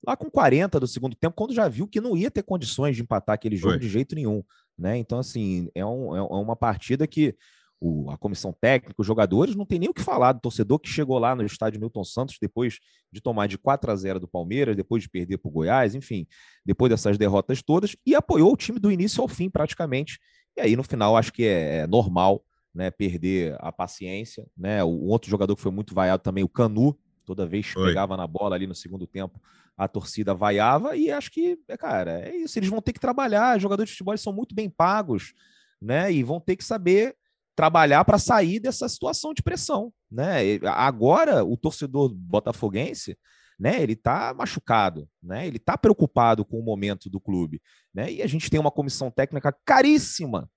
lá 0.05 0.15
com 0.15 0.29
40 0.29 0.79
do 0.79 0.88
segundo 0.88 1.15
tempo, 1.15 1.36
quando 1.36 1.53
já 1.53 1.67
viu 1.67 1.88
que 1.88 1.99
não 1.99 2.15
ia 2.15 2.29
ter 2.29 2.43
condições 2.43 2.95
de 2.95 3.01
empatar 3.01 3.33
aquele 3.33 3.57
jogo 3.57 3.73
Foi. 3.73 3.79
de 3.79 3.89
jeito 3.89 4.13
nenhum. 4.13 4.43
Né? 4.77 4.97
Então, 4.97 5.17
assim, 5.17 5.69
é, 5.73 5.83
um, 5.83 6.15
é, 6.15 6.19
é 6.19 6.21
uma 6.21 6.55
partida 6.55 7.07
que 7.07 7.36
o, 7.81 8.12
a 8.12 8.17
comissão 8.17 8.53
técnica, 8.53 8.93
os 8.95 9.07
jogadores, 9.07 9.55
não 9.55 9.65
tem 9.65 9.79
nem 9.79 9.89
o 9.89 9.93
que 9.93 10.03
falar 10.03 10.33
do 10.33 10.41
torcedor 10.41 10.77
que 10.77 10.89
chegou 10.89 11.17
lá 11.17 11.36
no 11.36 11.43
estádio 11.43 11.79
Milton 11.79 12.03
Santos 12.03 12.38
depois 12.39 12.77
de 13.12 13.19
tomar 13.19 13.47
de 13.47 13.57
4 13.57 13.91
a 13.91 13.95
0 13.95 14.19
do 14.19 14.27
Palmeiras, 14.27 14.75
depois 14.75 15.01
de 15.01 15.10
perder 15.10 15.39
para 15.39 15.49
o 15.49 15.51
Goiás, 15.51 15.95
enfim, 15.95 16.27
depois 16.63 16.91
dessas 16.91 17.17
derrotas 17.17 17.63
todas, 17.63 17.95
e 18.05 18.13
apoiou 18.13 18.53
o 18.53 18.57
time 18.57 18.79
do 18.79 18.91
início 18.91 19.21
ao 19.21 19.27
fim, 19.27 19.49
praticamente. 19.49 20.19
E 20.55 20.62
aí, 20.62 20.75
no 20.75 20.83
final, 20.83 21.17
acho 21.17 21.33
que 21.33 21.43
é, 21.43 21.79
é 21.79 21.88
normal 21.88 22.43
né, 22.77 22.91
perder 22.91 23.57
a 23.59 23.71
paciência. 23.71 24.45
Né? 24.55 24.83
O, 24.83 25.05
outro 25.05 25.31
jogador 25.31 25.55
que 25.55 25.61
foi 25.63 25.71
muito 25.71 25.95
vaiado 25.95 26.21
também, 26.21 26.43
o 26.43 26.49
Canu, 26.49 26.95
toda 27.25 27.47
vez 27.47 27.73
que 27.73 27.79
Oi. 27.79 27.87
pegava 27.87 28.15
na 28.15 28.27
bola 28.27 28.55
ali 28.55 28.67
no 28.67 28.75
segundo 28.75 29.07
tempo, 29.07 29.41
a 29.75 29.87
torcida 29.87 30.31
vaiava, 30.33 30.95
e 30.95 31.11
acho 31.11 31.31
que, 31.31 31.59
é, 31.67 31.75
cara, 31.75 32.21
é 32.21 32.35
isso, 32.35 32.57
eles 32.57 32.69
vão 32.69 32.79
ter 32.79 32.93
que 32.93 32.99
trabalhar, 32.99 33.59
jogadores 33.59 33.89
de 33.89 33.95
futebol 33.95 34.15
são 34.17 34.31
muito 34.31 34.53
bem 34.53 34.69
pagos, 34.69 35.33
né, 35.81 36.11
e 36.11 36.23
vão 36.23 36.39
ter 36.39 36.55
que 36.55 36.63
saber 36.63 37.15
trabalhar 37.55 38.05
para 38.05 38.19
sair 38.19 38.59
dessa 38.59 38.87
situação 38.87 39.33
de 39.33 39.41
pressão, 39.41 39.91
né? 40.11 40.59
Agora 40.65 41.43
o 41.43 41.57
torcedor 41.57 42.13
botafoguense, 42.13 43.17
né, 43.59 43.81
ele 43.81 43.93
está 43.93 44.33
machucado, 44.35 45.09
né? 45.21 45.47
Ele 45.47 45.57
está 45.57 45.75
preocupado 45.75 46.45
com 46.45 46.59
o 46.59 46.63
momento 46.63 47.09
do 47.09 47.19
clube, 47.19 47.59
né? 47.91 48.11
E 48.11 48.21
a 48.21 48.27
gente 48.27 48.49
tem 48.49 48.59
uma 48.59 48.69
comissão 48.69 49.09
técnica 49.09 49.51
caríssima, 49.65 50.47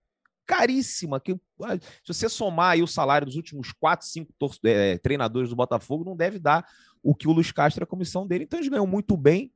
caríssima, 0.51 1.21
que 1.21 1.33
se 2.03 2.13
você 2.13 2.29
somar 2.29 2.73
aí 2.73 2.83
o 2.83 2.87
salário 2.89 3.25
dos 3.25 3.37
últimos 3.37 3.71
quatro, 3.71 4.05
cinco 4.05 4.35
é, 4.65 4.99
treinadores 4.99 5.49
do 5.49 5.55
Botafogo, 5.55 6.05
não 6.05 6.17
deve 6.17 6.41
dar 6.41 6.67
o 7.01 7.15
que 7.15 7.29
o 7.29 7.33
Luiz 7.33 7.53
Castro 7.53 7.83
é 7.83 7.85
a 7.85 7.87
comissão 7.87 8.27
dele. 8.27 8.43
Então 8.45 8.59
eles 8.59 8.69
ganham 8.69 8.87
muito 8.87 9.17
bem, 9.17 9.53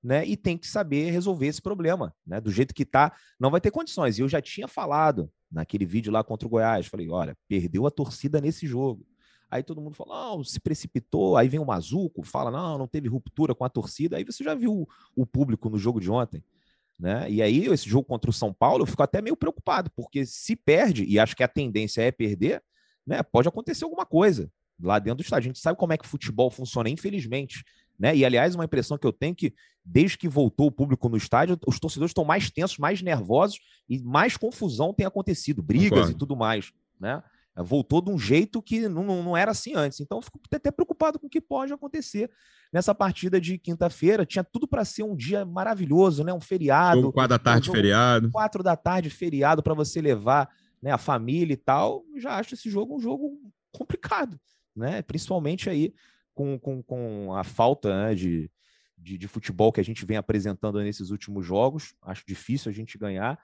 né? 0.00 0.24
E 0.24 0.36
tem 0.36 0.56
que 0.56 0.68
saber 0.68 1.10
resolver 1.10 1.48
esse 1.48 1.60
problema, 1.60 2.14
né? 2.24 2.40
Do 2.40 2.52
jeito 2.52 2.72
que 2.72 2.84
tá, 2.84 3.12
não 3.40 3.50
vai 3.50 3.60
ter 3.60 3.72
condições. 3.72 4.18
E 4.18 4.22
eu 4.22 4.28
já 4.28 4.40
tinha 4.40 4.68
falado 4.68 5.28
naquele 5.50 5.84
vídeo 5.84 6.12
lá 6.12 6.22
contra 6.22 6.46
o 6.46 6.50
Goiás, 6.50 6.86
falei, 6.86 7.10
olha, 7.10 7.36
perdeu 7.48 7.84
a 7.84 7.90
torcida 7.90 8.40
nesse 8.40 8.68
jogo. 8.68 9.04
Aí 9.50 9.64
todo 9.64 9.80
mundo 9.80 9.96
fala, 9.96 10.30
não, 10.30 10.44
se 10.44 10.60
precipitou. 10.60 11.36
Aí 11.36 11.48
vem 11.48 11.58
o 11.58 11.66
Mazuco, 11.66 12.22
fala, 12.22 12.52
não, 12.52 12.78
não 12.78 12.86
teve 12.86 13.08
ruptura 13.08 13.52
com 13.52 13.64
a 13.64 13.68
torcida. 13.68 14.16
Aí 14.16 14.22
você 14.22 14.44
já 14.44 14.54
viu 14.54 14.86
o 15.16 15.26
público 15.26 15.68
no 15.68 15.76
jogo 15.76 16.00
de 16.00 16.08
ontem. 16.08 16.44
Né? 16.98 17.30
E 17.30 17.42
aí, 17.42 17.66
esse 17.66 17.88
jogo 17.88 18.04
contra 18.04 18.30
o 18.30 18.32
São 18.32 18.52
Paulo, 18.52 18.82
eu 18.82 18.86
fico 18.86 19.02
até 19.02 19.20
meio 19.20 19.36
preocupado, 19.36 19.90
porque 19.94 20.24
se 20.24 20.56
perde, 20.56 21.04
e 21.04 21.18
acho 21.18 21.36
que 21.36 21.42
a 21.42 21.48
tendência 21.48 22.00
é 22.02 22.10
perder, 22.10 22.62
né? 23.06 23.22
Pode 23.22 23.48
acontecer 23.48 23.84
alguma 23.84 24.04
coisa 24.04 24.50
lá 24.80 24.98
dentro 24.98 25.18
do 25.18 25.22
estádio. 25.22 25.48
A 25.48 25.52
gente 25.52 25.60
sabe 25.60 25.78
como 25.78 25.92
é 25.92 25.96
que 25.96 26.04
o 26.04 26.08
futebol 26.08 26.50
funciona, 26.50 26.88
infelizmente. 26.88 27.64
Né? 27.98 28.16
E, 28.16 28.24
aliás, 28.24 28.54
uma 28.54 28.64
impressão 28.64 28.98
que 28.98 29.06
eu 29.06 29.12
tenho 29.12 29.32
é 29.32 29.34
que, 29.34 29.54
desde 29.84 30.18
que 30.18 30.28
voltou 30.28 30.66
o 30.66 30.72
público 30.72 31.08
no 31.08 31.16
estádio, 31.16 31.58
os 31.66 31.78
torcedores 31.78 32.10
estão 32.10 32.24
mais 32.24 32.50
tensos, 32.50 32.78
mais 32.78 33.00
nervosos 33.00 33.58
e 33.88 33.98
mais 34.00 34.36
confusão 34.36 34.92
tem 34.92 35.06
acontecido, 35.06 35.62
brigas 35.62 35.90
Concordo. 35.90 36.12
e 36.12 36.18
tudo 36.18 36.36
mais. 36.36 36.72
Né? 37.00 37.22
Voltou 37.62 38.02
de 38.02 38.10
um 38.10 38.18
jeito 38.18 38.60
que 38.60 38.88
não, 38.88 39.22
não 39.22 39.36
era 39.36 39.50
assim 39.50 39.74
antes. 39.74 40.00
Então, 40.00 40.18
eu 40.18 40.22
fico 40.22 40.38
até 40.52 40.70
preocupado 40.70 41.18
com 41.18 41.26
o 41.26 41.30
que 41.30 41.40
pode 41.40 41.72
acontecer 41.72 42.30
nessa 42.72 42.94
partida 42.94 43.40
de 43.40 43.58
quinta-feira. 43.58 44.26
Tinha 44.26 44.44
tudo 44.44 44.68
para 44.68 44.84
ser 44.84 45.02
um 45.02 45.16
dia 45.16 45.44
maravilhoso, 45.44 46.22
né? 46.22 46.32
Um 46.32 46.40
feriado. 46.40 47.00
Jogo 47.00 47.12
quatro 47.12 47.30
da 47.30 47.38
tarde, 47.38 47.70
um 47.70 47.72
feriado. 47.72 48.30
Quatro 48.30 48.62
da 48.62 48.76
tarde, 48.76 49.10
feriado, 49.10 49.62
para 49.62 49.74
você 49.74 50.00
levar 50.00 50.50
né, 50.82 50.90
a 50.90 50.98
família 50.98 51.54
e 51.54 51.56
tal. 51.56 52.04
Já 52.16 52.36
acho 52.38 52.54
esse 52.54 52.68
jogo 52.68 52.96
um 52.96 53.00
jogo 53.00 53.40
complicado, 53.72 54.38
né? 54.74 55.02
Principalmente 55.02 55.70
aí 55.70 55.94
com, 56.34 56.58
com, 56.58 56.82
com 56.82 57.34
a 57.34 57.42
falta 57.42 57.88
né, 57.88 58.14
de, 58.14 58.50
de, 58.98 59.16
de 59.16 59.26
futebol 59.26 59.72
que 59.72 59.80
a 59.80 59.84
gente 59.84 60.04
vem 60.04 60.18
apresentando 60.18 60.78
nesses 60.80 61.10
últimos 61.10 61.46
jogos. 61.46 61.94
Acho 62.02 62.22
difícil 62.26 62.70
a 62.70 62.74
gente 62.74 62.98
ganhar. 62.98 63.38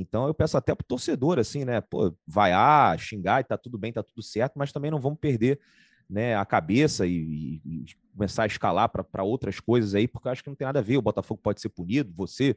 Então 0.00 0.26
eu 0.26 0.34
peço 0.34 0.56
até 0.56 0.74
pro 0.74 0.86
torcedor, 0.86 1.38
assim, 1.38 1.64
né? 1.64 1.80
Pô, 1.80 2.14
vaiar, 2.26 2.98
xingar 2.98 3.40
e 3.40 3.44
tá 3.44 3.56
tudo 3.56 3.78
bem, 3.78 3.92
tá 3.92 4.02
tudo 4.02 4.22
certo, 4.22 4.54
mas 4.56 4.72
também 4.72 4.90
não 4.90 5.00
vamos 5.00 5.18
perder 5.18 5.60
né, 6.08 6.36
a 6.36 6.44
cabeça 6.44 7.06
e, 7.06 7.60
e 7.64 7.84
começar 8.12 8.44
a 8.44 8.46
escalar 8.46 8.88
para 8.88 9.24
outras 9.24 9.58
coisas 9.60 9.94
aí, 9.94 10.06
porque 10.06 10.28
eu 10.28 10.32
acho 10.32 10.42
que 10.42 10.50
não 10.50 10.56
tem 10.56 10.66
nada 10.66 10.80
a 10.80 10.82
ver. 10.82 10.96
O 10.96 11.02
Botafogo 11.02 11.40
pode 11.42 11.60
ser 11.60 11.68
punido, 11.68 12.12
você 12.14 12.56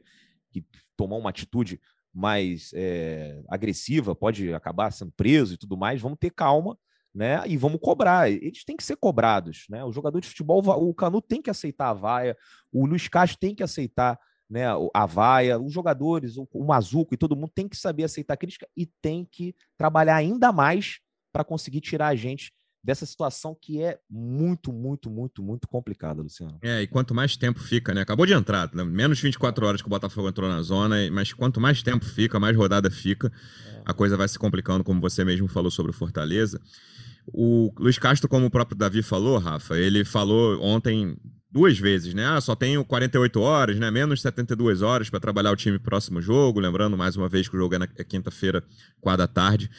que 0.50 0.64
tomou 0.96 1.18
uma 1.18 1.30
atitude 1.30 1.80
mais 2.12 2.70
é, 2.74 3.40
agressiva 3.48 4.14
pode 4.14 4.52
acabar 4.54 4.90
sendo 4.90 5.12
preso 5.12 5.54
e 5.54 5.56
tudo 5.56 5.76
mais. 5.76 6.00
Vamos 6.00 6.18
ter 6.18 6.30
calma, 6.30 6.76
né? 7.14 7.42
E 7.46 7.56
vamos 7.56 7.80
cobrar. 7.80 8.30
Eles 8.30 8.64
têm 8.64 8.76
que 8.76 8.84
ser 8.84 8.96
cobrados, 8.96 9.66
né? 9.68 9.84
O 9.84 9.92
jogador 9.92 10.20
de 10.20 10.28
futebol, 10.28 10.62
o 10.66 10.94
Canu 10.94 11.20
tem 11.20 11.40
que 11.42 11.50
aceitar 11.50 11.90
a 11.90 11.94
vaia, 11.94 12.36
o 12.72 12.86
Luiz 12.86 13.08
Castro 13.08 13.38
tem 13.38 13.54
que 13.54 13.62
aceitar 13.62 14.18
né, 14.48 14.64
a 14.94 15.06
vaia, 15.06 15.58
os 15.58 15.72
jogadores, 15.72 16.36
o, 16.36 16.48
o 16.52 16.64
Mazuco 16.64 17.14
e 17.14 17.18
todo 17.18 17.36
mundo 17.36 17.52
tem 17.54 17.68
que 17.68 17.76
saber 17.76 18.04
aceitar 18.04 18.34
a 18.34 18.38
crítica 18.38 18.66
e 18.76 18.86
tem 18.86 19.24
que 19.30 19.54
trabalhar 19.76 20.16
ainda 20.16 20.52
mais 20.52 21.00
para 21.32 21.44
conseguir 21.44 21.80
tirar 21.80 22.08
a 22.08 22.14
gente 22.14 22.52
dessa 22.82 23.04
situação 23.04 23.56
que 23.60 23.82
é 23.82 23.98
muito, 24.08 24.72
muito, 24.72 25.10
muito, 25.10 25.42
muito 25.42 25.68
complicada, 25.68 26.22
Luciano. 26.22 26.58
É, 26.62 26.80
e 26.80 26.86
quanto 26.86 27.14
mais 27.14 27.36
tempo 27.36 27.60
fica, 27.60 27.92
né? 27.92 28.00
Acabou 28.00 28.24
de 28.24 28.32
entrar, 28.32 28.72
né? 28.72 28.84
menos 28.84 29.20
24 29.20 29.66
horas 29.66 29.82
que 29.82 29.88
o 29.88 29.90
Botafogo 29.90 30.28
entrou 30.28 30.48
na 30.48 30.62
zona, 30.62 30.96
mas 31.10 31.32
quanto 31.32 31.60
mais 31.60 31.82
tempo 31.82 32.04
fica, 32.04 32.40
mais 32.40 32.56
rodada 32.56 32.90
fica, 32.90 33.30
é. 33.66 33.82
a 33.84 33.92
coisa 33.92 34.16
vai 34.16 34.28
se 34.28 34.38
complicando, 34.38 34.84
como 34.84 35.00
você 35.00 35.24
mesmo 35.24 35.48
falou 35.48 35.70
sobre 35.70 35.90
o 35.90 35.94
Fortaleza. 35.94 36.60
O 37.26 37.70
Luiz 37.78 37.98
Castro, 37.98 38.28
como 38.28 38.46
o 38.46 38.50
próprio 38.50 38.78
Davi 38.78 39.02
falou, 39.02 39.38
Rafa, 39.38 39.76
ele 39.76 40.04
falou 40.04 40.58
ontem 40.62 41.14
duas 41.50 41.78
vezes, 41.78 42.14
né? 42.14 42.26
Ah, 42.26 42.40
só 42.40 42.54
tenho 42.54 42.84
48 42.84 43.40
horas, 43.40 43.78
né? 43.78 43.90
Menos 43.90 44.20
72 44.20 44.82
horas 44.82 45.08
para 45.08 45.20
trabalhar 45.20 45.50
o 45.50 45.56
time 45.56 45.78
próximo 45.78 46.20
jogo. 46.20 46.60
Lembrando 46.60 46.96
mais 46.96 47.16
uma 47.16 47.28
vez 47.28 47.48
que 47.48 47.56
o 47.56 47.58
jogo 47.58 47.74
é 47.74 47.78
na 47.78 47.88
é 47.96 48.04
quinta-feira, 48.04 48.62
quatro 49.00 49.18
da 49.18 49.26
tarde. 49.26 49.70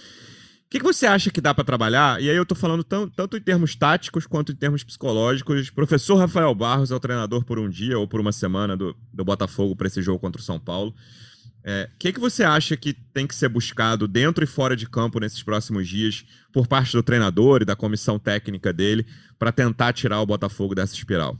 O 0.66 0.70
que, 0.70 0.78
que, 0.78 0.86
você 0.86 1.08
acha 1.08 1.32
que 1.32 1.42
dá 1.42 1.52
para 1.52 1.64
trabalhar? 1.64 2.22
E 2.22 2.30
aí 2.30 2.36
eu 2.36 2.46
tô 2.46 2.54
falando 2.54 2.84
tão, 2.84 3.10
tanto 3.10 3.36
em 3.36 3.42
termos 3.42 3.76
táticos 3.76 4.28
quanto 4.28 4.52
em 4.52 4.56
termos 4.56 4.84
psicológicos. 4.84 5.72
Professor 5.72 6.16
Rafael 6.16 6.54
Barros 6.54 6.92
é 6.92 6.96
o 6.96 7.00
treinador 7.00 7.44
por 7.44 7.58
um 7.58 7.68
dia 7.68 7.98
ou 7.98 8.08
por 8.08 8.20
uma 8.20 8.32
semana 8.32 8.78
do, 8.78 8.96
do 9.12 9.26
Botafogo 9.26 9.76
para 9.76 9.88
esse 9.88 10.00
jogo 10.02 10.20
contra 10.20 10.40
o 10.40 10.46
São 10.46 10.60
Paulo. 10.60 10.92
O 10.92 10.96
é, 11.64 11.90
que, 11.98 12.14
que 12.14 12.20
você 12.20 12.44
acha 12.44 12.78
que 12.78 12.94
tem 12.94 13.26
que 13.26 13.34
ser 13.34 13.50
buscado 13.50 14.08
dentro 14.08 14.44
e 14.44 14.48
fora 14.48 14.76
de 14.76 14.88
campo 14.88 15.20
nesses 15.20 15.42
próximos 15.42 15.88
dias 15.88 16.24
por 16.54 16.68
parte 16.68 16.94
do 16.94 17.02
treinador 17.02 17.64
e 17.64 17.66
da 17.66 17.76
comissão 17.76 18.20
técnica 18.20 18.72
dele 18.72 19.06
para 19.40 19.52
tentar 19.52 19.92
tirar 19.92 20.22
o 20.22 20.26
Botafogo 20.26 20.76
dessa 20.76 20.94
espiral? 20.94 21.38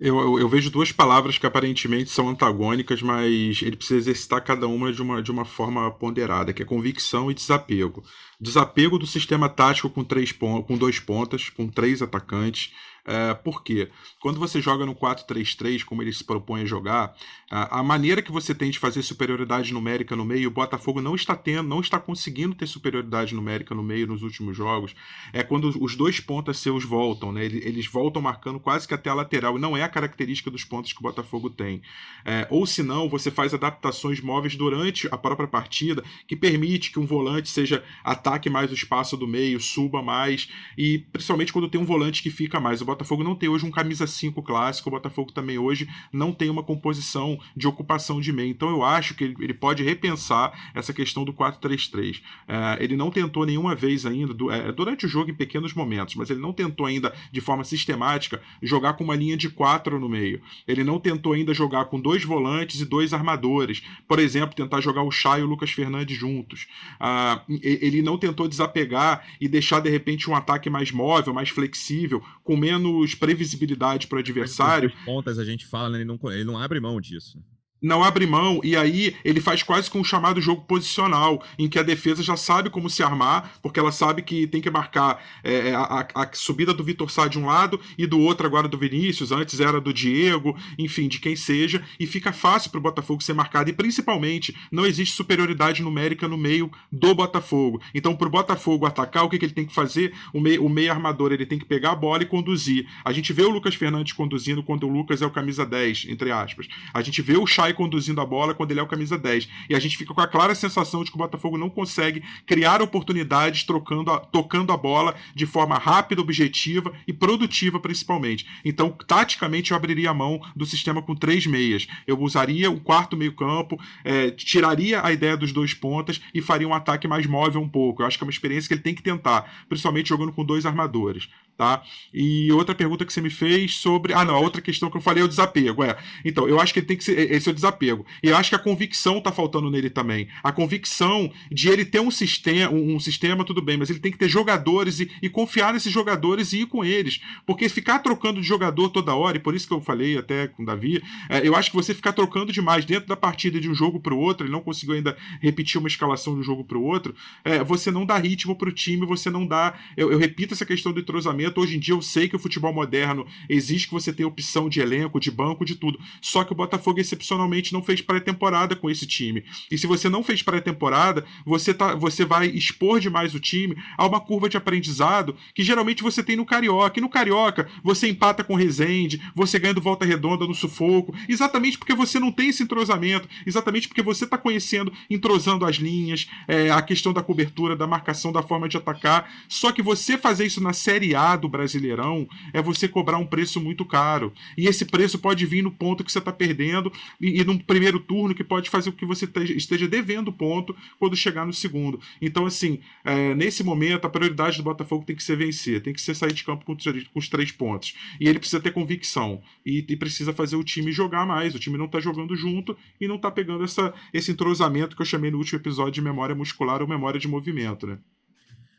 Eu, 0.00 0.18
eu, 0.18 0.38
eu, 0.40 0.48
vejo 0.48 0.70
duas 0.70 0.90
palavras 0.90 1.36
que 1.36 1.44
aparentemente 1.44 2.08
são 2.08 2.30
antagônicas, 2.30 3.02
mas 3.02 3.60
ele 3.60 3.76
precisa 3.76 3.98
exercitar 3.98 4.42
cada 4.42 4.66
uma 4.66 4.90
de 4.90 5.02
uma, 5.02 5.22
de 5.22 5.30
uma 5.30 5.44
forma 5.44 5.90
ponderada, 5.90 6.54
que 6.54 6.62
é 6.62 6.64
convicção 6.64 7.30
e 7.30 7.34
desapego. 7.34 8.02
Desapego 8.40 8.98
do 8.98 9.06
sistema 9.06 9.46
tático 9.46 9.90
com, 9.90 10.02
três 10.02 10.32
com 10.32 10.78
dois 10.78 10.98
pontas, 10.98 11.50
com 11.50 11.68
três 11.68 12.00
atacantes, 12.00 12.72
é, 13.04 13.34
por 13.34 13.62
quê? 13.62 13.88
Quando 14.20 14.38
você 14.38 14.60
joga 14.60 14.84
no 14.84 14.94
4-3-3, 14.94 15.84
como 15.84 16.02
ele 16.02 16.12
se 16.12 16.24
propõe 16.24 16.62
a 16.62 16.66
jogar, 16.66 17.14
a, 17.50 17.80
a, 17.80 17.82
maneira 17.82 18.22
que 18.22 18.30
você 18.30 18.54
tem 18.54 18.70
de 18.70 18.78
fazer 18.78 19.02
superioridade 19.02 19.72
numérica 19.72 20.14
no 20.14 20.24
meio, 20.24 20.48
o 20.48 20.52
Botafogo 20.52 21.00
não 21.00 21.14
está 21.14 21.34
tendo, 21.34 21.68
não 21.68 21.80
está 21.80 21.98
conseguindo 21.98 22.54
ter 22.54 22.66
superioridade 22.66 23.34
numérica 23.34 23.74
no 23.74 23.82
meio 23.82 24.06
nos 24.06 24.22
últimos 24.22 24.56
jogos, 24.56 24.94
é 25.32 25.42
quando 25.42 25.68
os 25.82 25.96
dois 25.96 26.20
pontas 26.20 26.58
seus 26.58 26.84
voltam, 26.84 27.32
né? 27.32 27.44
Eles, 27.44 27.86
voltam 27.86 28.22
marcando 28.22 28.60
quase 28.60 28.86
que 28.86 28.94
até 28.94 29.10
a 29.10 29.14
lateral, 29.14 29.56
e 29.56 29.60
não 29.60 29.76
é 29.76 29.82
a 29.82 29.88
característica 29.88 30.50
dos 30.50 30.64
pontos 30.64 30.92
que 30.92 31.00
o 31.00 31.02
Botafogo 31.02 31.50
tem. 31.50 31.82
É, 32.24 32.46
ou 32.50 32.66
se 32.66 32.82
não, 32.82 33.08
você 33.08 33.30
faz 33.30 33.52
adaptações 33.54 34.20
móveis 34.20 34.54
durante 34.54 35.08
a 35.10 35.18
própria 35.18 35.48
partida, 35.48 36.04
que 36.28 36.36
permite 36.36 36.92
que 36.92 37.00
um 37.00 37.06
volante 37.06 37.48
seja 37.48 37.82
ataque 38.04 38.48
mais 38.48 38.70
o 38.70 38.74
espaço 38.74 39.16
do 39.16 39.26
meio, 39.26 39.58
suba 39.58 40.02
mais, 40.02 40.48
e 40.76 40.98
principalmente 41.12 41.52
quando 41.52 41.68
tem 41.68 41.80
um 41.80 41.84
volante 41.84 42.22
que 42.22 42.30
fica 42.30 42.60
mais. 42.60 42.80
O 42.80 42.84
Botafogo 42.90 43.24
não 43.24 43.34
tem 43.34 43.48
hoje 43.48 43.66
um 43.66 43.70
camisa 43.70 44.06
5 44.06 44.42
clássico, 44.42 44.88
o 44.88 44.92
Botafogo 44.92 45.32
também 45.32 45.58
hoje 45.58 45.88
não 46.12 46.32
tem 46.32 46.50
uma 46.50 46.62
composição 46.62 47.38
de 47.56 47.66
ocupação 47.66 48.20
de 48.20 48.32
meio. 48.32 48.50
Então 48.50 48.68
eu 48.70 48.84
acho 48.84 49.14
que 49.14 49.24
ele, 49.24 49.54
pode 49.54 49.82
repensar 49.82 50.70
essa 50.74 50.92
questão 50.92 51.24
do 51.24 51.32
4-3-3. 51.32 52.22
É, 52.48 52.82
ele 52.82 52.96
não 52.96 53.10
tentou 53.10 53.44
nenhuma 53.44 53.74
vez 53.74 54.06
ainda, 54.06 54.32
do, 54.32 54.50
é, 54.50 54.72
durante 54.72 55.06
o 55.06 55.08
jogo 55.08 55.30
em 55.30 55.34
pequenos 55.34 55.74
momentos, 55.74 56.14
mas 56.14 56.30
ele 56.30 56.40
não 56.40 56.52
tentou 56.52 56.86
ainda 56.86 57.14
de 57.30 57.40
forma 57.40 57.64
sistemática 57.64 58.40
jogar 58.62 58.94
com 58.94 59.04
uma 59.04 59.16
linha 59.16 59.36
de 59.36 59.48
4 59.48 59.98
no 59.98 60.08
meio. 60.08 60.40
Ele 60.66 60.84
não 60.84 60.98
tentou 60.98 61.32
ainda 61.32 61.54
jogar 61.54 61.86
com 61.86 62.00
dois 62.00 62.24
volantes 62.24 62.80
e 62.80 62.84
dois 62.84 63.12
armadores. 63.12 63.82
Por 64.08 64.18
exemplo, 64.18 64.54
tentar 64.54 64.80
jogar 64.80 65.02
o 65.02 65.10
Chay 65.10 65.40
e 65.40 65.42
o 65.42 65.46
Lucas 65.46 65.70
Fernandes 65.70 66.16
juntos. 66.16 66.66
Ah, 66.98 67.42
ele 67.48 68.02
não 68.02 68.18
tentou 68.18 68.48
desapegar 68.48 69.26
e 69.40 69.48
deixar 69.48 69.80
de 69.80 69.90
repente 69.90 70.28
um 70.28 70.34
ataque 70.34 70.70
mais 70.70 70.90
móvel, 70.90 71.34
mais 71.34 71.48
flexível, 71.48 72.22
com 72.44 72.56
menos 72.56 72.79
menos 72.80 73.14
previsibilidade 73.14 74.06
para 74.06 74.16
o 74.16 74.18
adversário. 74.18 74.92
Pontas 75.04 75.38
a 75.38 75.44
gente 75.44 75.66
fala, 75.66 75.90
né? 75.90 75.98
ele, 75.98 76.04
não, 76.04 76.18
ele 76.30 76.44
não 76.44 76.58
abre 76.58 76.80
mão 76.80 77.00
disso 77.00 77.38
não 77.82 78.02
abre 78.02 78.26
mão, 78.26 78.60
e 78.62 78.76
aí 78.76 79.16
ele 79.24 79.40
faz 79.40 79.62
quase 79.62 79.90
com 79.90 80.00
um 80.00 80.04
chamado 80.04 80.40
jogo 80.40 80.62
posicional, 80.62 81.42
em 81.58 81.68
que 81.68 81.78
a 81.78 81.82
defesa 81.82 82.22
já 82.22 82.36
sabe 82.36 82.70
como 82.70 82.90
se 82.90 83.02
armar, 83.02 83.52
porque 83.62 83.80
ela 83.80 83.92
sabe 83.92 84.22
que 84.22 84.46
tem 84.46 84.60
que 84.60 84.70
marcar 84.70 85.22
é, 85.42 85.72
a, 85.74 86.06
a, 86.14 86.30
subida 86.32 86.74
do 86.74 86.84
Vitor 86.84 87.10
Sá 87.10 87.26
de 87.26 87.38
um 87.38 87.46
lado 87.46 87.80
e 87.96 88.06
do 88.06 88.18
outro 88.20 88.46
agora 88.46 88.68
do 88.68 88.78
Vinícius, 88.78 89.32
antes 89.32 89.60
era 89.60 89.80
do 89.80 89.92
Diego, 89.92 90.56
enfim, 90.78 91.08
de 91.08 91.18
quem 91.18 91.34
seja, 91.34 91.82
e 91.98 92.06
fica 92.06 92.32
fácil 92.32 92.70
para 92.70 92.78
o 92.78 92.82
Botafogo 92.82 93.22
ser 93.22 93.32
marcado, 93.32 93.70
e 93.70 93.72
principalmente 93.72 94.54
não 94.70 94.86
existe 94.86 95.14
superioridade 95.14 95.82
numérica 95.82 96.28
no 96.28 96.36
meio 96.36 96.70
do 96.90 97.14
Botafogo. 97.14 97.80
Então, 97.94 98.14
para 98.14 98.28
o 98.28 98.30
Botafogo 98.30 98.86
atacar, 98.86 99.24
o 99.24 99.28
que, 99.28 99.38
que, 99.38 99.44
ele 99.44 99.54
tem 99.54 99.66
que 99.66 99.74
fazer? 99.74 100.12
O 100.32 100.40
meio, 100.40 100.64
o 100.64 100.68
meio 100.68 100.90
armador 100.90 101.32
ele 101.32 101.46
tem 101.46 101.58
que 101.58 101.64
pegar 101.64 101.92
a 101.92 101.96
bola 101.96 102.22
e 102.22 102.26
conduzir. 102.26 102.86
A 103.04 103.12
gente 103.12 103.32
vê 103.32 103.42
o 103.42 103.50
Lucas 103.50 103.74
Fernandes 103.74 104.12
conduzindo 104.12 104.62
quando 104.62 104.86
o 104.86 104.92
Lucas 104.92 105.22
é 105.22 105.26
o 105.26 105.30
camisa 105.30 105.64
10, 105.64 106.06
entre 106.08 106.30
aspas. 106.30 106.68
A 106.92 107.02
gente 107.02 107.22
vê 107.22 107.36
o 107.36 107.46
Chay 107.46 107.69
sai 107.70 107.74
conduzindo 107.74 108.20
a 108.20 108.26
bola 108.26 108.54
quando 108.54 108.70
ele 108.72 108.80
é 108.80 108.82
o 108.82 108.86
camisa 108.86 109.16
10. 109.16 109.48
E 109.68 109.74
a 109.74 109.78
gente 109.78 109.96
fica 109.96 110.12
com 110.12 110.20
a 110.20 110.26
clara 110.26 110.54
sensação 110.54 111.04
de 111.04 111.10
que 111.10 111.16
o 111.16 111.18
Botafogo 111.18 111.56
não 111.56 111.70
consegue 111.70 112.22
criar 112.46 112.82
oportunidades 112.82 113.64
trocando 113.64 114.10
a, 114.10 114.18
tocando 114.18 114.72
a 114.72 114.76
bola 114.76 115.14
de 115.34 115.46
forma 115.46 115.78
rápida, 115.78 116.20
objetiva 116.20 116.92
e 117.06 117.12
produtiva, 117.12 117.78
principalmente. 117.78 118.46
Então, 118.64 118.90
taticamente, 119.06 119.70
eu 119.70 119.76
abriria 119.76 120.10
a 120.10 120.14
mão 120.14 120.40
do 120.54 120.66
sistema 120.66 121.02
com 121.02 121.14
três 121.14 121.46
meias. 121.46 121.86
Eu 122.06 122.20
usaria 122.20 122.70
o 122.70 122.80
quarto 122.80 123.16
meio-campo, 123.16 123.78
é, 124.04 124.30
tiraria 124.30 125.04
a 125.04 125.12
ideia 125.12 125.36
dos 125.36 125.52
dois 125.52 125.72
pontas 125.72 126.20
e 126.34 126.42
faria 126.42 126.68
um 126.68 126.74
ataque 126.74 127.06
mais 127.06 127.26
móvel 127.26 127.60
um 127.60 127.68
pouco. 127.68 128.02
Eu 128.02 128.06
acho 128.06 128.18
que 128.18 128.24
é 128.24 128.26
uma 128.26 128.32
experiência 128.32 128.68
que 128.68 128.74
ele 128.74 128.82
tem 128.82 128.94
que 128.94 129.02
tentar, 129.02 129.64
principalmente 129.68 130.08
jogando 130.08 130.32
com 130.32 130.44
dois 130.44 130.66
armadores. 130.66 131.28
Tá? 131.56 131.82
E 132.14 132.50
outra 132.52 132.74
pergunta 132.74 133.04
que 133.04 133.12
você 133.12 133.20
me 133.20 133.28
fez 133.28 133.76
sobre. 133.76 134.14
Ah, 134.14 134.24
não, 134.24 134.34
a 134.34 134.40
outra 134.40 134.62
questão 134.62 134.90
que 134.90 134.96
eu 134.96 135.00
falei 135.02 135.22
é 135.22 135.26
o 135.26 135.28
desapego. 135.28 135.84
É. 135.84 135.94
Então, 136.24 136.48
eu 136.48 136.58
acho 136.58 136.72
que 136.72 136.78
ele 136.78 136.86
tem 136.86 136.96
que 136.96 137.04
ser. 137.04 137.30
Esse 137.30 137.50
é 137.50 137.52
o 137.52 137.54
desapego. 137.60 138.04
E 138.22 138.28
eu 138.28 138.36
acho 138.36 138.50
que 138.50 138.56
a 138.56 138.58
convicção 138.58 139.20
tá 139.20 139.32
faltando 139.32 139.70
nele 139.70 139.88
também. 139.88 140.28
A 140.42 140.52
convicção 140.52 141.30
de 141.50 141.68
ele 141.68 141.84
ter 141.84 142.00
um 142.00 142.10
sistema, 142.10 142.72
um, 142.72 142.98
sistema, 142.98 143.44
tudo 143.44 143.62
bem, 143.62 143.76
mas 143.76 143.90
ele 143.90 143.98
tem 143.98 144.10
que 144.10 144.18
ter 144.18 144.28
jogadores 144.28 145.00
e, 145.00 145.10
e, 145.22 145.28
confiar 145.28 145.72
nesses 145.72 145.92
jogadores 145.92 146.52
e 146.52 146.62
ir 146.62 146.66
com 146.66 146.84
eles. 146.84 147.20
Porque 147.46 147.68
ficar 147.68 148.00
trocando 148.00 148.40
de 148.40 148.46
jogador 148.46 148.88
toda 148.90 149.14
hora, 149.14 149.36
e 149.36 149.40
por 149.40 149.54
isso 149.54 149.66
que 149.66 149.74
eu 149.74 149.80
falei 149.80 150.18
até 150.18 150.48
com 150.48 150.62
o 150.62 150.66
Davi, 150.66 151.02
é, 151.28 151.46
eu 151.46 151.54
acho 151.54 151.70
que 151.70 151.76
você 151.76 151.94
ficar 151.94 152.12
trocando 152.12 152.52
demais 152.52 152.84
dentro 152.84 153.08
da 153.08 153.16
partida 153.16 153.60
de 153.60 153.68
um 153.68 153.74
jogo 153.74 154.00
para 154.00 154.14
o 154.14 154.18
outro, 154.18 154.46
ele 154.46 154.52
não 154.52 154.60
conseguiu 154.60 154.94
ainda 154.94 155.16
repetir 155.40 155.78
uma 155.78 155.88
escalação 155.88 156.34
de 156.34 156.40
um 156.40 156.42
jogo 156.42 156.64
para 156.64 156.78
o 156.78 156.82
outro, 156.82 157.14
é, 157.44 157.62
você 157.62 157.90
não 157.90 158.04
dá 158.04 158.18
ritmo 158.18 158.56
para 158.56 158.68
o 158.68 158.72
time, 158.72 159.06
você 159.06 159.30
não 159.30 159.46
dá. 159.46 159.74
Eu, 159.96 160.10
eu 160.10 160.18
repito 160.18 160.54
essa 160.54 160.66
questão 160.66 160.92
do 160.92 161.00
entrosamento 161.00 161.60
Hoje 161.60 161.76
em 161.76 161.80
dia 161.80 161.94
eu 161.94 162.02
sei 162.02 162.28
que 162.28 162.36
o 162.36 162.38
futebol 162.38 162.72
moderno 162.72 163.26
existe 163.48 163.88
que 163.88 163.94
você 163.94 164.12
tem 164.12 164.24
opção 164.24 164.68
de 164.68 164.80
elenco, 164.80 165.20
de 165.20 165.30
banco, 165.30 165.64
de 165.64 165.74
tudo. 165.74 165.98
Só 166.20 166.42
que 166.42 166.52
o 166.52 166.56
Botafogo, 166.56 166.98
excepcionalmente, 167.00 167.49
provavelmente 167.50 167.72
não 167.72 167.82
fez 167.82 168.00
pré-temporada 168.00 168.76
com 168.76 168.88
esse 168.88 169.06
time. 169.06 169.44
E 169.70 169.76
se 169.76 169.86
você 169.86 170.08
não 170.08 170.22
fez 170.22 170.42
pré-temporada, 170.42 171.24
você, 171.44 171.74
tá, 171.74 171.94
você 171.94 172.24
vai 172.24 172.46
expor 172.46 173.00
demais 173.00 173.34
o 173.34 173.40
time 173.40 173.76
a 173.98 174.06
uma 174.06 174.20
curva 174.20 174.48
de 174.48 174.56
aprendizado 174.56 175.36
que 175.54 175.64
geralmente 175.64 176.02
você 176.02 176.22
tem 176.22 176.36
no 176.36 176.46
Carioca. 176.46 176.98
E 176.98 177.02
no 177.02 177.08
Carioca, 177.08 177.68
você 177.82 178.08
empata 178.08 178.44
com 178.44 178.54
Resende, 178.54 179.20
você 179.34 179.58
ganha 179.58 179.74
do 179.74 179.80
Volta 179.80 180.04
Redonda 180.04 180.46
no 180.46 180.54
sufoco, 180.54 181.14
exatamente 181.28 181.76
porque 181.76 181.94
você 181.94 182.20
não 182.20 182.30
tem 182.30 182.50
esse 182.50 182.62
entrosamento, 182.62 183.28
exatamente 183.44 183.88
porque 183.88 184.02
você 184.02 184.24
está 184.24 184.38
conhecendo, 184.38 184.92
entrosando 185.10 185.64
as 185.64 185.76
linhas, 185.76 186.28
é, 186.46 186.70
a 186.70 186.80
questão 186.80 187.12
da 187.12 187.22
cobertura, 187.22 187.74
da 187.74 187.86
marcação, 187.86 188.32
da 188.32 188.42
forma 188.42 188.68
de 188.68 188.76
atacar. 188.76 189.30
Só 189.48 189.72
que 189.72 189.82
você 189.82 190.16
fazer 190.16 190.46
isso 190.46 190.62
na 190.62 190.72
Série 190.72 191.14
A 191.14 191.34
do 191.34 191.48
Brasileirão 191.48 192.28
é 192.52 192.62
você 192.62 192.86
cobrar 192.86 193.18
um 193.18 193.26
preço 193.26 193.60
muito 193.60 193.84
caro. 193.84 194.32
E 194.56 194.66
esse 194.66 194.84
preço 194.84 195.18
pode 195.18 195.44
vir 195.46 195.62
no 195.62 195.70
ponto 195.70 196.04
que 196.04 196.12
você 196.12 196.18
está 196.18 196.32
perdendo 196.32 196.92
e, 197.20 197.39
e 197.40 197.44
num 197.44 197.58
primeiro 197.58 197.98
turno 197.98 198.34
que 198.34 198.44
pode 198.44 198.68
fazer 198.68 198.90
com 198.90 198.98
que 198.98 199.06
você 199.06 199.28
esteja 199.56 199.88
devendo 199.88 200.30
ponto 200.30 200.76
quando 200.98 201.16
chegar 201.16 201.46
no 201.46 201.52
segundo. 201.52 201.98
Então, 202.20 202.44
assim, 202.44 202.80
é, 203.02 203.34
nesse 203.34 203.64
momento, 203.64 204.04
a 204.04 204.10
prioridade 204.10 204.58
do 204.58 204.62
Botafogo 204.62 205.04
tem 205.06 205.16
que 205.16 205.22
ser 205.22 205.36
vencer, 205.36 205.82
tem 205.82 205.94
que 205.94 206.00
ser 206.00 206.14
sair 206.14 206.32
de 206.32 206.44
campo 206.44 206.64
com, 206.66 206.76
com 206.76 207.18
os 207.18 207.28
três 207.28 207.50
pontos. 207.50 207.94
E 208.20 208.28
ele 208.28 208.38
precisa 208.38 208.60
ter 208.60 208.72
convicção 208.72 209.40
e, 209.64 209.84
e, 209.88 209.96
precisa 209.96 210.34
fazer 210.34 210.56
o 210.56 210.64
time 210.64 210.92
jogar 210.92 211.26
mais. 211.26 211.54
O 211.54 211.58
time 211.58 211.78
não 211.78 211.86
está 211.86 211.98
jogando 211.98 212.36
junto 212.36 212.76
e 213.00 213.08
não 213.08 213.16
está 213.16 213.30
pegando 213.30 213.64
essa, 213.64 213.94
esse 214.12 214.30
entrosamento 214.30 214.94
que 214.94 215.00
eu 215.00 215.06
chamei 215.06 215.30
no 215.30 215.38
último 215.38 215.58
episódio 215.58 215.92
de 215.92 216.02
memória 216.02 216.34
muscular 216.34 216.82
ou 216.82 216.88
memória 216.88 217.18
de 217.18 217.26
movimento, 217.26 217.86
né? 217.86 217.98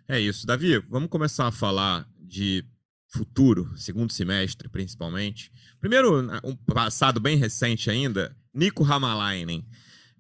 É 0.08 0.20
isso. 0.20 0.46
Davi, 0.46 0.78
vamos 0.88 1.10
começar 1.10 1.48
a 1.48 1.52
falar 1.52 2.08
de 2.20 2.64
futuro, 3.12 3.70
segundo 3.76 4.12
semestre, 4.12 4.70
principalmente. 4.70 5.52
Primeiro, 5.80 6.28
um 6.44 6.56
passado 6.56 7.20
bem 7.20 7.38
recente 7.38 7.90
ainda, 7.90 8.36
Nico 8.54 8.84
Ramalainen. 8.84 9.66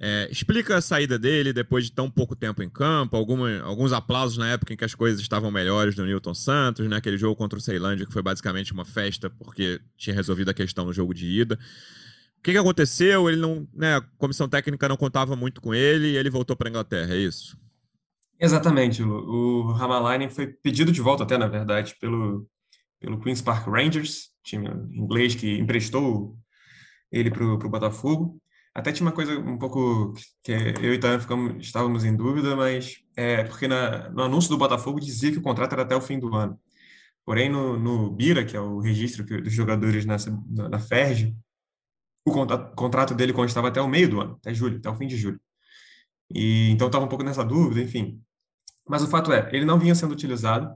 É, 0.04 0.28
explica 0.32 0.78
a 0.78 0.82
saída 0.82 1.18
dele 1.18 1.54
depois 1.54 1.86
de 1.86 1.92
tão 1.92 2.10
pouco 2.10 2.36
tempo 2.36 2.64
em 2.64 2.70
campo, 2.70 3.16
alguma, 3.16 3.62
alguns 3.62 3.94
aplausos 3.94 4.36
na 4.36 4.50
época 4.50 4.74
em 4.74 4.76
que 4.76 4.84
as 4.84 4.96
coisas 4.96 5.22
estavam 5.22 5.52
melhores 5.52 5.94
do 5.94 6.04
Newton 6.04 6.34
Santos, 6.34 6.88
né? 6.88 6.96
Aquele 6.96 7.20
jogo 7.20 7.36
contra 7.36 7.60
o 7.60 7.62
Ceilândia 7.62 8.06
que 8.06 8.12
foi 8.12 8.24
basicamente 8.24 8.74
uma 8.74 8.84
festa 8.84 9.30
porque 9.30 9.80
tinha 9.96 10.16
resolvido 10.16 10.50
a 10.50 10.56
questão 10.56 10.86
no 10.86 10.94
jogo 10.94 11.14
de 11.14 11.28
ida. 11.28 11.54
O 12.40 12.42
que, 12.42 12.52
que 12.52 12.58
aconteceu? 12.58 13.30
Ele 13.30 13.40
não, 13.40 13.68
né, 13.72 13.98
a 13.98 14.02
comissão 14.18 14.50
técnica 14.50 14.90
não 14.90 14.98
contava 14.98 15.36
muito 15.36 15.62
com 15.62 15.72
ele 15.72 16.08
e 16.08 16.18
ele 16.18 16.32
voltou 16.32 16.56
para 16.56 16.68
a 16.68 16.72
Inglaterra, 16.72 17.14
é 17.14 17.20
isso? 17.20 17.56
Exatamente. 18.40 19.04
O, 19.04 19.68
o 19.68 19.72
Hamalainen 19.76 20.32
foi 20.32 20.48
pedido 20.48 20.92
de 20.92 21.00
volta 21.00 21.22
até, 21.22 21.38
na 21.38 21.48
verdade, 21.48 21.96
pelo, 22.02 22.50
pelo 23.02 23.20
Queen's 23.20 23.42
Park 23.42 23.68
Rangers, 23.68 24.30
time 24.44 24.70
inglês 24.94 25.36
que 25.36 25.58
emprestou 25.58 26.38
ele 27.12 27.30
para 27.30 27.44
o 27.44 27.70
Botafogo. 27.70 28.40
Até 28.74 28.94
tinha 28.94 29.06
uma 29.06 29.12
coisa 29.14 29.38
um 29.38 29.58
pouco 29.58 30.14
que 30.44 30.54
eu 30.54 30.94
e 30.94 31.00
Tânia 31.00 31.20
ficamos, 31.20 31.66
estávamos 31.66 32.06
em 32.06 32.16
dúvida, 32.16 32.56
mas 32.56 33.00
é 33.18 33.44
porque 33.44 33.68
na, 33.68 34.10
no 34.12 34.24
anúncio 34.24 34.50
do 34.50 34.58
Botafogo 34.58 35.00
dizia 35.00 35.32
que 35.32 35.40
o 35.40 35.42
contrato 35.42 35.74
era 35.74 35.82
até 35.82 35.96
o 35.96 36.00
fim 36.00 36.18
do 36.18 36.34
ano. 36.34 36.58
Porém, 37.26 37.50
no, 37.50 37.78
no 37.78 38.10
BIRA, 38.12 38.46
que 38.46 38.56
é 38.56 38.62
o 38.62 38.80
registro 38.80 39.26
dos 39.26 39.52
jogadores 39.52 40.06
nessa, 40.06 40.32
na, 40.50 40.70
na 40.70 40.80
FERJ, 40.80 41.36
o 42.26 42.32
contrato, 42.32 42.76
contrato 42.76 43.16
dele 43.16 43.34
constava 43.34 43.68
até 43.68 43.82
o 43.82 43.88
meio 43.88 44.10
do 44.10 44.22
ano, 44.22 44.38
até 44.40 44.54
julho, 44.54 44.78
até 44.78 44.90
o 44.90 44.96
fim 44.96 45.08
de 45.08 45.18
julho. 45.18 45.40
E 46.34 46.70
então 46.70 46.88
estava 46.88 47.04
um 47.04 47.10
pouco 47.10 47.26
nessa 47.26 47.44
dúvida, 47.44 47.82
enfim. 47.82 48.22
Mas 48.88 49.04
o 49.04 49.08
fato 49.08 49.34
é, 49.34 49.50
ele 49.54 49.66
não 49.66 49.80
vinha 49.80 49.96
sendo 49.96 50.14
utilizado. 50.14 50.74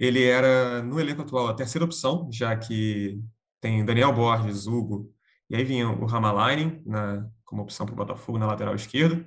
Ele 0.00 0.24
era 0.24 0.82
no 0.82 0.98
elenco 0.98 1.20
atual 1.20 1.48
a 1.48 1.54
terceira 1.54 1.84
opção, 1.84 2.26
já 2.32 2.56
que 2.56 3.20
tem 3.60 3.84
Daniel 3.84 4.14
Borges, 4.14 4.66
Hugo, 4.66 5.12
e 5.50 5.54
aí 5.54 5.62
vinha 5.62 5.90
o 5.90 6.06
Ramalainen 6.06 6.82
na, 6.86 7.28
como 7.44 7.60
opção 7.60 7.84
para 7.84 7.92
o 7.92 7.96
Botafogo 7.96 8.38
na 8.38 8.46
lateral 8.46 8.74
esquerda. 8.74 9.22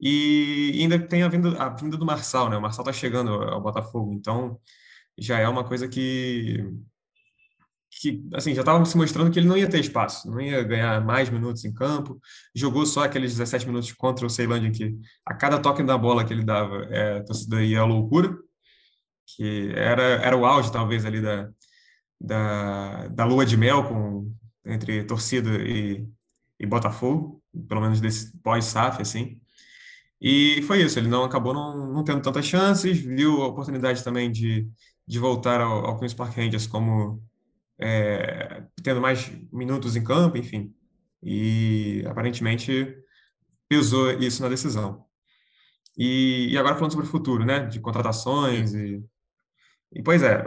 E 0.00 0.72
ainda 0.80 0.98
tem 0.98 1.22
a 1.22 1.28
vinda, 1.28 1.56
a 1.62 1.68
vinda 1.68 1.96
do 1.96 2.04
Marçal, 2.04 2.50
né? 2.50 2.56
O 2.56 2.60
Marçal 2.60 2.82
está 2.82 2.92
chegando 2.92 3.30
ao 3.30 3.62
Botafogo, 3.62 4.12
então 4.12 4.58
já 5.16 5.38
é 5.38 5.48
uma 5.48 5.62
coisa 5.62 5.86
que, 5.86 6.58
que 7.92 8.26
assim, 8.34 8.52
já 8.52 8.62
estava 8.62 8.84
se 8.84 8.96
mostrando 8.96 9.30
que 9.30 9.38
ele 9.38 9.46
não 9.46 9.56
ia 9.56 9.70
ter 9.70 9.78
espaço, 9.78 10.28
não 10.28 10.40
ia 10.40 10.64
ganhar 10.64 11.00
mais 11.04 11.30
minutos 11.30 11.64
em 11.64 11.72
campo. 11.72 12.20
Jogou 12.52 12.84
só 12.84 13.04
aqueles 13.04 13.30
17 13.36 13.64
minutos 13.64 13.92
contra 13.92 14.26
o 14.26 14.30
Ceilândia, 14.30 14.72
que 14.72 14.98
a 15.24 15.34
cada 15.34 15.60
toque 15.60 15.84
da 15.84 15.96
bola 15.96 16.24
que 16.24 16.32
ele 16.32 16.44
dava, 16.44 16.84
é, 16.86 17.18
a 17.18 17.24
torcida 17.24 17.62
ia 17.62 17.80
à 17.80 17.84
loucura, 17.84 18.36
que 19.36 19.72
era, 19.74 20.02
era 20.02 20.36
o 20.36 20.44
auge, 20.46 20.72
talvez, 20.72 21.04
ali 21.04 21.20
da, 21.20 21.50
da, 22.20 23.08
da 23.08 23.24
lua 23.24 23.46
de 23.46 23.56
mel 23.56 23.88
com 23.88 24.32
entre 24.64 25.04
torcida 25.04 25.50
e, 25.62 26.06
e 26.58 26.66
Botafogo, 26.66 27.42
pelo 27.68 27.80
menos 27.80 28.00
desse 28.00 28.36
pós-SAF, 28.42 29.02
assim. 29.02 29.40
E 30.20 30.62
foi 30.62 30.82
isso, 30.82 30.98
ele 30.98 31.08
não 31.08 31.24
acabou 31.24 31.54
não, 31.54 31.92
não 31.92 32.04
tendo 32.04 32.20
tantas 32.22 32.44
chances, 32.44 32.98
viu 32.98 33.42
a 33.42 33.48
oportunidade 33.48 34.04
também 34.04 34.30
de, 34.30 34.68
de 35.06 35.18
voltar 35.18 35.60
ao, 35.60 35.86
ao 35.86 35.98
Queen's 35.98 36.14
Park 36.14 36.36
Rangers 36.36 36.66
como 36.66 37.22
é, 37.80 38.64
tendo 38.82 39.00
mais 39.00 39.30
minutos 39.50 39.96
em 39.96 40.04
campo, 40.04 40.36
enfim. 40.36 40.74
E 41.22 42.04
aparentemente 42.06 42.94
pesou 43.68 44.10
isso 44.12 44.42
na 44.42 44.48
decisão. 44.48 45.04
E, 45.96 46.48
e 46.50 46.58
agora 46.58 46.74
falando 46.74 46.92
sobre 46.92 47.06
o 47.06 47.10
futuro, 47.10 47.44
né, 47.44 47.66
de 47.66 47.80
contratações 47.80 48.74
e, 48.74 49.02
e 49.92 50.02
pois 50.02 50.22
é, 50.22 50.44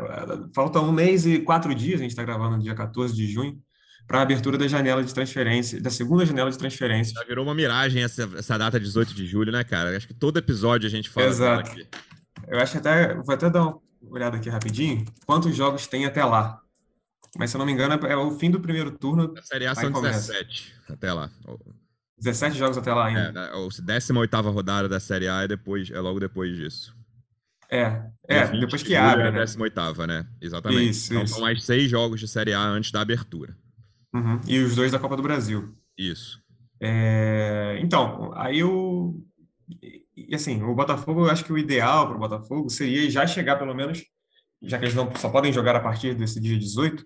falta 0.56 0.80
um 0.80 0.92
mês 0.92 1.26
e 1.26 1.40
quatro 1.40 1.74
dias, 1.76 2.00
a 2.00 2.04
gente 2.04 2.12
está 2.12 2.24
gravando 2.24 2.58
no 2.58 2.64
dia 2.64 2.74
14 2.74 3.14
de 3.14 3.28
junho, 3.28 3.60
para 4.08 4.20
a 4.20 4.22
abertura 4.22 4.58
da 4.58 4.68
janela 4.68 5.04
de 5.04 5.14
transferência, 5.14 5.82
da 5.82 5.90
segunda 5.90 6.26
janela 6.26 6.52
de 6.52 6.58
transferência. 6.58 7.14
Já 7.14 7.26
virou 7.26 7.46
uma 7.46 7.56
miragem 7.56 8.04
essa, 8.04 8.30
essa 8.38 8.58
data 8.58 8.80
18 8.80 9.14
de 9.14 9.26
julho, 9.26 9.52
né, 9.52 9.64
cara? 9.64 9.96
Acho 9.96 10.08
que 10.08 10.14
todo 10.14 10.38
episódio 10.38 10.88
a 10.88 10.90
gente 10.90 11.10
fala 11.10 11.28
Exato. 11.28 11.70
aqui. 11.70 11.88
Eu 12.48 12.60
acho 12.60 12.78
até, 12.78 13.16
vou 13.16 13.34
até 13.34 13.50
dar 13.50 13.64
uma 13.64 13.82
olhada 14.10 14.38
aqui 14.38 14.50
rapidinho, 14.50 15.06
quantos 15.26 15.56
jogos 15.56 15.88
tem 15.88 16.06
até 16.06 16.24
lá. 16.24 16.60
Mas 17.38 17.50
se 17.50 17.56
eu 17.56 17.60
não 17.60 17.66
me 17.66 17.72
engano, 17.72 17.94
é 18.06 18.16
o 18.16 18.32
fim 18.32 18.52
do 18.52 18.60
primeiro 18.60 18.92
turno. 18.92 19.34
A 19.38 19.42
Série 19.42 19.66
A 19.66 19.74
são 19.74 19.92
17 19.92 20.76
até 20.90 21.12
lá. 21.12 21.32
17 22.20 22.58
jogos 22.58 22.78
até 22.78 22.94
lá 22.94 23.08
ainda. 23.08 23.40
É, 23.40 23.56
a 23.56 23.92
18 23.98 24.52
rodada 24.52 24.88
da 24.88 25.00
Série 25.00 25.28
A 25.28 25.44
é, 25.44 25.48
depois, 25.48 25.90
é 25.90 26.00
logo 26.00 26.20
depois 26.20 26.56
disso. 26.56 26.96
É, 27.74 28.04
é 28.28 28.48
depois 28.60 28.84
que 28.84 28.96
abre. 28.96 29.24
É 29.24 29.28
a 29.28 29.46
18, 29.46 30.08
né? 30.08 30.28
Exatamente. 30.40 30.90
Isso, 30.90 31.12
então 31.12 31.24
isso. 31.24 31.34
são 31.34 31.44
mais 31.44 31.64
seis 31.64 31.90
jogos 31.90 32.20
de 32.20 32.28
Série 32.28 32.54
A 32.54 32.62
antes 32.62 32.92
da 32.92 33.02
abertura. 33.02 33.58
Uhum. 34.14 34.40
E 34.48 34.60
os 34.60 34.76
dois 34.76 34.92
da 34.92 35.00
Copa 35.00 35.18
do 35.18 35.24
Brasil. 35.24 35.76
Isso. 35.98 36.40
É, 36.80 37.80
então, 37.82 38.32
aí 38.36 38.64
o. 38.64 39.20
E 40.16 40.36
assim, 40.36 40.62
o 40.62 40.76
Botafogo, 40.76 41.26
eu 41.26 41.32
acho 41.32 41.44
que 41.44 41.52
o 41.52 41.58
ideal 41.58 42.08
para 42.08 42.16
o 42.16 42.20
Botafogo 42.20 42.70
seria 42.70 43.10
já 43.10 43.26
chegar 43.26 43.58
pelo 43.58 43.74
menos, 43.74 44.04
já 44.62 44.78
que 44.78 44.86
eles 44.86 44.96
não 44.96 45.14
só 45.16 45.30
podem 45.30 45.52
jogar 45.52 45.76
a 45.76 45.80
partir 45.80 46.14
desse 46.14 46.40
dia 46.40 46.58
18, 46.58 47.04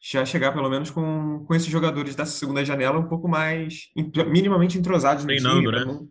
já 0.00 0.24
chegar 0.24 0.52
pelo 0.52 0.70
menos 0.70 0.90
com, 0.90 1.44
com 1.44 1.54
esses 1.54 1.68
jogadores 1.68 2.14
dessa 2.14 2.38
segunda 2.38 2.64
janela 2.64 2.98
um 2.98 3.08
pouco 3.08 3.26
mais, 3.26 3.88
minimamente 4.30 4.78
entrosados 4.78 5.24
no 5.24 5.28
Treinando, 5.28 5.60
time. 5.60 5.72
Né? 5.72 5.84
Não, 5.84 6.08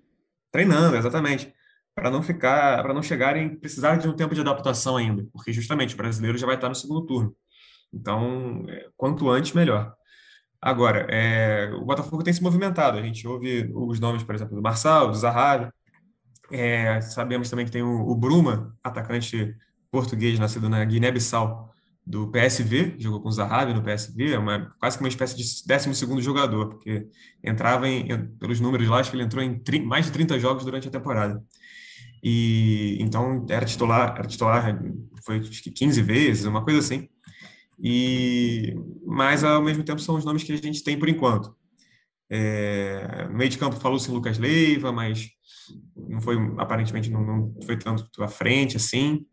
treinando, 0.52 0.98
exatamente. 0.98 1.54
Para 1.98 2.12
não 2.12 2.22
ficar, 2.22 2.84
para 2.84 2.94
não 2.94 3.02
chegarem, 3.02 3.58
precisar 3.58 3.96
de 3.96 4.08
um 4.08 4.14
tempo 4.14 4.36
de 4.36 4.42
adaptação 4.42 4.98
ainda, 4.98 5.26
porque 5.34 5.52
justamente 5.52 5.96
o 5.96 5.98
brasileiro 5.98 6.38
já 6.38 6.46
vai 6.46 6.54
estar 6.54 6.70
no 6.70 6.76
segundo 6.76 7.04
turno. 7.08 7.36
Então, 7.92 8.64
é, 8.70 8.88
quanto 8.96 9.28
antes, 9.28 9.54
melhor. 9.54 9.96
Agora, 10.62 11.08
é, 11.10 11.72
o 11.74 11.84
Botafogo 11.84 12.22
tem 12.22 12.32
se 12.32 12.44
movimentado. 12.44 13.00
A 13.00 13.02
gente 13.02 13.28
ouve 13.28 13.72
os 13.74 14.00
nomes, 14.00 14.22
por 14.22 14.36
exemplo, 14.36 14.56
do 14.56 14.62
Marçal, 14.62 15.10
do 15.10 15.18
Zahavi. 15.18 15.72
É, 16.52 17.02
sabemos 17.02 17.50
também 17.50 17.66
que 17.66 17.72
tem 17.72 17.82
o, 17.82 18.08
o, 18.08 18.16
Bruma, 18.16 18.78
atacante 18.84 19.56
português 19.90 20.38
nascido 20.38 20.70
na 20.70 20.86
Guiné-Bissau, 20.86 21.74
do 22.06 22.32
PSV, 22.32 22.96
jogou 23.00 23.22
com 23.22 23.30
o 23.30 23.32
Zahavi 23.32 23.74
no 23.74 23.82
PSV, 23.82 24.34
é 24.34 24.38
uma, 24.38 24.72
quase 24.80 24.98
que 24.98 25.04
uma 25.04 25.10
espécie 25.10 25.36
de 25.36 25.44
12 25.44 26.22
jogador, 26.22 26.70
porque 26.70 27.08
entrava 27.44 27.90
em, 27.90 28.08
pelos 28.38 28.62
números 28.62 28.88
lá, 28.88 29.00
acho 29.00 29.10
que 29.10 29.18
ele 29.18 29.24
entrou 29.24 29.44
em 29.44 29.60
mais 29.84 30.06
de 30.06 30.12
30 30.12 30.40
jogos 30.40 30.64
durante 30.64 30.88
a 30.88 30.92
temporada. 30.92 31.44
E 32.24 32.98
então 33.00 33.46
era 33.50 33.66
titular, 33.66 34.16
era 34.18 34.28
titular, 34.28 34.80
foi 35.26 35.40
acho 35.40 35.64
que 35.64 35.72
15 35.72 36.02
vezes, 36.02 36.46
uma 36.46 36.64
coisa 36.64 36.80
assim. 36.80 37.08
E, 37.80 38.76
mas, 39.06 39.44
ao 39.44 39.62
mesmo 39.62 39.84
tempo, 39.84 40.02
são 40.02 40.16
os 40.16 40.26
nomes 40.26 40.44
que 40.44 40.52
a 40.52 40.58
gente 40.58 40.84
tem 40.84 40.98
por 40.98 41.08
enquanto. 41.08 41.56
É, 42.30 43.28
no 43.30 43.38
meio 43.38 43.50
de 43.50 43.58
campo 43.58 43.76
falou-se 43.78 44.10
Lucas 44.12 44.38
Leiva, 44.38 44.92
mas 44.92 45.30
não 45.96 46.20
foi, 46.20 46.36
aparentemente, 46.58 47.10
não, 47.10 47.26
não, 47.26 47.56
foi 47.66 47.78
tanto 47.78 48.24
à 48.24 48.28
frente 48.28 48.78
assim. 48.78 49.26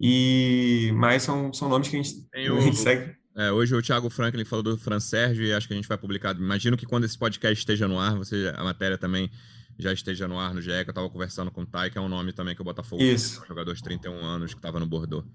E, 0.00 0.92
mas 0.94 1.24
são, 1.24 1.52
são 1.52 1.68
nomes 1.68 1.88
que 1.88 1.96
a 1.96 2.02
gente, 2.02 2.28
o, 2.50 2.56
a 2.56 2.60
gente 2.60 2.76
segue. 2.76 3.16
É, 3.36 3.52
hoje 3.52 3.74
o 3.74 3.82
Thiago 3.82 4.10
Franklin 4.10 4.44
falou 4.44 4.62
do 4.62 4.78
Fran 4.78 5.00
Sérgio 5.00 5.44
e 5.44 5.52
acho 5.52 5.66
que 5.66 5.72
a 5.72 5.76
gente 5.76 5.88
vai 5.88 5.98
publicar. 5.98 6.36
Imagino 6.36 6.76
que 6.76 6.86
quando 6.86 7.04
esse 7.04 7.18
podcast 7.18 7.58
esteja 7.58 7.88
no 7.88 7.98
ar, 7.98 8.16
você, 8.16 8.52
a 8.56 8.64
matéria 8.64 8.96
também 8.96 9.30
já 9.78 9.92
esteja 9.92 10.26
no 10.26 10.38
ar 10.38 10.52
no 10.52 10.60
GE, 10.60 10.70
que 10.70 10.90
eu 10.90 10.90
estava 10.90 11.08
conversando 11.08 11.50
com 11.50 11.62
o 11.62 11.66
Tai, 11.66 11.90
que 11.90 11.98
é 11.98 12.00
um 12.00 12.08
nome 12.08 12.32
também 12.32 12.54
que 12.54 12.60
o 12.60 12.64
Botafogo 12.64 13.02
Isso. 13.02 13.36
Tem, 13.36 13.44
um 13.44 13.48
jogador 13.48 13.74
de 13.74 13.82
31 13.82 14.24
anos 14.24 14.52
que 14.52 14.58
estava 14.58 14.80
no 14.80 14.86
Bordeaux. 14.86 15.26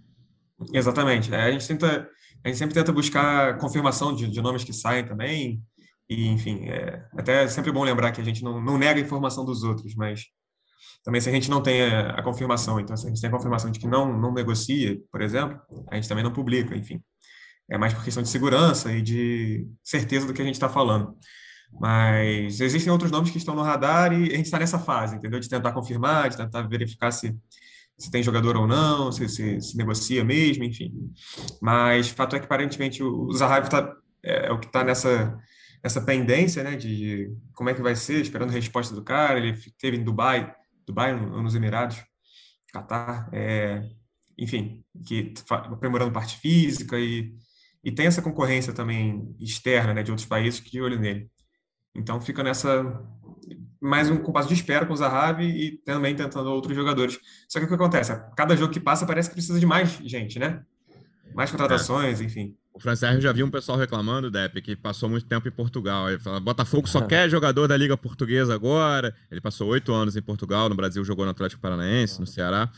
Exatamente. 0.74 1.34
É, 1.34 1.44
a 1.44 1.52
gente 1.52 1.68
tenta 1.68 2.10
a 2.44 2.50
gente 2.50 2.58
sempre 2.58 2.74
tenta 2.74 2.92
buscar 2.92 3.58
confirmação 3.58 4.14
de, 4.14 4.28
de 4.28 4.42
nomes 4.42 4.64
que 4.64 4.74
saem 4.74 5.06
também. 5.06 5.62
E, 6.10 6.28
enfim, 6.28 6.66
é 6.66 7.06
até 7.14 7.48
sempre 7.48 7.72
bom 7.72 7.84
lembrar 7.84 8.12
que 8.12 8.20
a 8.20 8.24
gente 8.24 8.44
não, 8.44 8.62
não 8.62 8.78
nega 8.78 9.00
a 9.00 9.04
informação 9.04 9.46
dos 9.46 9.64
outros, 9.64 9.96
mas 9.96 10.26
também 11.04 11.22
se 11.22 11.30
a 11.30 11.32
gente 11.32 11.50
não 11.50 11.62
tem 11.62 11.84
a, 11.84 12.12
a, 12.12 12.24
confirmação, 12.24 12.80
então 12.80 12.96
se 12.98 13.06
a 13.06 13.10
gente 13.10 13.22
tem 13.22 13.30
a 13.30 13.34
confirmação 13.34 13.72
de 13.72 13.80
que 13.80 13.88
não, 13.88 14.18
não 14.20 14.34
negocia, 14.34 15.00
por 15.10 15.22
exemplo, 15.22 15.60
a 15.90 15.96
gente 15.96 16.10
também 16.10 16.24
não 16.24 16.34
publica, 16.34 16.76
enfim. 16.76 17.02
É 17.70 17.78
mais 17.78 17.94
por 17.94 18.04
questão 18.04 18.22
de 18.22 18.28
segurança 18.28 18.92
e 18.92 19.02
de 19.02 19.66
certeza 19.82 20.28
do 20.28 20.34
que 20.34 20.42
a 20.42 20.46
gente 20.46 20.56
está 20.56 20.68
falando. 20.68 21.16
Mas 21.80 22.60
existem 22.62 22.92
outros 22.92 23.12
nomes 23.12 23.32
que 23.32 23.38
estão 23.38 23.56
no 23.56 23.62
radar 23.62 24.14
e 24.14 24.32
a 24.32 24.36
gente 24.38 24.46
está 24.46 24.60
nessa 24.60 24.80
fase, 24.80 25.16
entendeu? 25.16 25.40
De 25.40 25.50
tentar 25.50 25.72
confirmar, 25.72 26.30
de 26.30 26.38
tentar 26.38 26.62
verificar 26.64 27.12
se, 27.12 27.36
se 27.98 28.12
tem 28.12 28.24
jogador 28.24 28.56
ou 28.58 28.68
não, 28.68 29.12
se, 29.12 29.28
se, 29.28 29.62
se 29.62 29.78
negocia 29.78 30.24
mesmo, 30.24 30.64
enfim. 30.64 30.94
Mas 31.62 32.10
fato 32.10 32.36
é 32.36 32.40
que 32.40 32.46
aparentemente 32.46 33.04
o, 33.04 33.28
o 33.28 33.38
tá, 33.38 33.96
é, 34.24 34.48
é, 34.48 34.52
o 34.52 34.60
que 34.60 34.68
está 34.68 34.84
nessa, 34.84 35.38
nessa 35.84 36.02
pendência, 36.02 36.64
né? 36.64 36.76
De, 36.76 36.96
de, 36.96 37.38
como 37.54 37.70
é 37.70 37.74
que 37.74 37.82
vai 37.82 37.96
ser, 37.96 38.22
esperando 38.22 38.50
a 38.50 38.54
resposta 38.54 38.96
do 38.96 39.04
cara. 39.04 39.38
Ele 39.38 39.58
teve 39.80 39.98
em 39.98 40.04
Dubai, 40.04 40.54
Dubai 40.86 41.14
nos 41.14 41.56
Emirados, 41.56 41.98
Catar, 42.72 43.30
é, 43.32 43.84
enfim, 44.38 44.84
que 45.06 45.34
aprimorando 45.50 46.12
parte 46.12 46.38
física 46.38 47.00
e, 47.00 47.34
e 47.84 47.92
tem 47.92 48.08
essa 48.08 48.22
concorrência 48.22 48.74
também 48.74 49.36
externa, 49.40 49.94
né, 49.94 50.02
de 50.02 50.12
outros 50.12 50.28
países 50.28 50.60
que 50.60 50.82
olho 50.82 51.00
nele. 51.00 51.30
Então 51.96 52.20
fica 52.20 52.44
nessa 52.44 53.02
mais 53.80 54.10
um 54.10 54.16
compasso 54.18 54.48
de 54.48 54.54
espera 54.54 54.86
com 54.86 54.94
o 54.94 54.96
Zahavi 54.96 55.46
e 55.46 55.72
também 55.80 56.16
tentando 56.16 56.50
outros 56.50 56.74
jogadores. 56.74 57.20
Só 57.50 57.60
que 57.60 57.66
o 57.66 57.68
que 57.68 57.74
acontece? 57.74 58.18
cada 58.36 58.56
jogo 58.56 58.72
que 58.72 58.80
passa 58.80 59.06
parece 59.06 59.30
que 59.30 59.36
precisa 59.36 59.60
de 59.60 59.66
mais 59.66 60.00
gente, 60.06 60.40
né? 60.40 60.64
Mais 61.36 61.52
contratações, 61.52 62.22
é. 62.22 62.24
enfim. 62.24 62.56
O 62.74 62.80
Francérgio 62.80 63.22
já 63.22 63.32
viu 63.34 63.46
um 63.46 63.52
pessoal 63.52 63.78
reclamando, 63.78 64.32
Depp, 64.32 64.62
que 64.62 64.76
passou 64.76 65.10
muito 65.10 65.26
tempo 65.26 65.48
em 65.48 65.52
Portugal. 65.52 66.10
Ele 66.10 66.18
fala, 66.18 66.40
Botafogo 66.40 66.88
só 66.88 67.02
quer 67.02 67.30
jogador 67.30 67.68
da 67.68 67.76
Liga 67.76 67.98
Portuguesa 67.98 68.56
agora. 68.56 69.14
Ele 69.30 69.42
passou 69.42 69.68
oito 69.68 69.94
anos 69.94 70.16
em 70.16 70.22
Portugal, 70.22 70.70
no 70.70 70.76
Brasil 70.76 71.04
jogou 71.04 71.26
no 71.26 71.32
Atlético 71.32 71.62
Paranaense, 71.62 72.20
no 72.20 72.26
Ceará. 72.26 72.72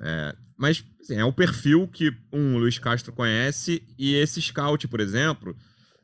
É, 0.00 0.34
mas 0.56 0.84
assim, 1.00 1.16
é 1.16 1.24
um 1.24 1.32
perfil 1.32 1.88
que 1.88 2.16
um 2.32 2.56
Luiz 2.58 2.78
Castro 2.78 3.12
conhece 3.12 3.82
e 3.98 4.14
esse 4.14 4.40
scout, 4.40 4.86
por 4.86 5.00
exemplo, 5.00 5.56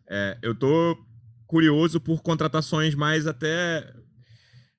é, 0.08 0.36
eu 0.42 0.54
tô 0.54 0.98
curioso 1.54 2.00
por 2.00 2.20
contratações 2.20 2.96
mais 2.96 3.28
até 3.28 3.88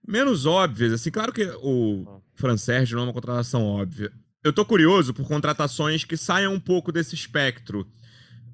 menos 0.06 0.46
óbvias. 0.46 0.92
Assim, 0.92 1.10
claro 1.10 1.32
que 1.32 1.46
o 1.62 2.22
Fran 2.34 2.58
Sérgio 2.58 2.98
não 2.98 3.04
é 3.04 3.08
uma 3.08 3.14
contratação 3.14 3.64
óbvia. 3.64 4.12
Eu 4.44 4.52
tô 4.52 4.66
curioso 4.66 5.14
por 5.14 5.26
contratações 5.26 6.04
que 6.04 6.18
saiam 6.18 6.54
um 6.54 6.60
pouco 6.60 6.92
desse 6.92 7.16
espectro. 7.16 7.88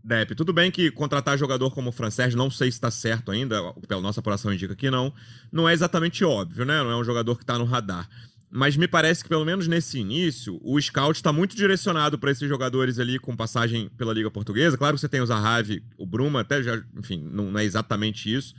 Depp, 0.03 0.35
tudo 0.35 0.53
bem 0.53 0.69
que 0.69 0.91
contratar 0.91 1.35
jogador 1.35 1.71
como 1.71 1.89
o 1.89 1.91
Fran 1.91 2.11
Sérgio, 2.11 2.37
não 2.37 2.51
sei 2.51 2.69
se 2.71 2.77
está 2.77 2.91
certo 2.91 3.31
ainda, 3.31 3.73
pela 3.87 4.01
nossa 4.01 4.19
apuração 4.19 4.53
indica 4.53 4.75
que 4.75 4.91
não, 4.91 5.11
não 5.51 5.67
é 5.67 5.73
exatamente 5.73 6.23
óbvio, 6.23 6.63
né? 6.63 6.77
Não 6.83 6.91
é 6.91 6.95
um 6.95 7.03
jogador 7.03 7.35
que 7.35 7.43
está 7.43 7.57
no 7.57 7.65
radar. 7.65 8.07
Mas 8.53 8.75
me 8.75 8.85
parece 8.85 9.23
que, 9.23 9.29
pelo 9.29 9.45
menos 9.45 9.65
nesse 9.65 9.97
início, 9.97 10.59
o 10.61 10.79
scout 10.79 11.17
está 11.17 11.31
muito 11.31 11.55
direcionado 11.55 12.19
para 12.19 12.31
esses 12.31 12.49
jogadores 12.49 12.99
ali 12.99 13.17
com 13.17 13.33
passagem 13.35 13.87
pela 13.97 14.13
Liga 14.13 14.29
Portuguesa. 14.29 14.77
Claro 14.77 14.95
que 14.95 15.01
você 15.01 15.07
tem 15.07 15.21
o 15.21 15.25
Zahavi, 15.25 15.81
o 15.97 16.05
Bruma, 16.05 16.41
até 16.41 16.61
já, 16.61 16.83
enfim, 16.97 17.23
não, 17.31 17.49
não 17.49 17.59
é 17.59 17.63
exatamente 17.63 18.33
isso. 18.33 18.53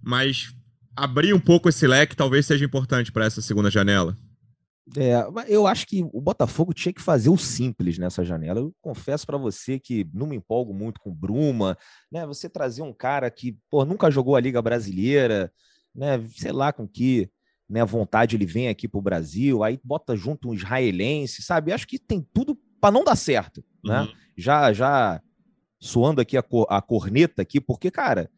Mas 0.00 0.54
abrir 0.96 1.34
um 1.34 1.40
pouco 1.40 1.68
esse 1.68 1.84
leque 1.84 2.14
talvez 2.14 2.46
seja 2.46 2.64
importante 2.64 3.10
para 3.10 3.24
essa 3.24 3.42
segunda 3.42 3.70
janela. 3.70 4.16
É, 4.96 5.14
eu 5.48 5.66
acho 5.66 5.86
que 5.86 6.04
o 6.12 6.20
Botafogo 6.20 6.74
tinha 6.74 6.92
que 6.92 7.02
fazer 7.02 7.30
o 7.30 7.38
simples 7.38 7.98
nessa 7.98 8.22
janela. 8.22 8.60
Eu 8.60 8.72
confesso 8.80 9.26
para 9.26 9.38
você 9.38 9.80
que 9.80 10.06
não 10.12 10.26
me 10.26 10.36
empolgo 10.36 10.74
muito 10.74 11.00
com 11.00 11.12
Bruma, 11.12 11.76
né? 12.12 12.26
Você 12.26 12.48
trazer 12.48 12.82
um 12.82 12.92
cara 12.92 13.30
que, 13.30 13.56
pô, 13.70 13.84
nunca 13.84 14.10
jogou 14.10 14.36
a 14.36 14.40
Liga 14.40 14.60
Brasileira, 14.60 15.50
né? 15.94 16.22
Sei 16.36 16.52
lá 16.52 16.72
com 16.72 16.86
que 16.86 17.30
né, 17.74 17.84
vontade 17.84 18.36
ele 18.36 18.46
vem 18.46 18.68
aqui 18.68 18.86
para 18.86 18.98
o 19.00 19.02
Brasil, 19.02 19.64
aí 19.64 19.80
bota 19.82 20.14
junto 20.14 20.48
um 20.48 20.54
israelense, 20.54 21.42
sabe? 21.42 21.72
Acho 21.72 21.88
que 21.88 21.98
tem 21.98 22.24
tudo 22.32 22.56
para 22.80 22.92
não 22.92 23.02
dar 23.02 23.16
certo, 23.16 23.64
né? 23.84 24.02
Uhum. 24.02 24.12
Já, 24.36 24.72
já 24.72 25.20
suando 25.80 26.20
aqui 26.20 26.36
a, 26.36 26.42
cor, 26.42 26.68
a 26.70 26.80
corneta 26.80 27.42
aqui, 27.42 27.60
porque, 27.60 27.90
cara, 27.90 28.30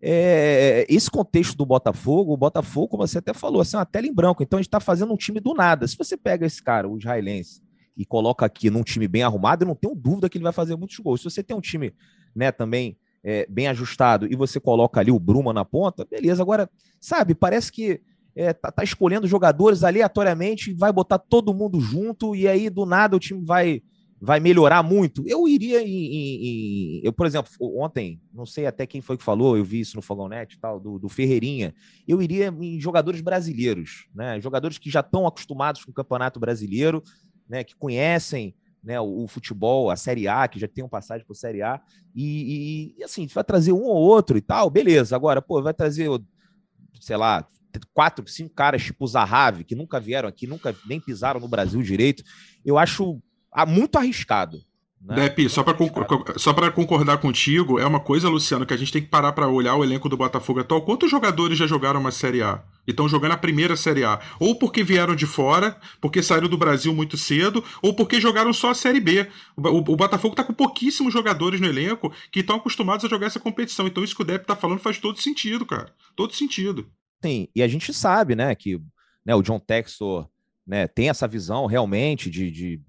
é, 0.00 0.86
esse 0.88 1.10
contexto 1.10 1.56
do 1.56 1.66
Botafogo, 1.66 2.34
o 2.34 2.36
Botafogo, 2.36 2.86
como 2.86 3.04
você 3.04 3.18
até 3.18 3.34
falou, 3.34 3.62
assim, 3.62 3.74
é 3.74 3.80
uma 3.80 3.84
tela 3.84 4.06
em 4.06 4.14
branco. 4.14 4.44
Então 4.44 4.60
a 4.60 4.62
gente 4.62 4.68
está 4.68 4.78
fazendo 4.78 5.12
um 5.12 5.16
time 5.16 5.40
do 5.40 5.54
nada. 5.54 5.88
Se 5.88 5.98
você 5.98 6.16
pega 6.16 6.46
esse 6.46 6.62
cara, 6.62 6.88
o 6.88 6.96
israelense, 6.96 7.64
e 7.96 8.06
coloca 8.06 8.46
aqui 8.46 8.70
num 8.70 8.84
time 8.84 9.08
bem 9.08 9.24
arrumado, 9.24 9.64
eu 9.64 9.68
não 9.68 9.74
tenho 9.74 9.96
dúvida 9.96 10.28
que 10.28 10.38
ele 10.38 10.44
vai 10.44 10.52
fazer 10.52 10.76
muitos 10.76 10.96
gols. 10.98 11.20
Se 11.20 11.28
você 11.28 11.42
tem 11.42 11.56
um 11.56 11.60
time, 11.60 11.92
né, 12.32 12.52
também 12.52 12.96
é, 13.24 13.44
bem 13.50 13.66
ajustado 13.66 14.32
e 14.32 14.36
você 14.36 14.60
coloca 14.60 15.00
ali 15.00 15.10
o 15.10 15.18
Bruma 15.18 15.52
na 15.52 15.64
ponta, 15.64 16.04
beleza. 16.04 16.40
Agora, 16.40 16.70
sabe, 17.00 17.34
parece 17.34 17.72
que 17.72 18.00
é, 18.36 18.52
tá, 18.52 18.70
tá, 18.70 18.82
escolhendo 18.82 19.26
jogadores 19.26 19.84
aleatoriamente, 19.84 20.72
vai 20.74 20.92
botar 20.92 21.18
todo 21.18 21.54
mundo 21.54 21.80
junto 21.80 22.34
e 22.34 22.48
aí 22.48 22.68
do 22.68 22.84
nada 22.84 23.16
o 23.16 23.20
time 23.20 23.44
vai 23.44 23.82
vai 24.20 24.40
melhorar 24.40 24.82
muito. 24.82 25.22
Eu 25.26 25.46
iria 25.46 25.82
em, 25.82 25.86
em, 25.86 26.46
em, 26.46 27.00
eu 27.04 27.12
por 27.12 27.26
exemplo 27.26 27.50
ontem 27.60 28.18
não 28.32 28.46
sei 28.46 28.64
até 28.64 28.86
quem 28.86 29.02
foi 29.02 29.18
que 29.18 29.24
falou, 29.24 29.56
eu 29.56 29.64
vi 29.64 29.80
isso 29.80 29.96
no 29.96 30.02
Fogonete 30.02 30.58
tal 30.58 30.80
do, 30.80 30.98
do 30.98 31.08
Ferreirinha. 31.08 31.74
Eu 32.08 32.22
iria 32.22 32.48
em 32.48 32.80
jogadores 32.80 33.20
brasileiros, 33.20 34.08
né? 34.14 34.40
Jogadores 34.40 34.78
que 34.78 34.90
já 34.90 35.00
estão 35.00 35.26
acostumados 35.26 35.84
com 35.84 35.90
o 35.90 35.94
Campeonato 35.94 36.40
Brasileiro, 36.40 37.02
né? 37.48 37.62
Que 37.62 37.76
conhecem 37.76 38.54
né, 38.82 39.00
o, 39.00 39.24
o, 39.24 39.28
futebol, 39.28 39.90
a 39.90 39.96
Série 39.96 40.28
A, 40.28 40.46
que 40.46 40.60
já 40.60 40.68
tem 40.68 40.84
um 40.84 40.88
passagem 40.88 41.26
por 41.26 41.34
Série 41.34 41.62
A, 41.62 41.80
e, 42.14 42.92
e, 42.94 43.00
e, 43.00 43.04
assim, 43.04 43.26
vai 43.26 43.42
trazer 43.42 43.72
um 43.72 43.82
ou 43.82 43.96
outro 43.96 44.36
e 44.36 44.42
tal, 44.42 44.68
beleza. 44.68 45.16
Agora, 45.16 45.40
pô, 45.40 45.62
vai 45.62 45.72
trazer, 45.72 46.10
sei 47.00 47.16
lá, 47.16 47.48
quatro, 47.92 48.26
cinco 48.28 48.54
caras 48.54 48.82
tipo 48.82 49.06
Zahavi, 49.06 49.64
que 49.64 49.74
nunca 49.74 50.00
vieram 50.00 50.28
aqui, 50.28 50.46
nunca 50.46 50.74
nem 50.86 51.00
pisaram 51.00 51.40
no 51.40 51.48
Brasil 51.48 51.82
direito, 51.82 52.22
eu 52.64 52.78
acho 52.78 53.20
ah, 53.52 53.66
muito 53.66 53.96
arriscado. 53.96 54.62
Né? 55.04 55.16
Depe, 55.16 55.50
só 55.50 55.62
para 55.62 55.74
para 55.74 56.70
concordar 56.70 57.18
contigo, 57.18 57.78
é 57.78 57.84
uma 57.84 58.00
coisa, 58.00 58.26
Luciano, 58.26 58.64
que 58.64 58.72
a 58.72 58.76
gente 58.76 58.90
tem 58.90 59.02
que 59.02 59.08
parar 59.08 59.32
para 59.32 59.46
olhar 59.46 59.76
o 59.76 59.84
elenco 59.84 60.08
do 60.08 60.16
Botafogo 60.16 60.60
atual. 60.60 60.80
Quantos 60.80 61.10
jogadores 61.10 61.58
já 61.58 61.66
jogaram 61.66 62.00
uma 62.00 62.10
Série 62.10 62.42
A? 62.42 62.62
E 62.86 62.90
estão 62.90 63.06
jogando 63.06 63.32
a 63.32 63.36
primeira 63.36 63.76
Série 63.76 64.02
A? 64.02 64.18
Ou 64.40 64.58
porque 64.58 64.82
vieram 64.82 65.14
de 65.14 65.26
fora, 65.26 65.78
porque 66.00 66.22
saíram 66.22 66.48
do 66.48 66.56
Brasil 66.56 66.94
muito 66.94 67.18
cedo, 67.18 67.62
ou 67.82 67.94
porque 67.94 68.18
jogaram 68.18 68.50
só 68.54 68.70
a 68.70 68.74
Série 68.74 69.00
B. 69.00 69.28
O, 69.54 69.68
o, 69.68 69.76
o 69.76 69.96
Botafogo 69.96 70.32
está 70.32 70.42
com 70.42 70.54
pouquíssimos 70.54 71.12
jogadores 71.12 71.60
no 71.60 71.66
elenco 71.66 72.10
que 72.32 72.40
estão 72.40 72.56
acostumados 72.56 73.04
a 73.04 73.08
jogar 73.08 73.26
essa 73.26 73.40
competição. 73.40 73.86
Então 73.86 74.02
isso 74.02 74.16
que 74.16 74.22
o 74.22 74.24
Depe 74.24 74.44
está 74.44 74.56
falando 74.56 74.78
faz 74.78 74.98
todo 74.98 75.20
sentido, 75.20 75.66
cara. 75.66 75.92
Todo 76.16 76.32
sentido. 76.32 76.88
Sim, 77.24 77.48
e 77.56 77.62
a 77.62 77.68
gente 77.68 77.90
sabe, 77.94 78.34
né, 78.36 78.54
que 78.54 78.78
né, 79.24 79.34
o 79.34 79.40
John 79.40 79.58
Textor 79.58 80.28
né, 80.66 80.86
tem 80.86 81.08
essa 81.08 81.26
visão 81.26 81.64
realmente 81.64 82.28
de, 82.28 82.50
de 82.50 82.82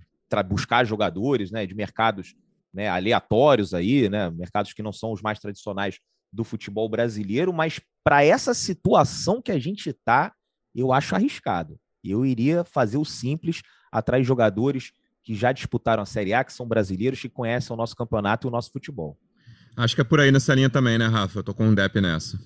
buscar 0.45 0.85
jogadores 0.85 1.51
né, 1.51 1.65
de 1.65 1.73
mercados 1.73 2.35
né, 2.73 2.89
aleatórios 2.89 3.73
aí, 3.73 4.09
né, 4.09 4.29
mercados 4.29 4.73
que 4.73 4.83
não 4.83 4.91
são 4.91 5.13
os 5.13 5.21
mais 5.21 5.39
tradicionais 5.39 6.01
do 6.33 6.43
futebol 6.43 6.89
brasileiro, 6.89 7.53
mas 7.53 7.79
para 8.03 8.25
essa 8.25 8.53
situação 8.53 9.41
que 9.41 9.53
a 9.53 9.57
gente 9.57 9.89
está, 9.89 10.33
eu 10.75 10.91
acho 10.91 11.15
arriscado. 11.15 11.79
Eu 12.03 12.25
iria 12.25 12.65
fazer 12.65 12.97
o 12.97 13.05
simples 13.05 13.61
atrás 13.89 14.21
de 14.21 14.27
jogadores 14.27 14.91
que 15.23 15.33
já 15.33 15.53
disputaram 15.53 16.03
a 16.03 16.05
Série 16.05 16.33
A, 16.33 16.43
que 16.43 16.51
são 16.51 16.67
brasileiros, 16.67 17.21
que 17.21 17.29
conhecem 17.29 17.73
o 17.73 17.77
nosso 17.77 17.95
campeonato 17.95 18.45
e 18.45 18.49
o 18.49 18.51
nosso 18.51 18.69
futebol. 18.69 19.17
Acho 19.77 19.95
que 19.95 20.01
é 20.01 20.03
por 20.03 20.19
aí 20.19 20.29
nessa 20.29 20.53
linha 20.53 20.69
também, 20.69 20.97
né, 20.97 21.07
Rafa? 21.07 21.39
Eu 21.39 21.43
tô 21.43 21.53
com 21.53 21.69
um 21.69 21.73
DEP 21.73 22.01
nessa. 22.01 22.37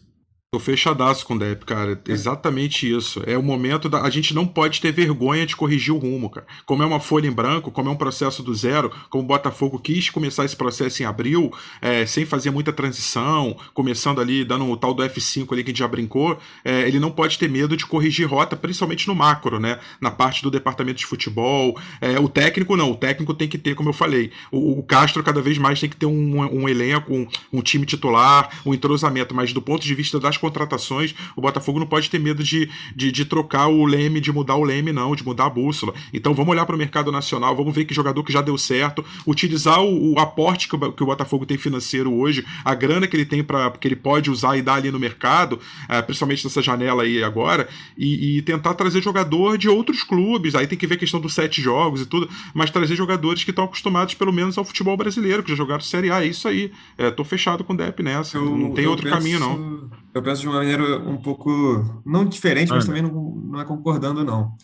Tô 0.51 0.57
fechadaço 0.57 1.27
com 1.27 1.35
o 1.35 1.37
Depp, 1.37 1.63
cara. 1.63 2.01
Exatamente 2.07 2.91
isso. 2.91 3.21
É 3.27 3.37
o 3.37 3.43
momento 3.43 3.87
da. 3.87 4.01
A 4.01 4.09
gente 4.09 4.33
não 4.33 4.47
pode 4.47 4.81
ter 4.81 4.91
vergonha 4.91 5.45
de 5.45 5.55
corrigir 5.55 5.93
o 5.93 5.99
rumo, 5.99 6.27
cara. 6.27 6.47
Como 6.65 6.81
é 6.81 6.85
uma 6.87 6.99
folha 6.99 7.27
em 7.27 7.31
branco, 7.31 7.69
como 7.69 7.87
é 7.87 7.91
um 7.91 7.95
processo 7.95 8.41
do 8.41 8.55
zero, 8.55 8.91
como 9.11 9.23
o 9.23 9.27
Botafogo 9.27 9.77
quis 9.77 10.09
começar 10.09 10.45
esse 10.45 10.55
processo 10.55 11.03
em 11.03 11.05
abril, 11.05 11.53
é, 11.79 12.03
sem 12.07 12.25
fazer 12.25 12.49
muita 12.49 12.73
transição, 12.73 13.55
começando 13.75 14.19
ali, 14.19 14.43
dando 14.43 14.65
o 14.65 14.75
tal 14.75 14.91
do 14.91 15.03
F5 15.03 15.53
ali 15.53 15.63
que 15.63 15.69
a 15.69 15.71
gente 15.71 15.77
já 15.77 15.87
brincou, 15.87 16.39
é, 16.65 16.87
ele 16.87 16.99
não 16.99 17.11
pode 17.11 17.37
ter 17.37 17.47
medo 17.47 17.77
de 17.77 17.85
corrigir 17.85 18.27
rota, 18.27 18.55
principalmente 18.55 19.07
no 19.07 19.13
macro, 19.13 19.59
né? 19.59 19.79
Na 20.01 20.09
parte 20.09 20.41
do 20.41 20.49
departamento 20.49 20.97
de 20.97 21.05
futebol. 21.05 21.79
É, 22.01 22.19
o 22.19 22.27
técnico 22.27 22.75
não, 22.75 22.89
o 22.89 22.95
técnico 22.95 23.35
tem 23.35 23.47
que 23.47 23.59
ter, 23.59 23.75
como 23.75 23.89
eu 23.89 23.93
falei, 23.93 24.31
o, 24.51 24.79
o 24.79 24.81
Castro 24.81 25.23
cada 25.23 25.43
vez 25.43 25.59
mais 25.59 25.79
tem 25.79 25.87
que 25.87 25.95
ter 25.95 26.07
um, 26.07 26.39
um 26.41 26.67
elenco, 26.67 27.13
um, 27.13 27.27
um 27.53 27.61
time 27.61 27.85
titular, 27.85 28.49
um 28.65 28.73
entrosamento, 28.73 29.35
mas 29.35 29.53
do 29.53 29.61
ponto 29.61 29.83
de 29.83 29.93
vista 29.93 30.19
das 30.19 30.38
contratações, 30.39 31.13
o 31.35 31.41
Botafogo 31.41 31.79
não 31.79 31.85
pode 31.85 32.09
ter 32.09 32.19
medo 32.19 32.43
de, 32.43 32.69
de, 32.95 33.11
de 33.11 33.25
trocar 33.25 33.67
o 33.67 33.85
leme, 33.85 34.19
de 34.19 34.31
mudar 34.31 34.55
o 34.55 34.63
leme, 34.63 34.91
não, 34.91 35.15
de 35.15 35.23
mudar 35.23 35.45
a 35.45 35.49
bússola. 35.49 35.93
Então 36.13 36.33
vamos 36.33 36.51
olhar 36.51 36.65
para 36.65 36.75
o 36.75 36.79
mercado 36.79 37.11
nacional, 37.11 37.55
vamos 37.55 37.73
ver 37.73 37.85
que 37.85 37.93
jogador 37.93 38.23
que 38.23 38.33
já 38.33 38.41
deu 38.41 38.57
certo, 38.57 39.03
utilizar 39.27 39.81
o, 39.81 40.13
o 40.13 40.19
aporte 40.19 40.67
que 40.67 40.75
o, 40.75 40.91
que 40.91 41.03
o, 41.03 41.05
Botafogo 41.05 41.45
tem 41.45 41.57
financeiro 41.57 42.13
hoje, 42.13 42.45
a 42.63 42.73
grana 42.73 43.07
que 43.07 43.15
ele 43.15 43.25
tem 43.25 43.43
para 43.43 43.69
que 43.71 43.87
ele 43.87 43.95
pode 43.95 44.31
usar 44.31 44.57
e 44.57 44.61
dar 44.61 44.75
ali 44.75 44.91
no 44.91 44.99
mercado, 44.99 45.59
é, 45.87 46.01
principalmente 46.01 46.43
nessa 46.45 46.61
janela 46.61 47.03
aí 47.03 47.23
agora, 47.23 47.67
e, 47.97 48.37
e, 48.37 48.41
tentar 48.41 48.73
trazer 48.73 49.01
jogador 49.01 49.57
de 49.57 49.67
outros 49.67 50.03
clubes. 50.03 50.55
Aí 50.55 50.67
tem 50.67 50.77
que 50.77 50.87
ver 50.87 50.95
a 50.95 50.97
questão 50.97 51.19
dos 51.19 51.33
sete 51.33 51.61
jogos 51.61 52.01
e 52.01 52.05
tudo, 52.05 52.29
mas 52.53 52.71
trazer 52.71 52.95
jogadores 52.95 53.43
que 53.43 53.49
estão 53.49 53.65
acostumados 53.65 54.13
pelo 54.13 54.31
menos 54.31 54.57
ao 54.57 54.63
futebol 54.63 54.95
brasileiro, 54.95 55.43
que 55.43 55.49
já 55.49 55.55
jogaram 55.55 55.81
Série 55.81 56.11
A. 56.11 56.23
É 56.23 56.27
isso 56.27 56.47
aí. 56.47 56.71
É, 56.97 57.11
tô 57.11 57.23
fechado 57.23 57.63
com 57.63 57.73
o 57.73 57.77
Dep 57.77 58.01
nessa. 58.01 58.37
Eu, 58.37 58.45
não 58.57 58.73
tem 58.73 58.87
outro 58.87 59.05
penso, 59.05 59.17
caminho, 59.17 59.39
não. 59.39 59.89
Eu 60.13 60.23
penso 60.23 60.41
de 60.41 60.47
uma 60.47 60.57
maneira 60.57 60.99
um 60.99 61.17
pouco, 61.21 62.01
não 62.05 62.25
diferente, 62.25 62.69
mas 62.69 62.85
também 62.85 63.01
não, 63.01 63.11
não 63.11 63.61
é 63.61 63.65
concordando, 63.65 64.23
não. 64.23 64.55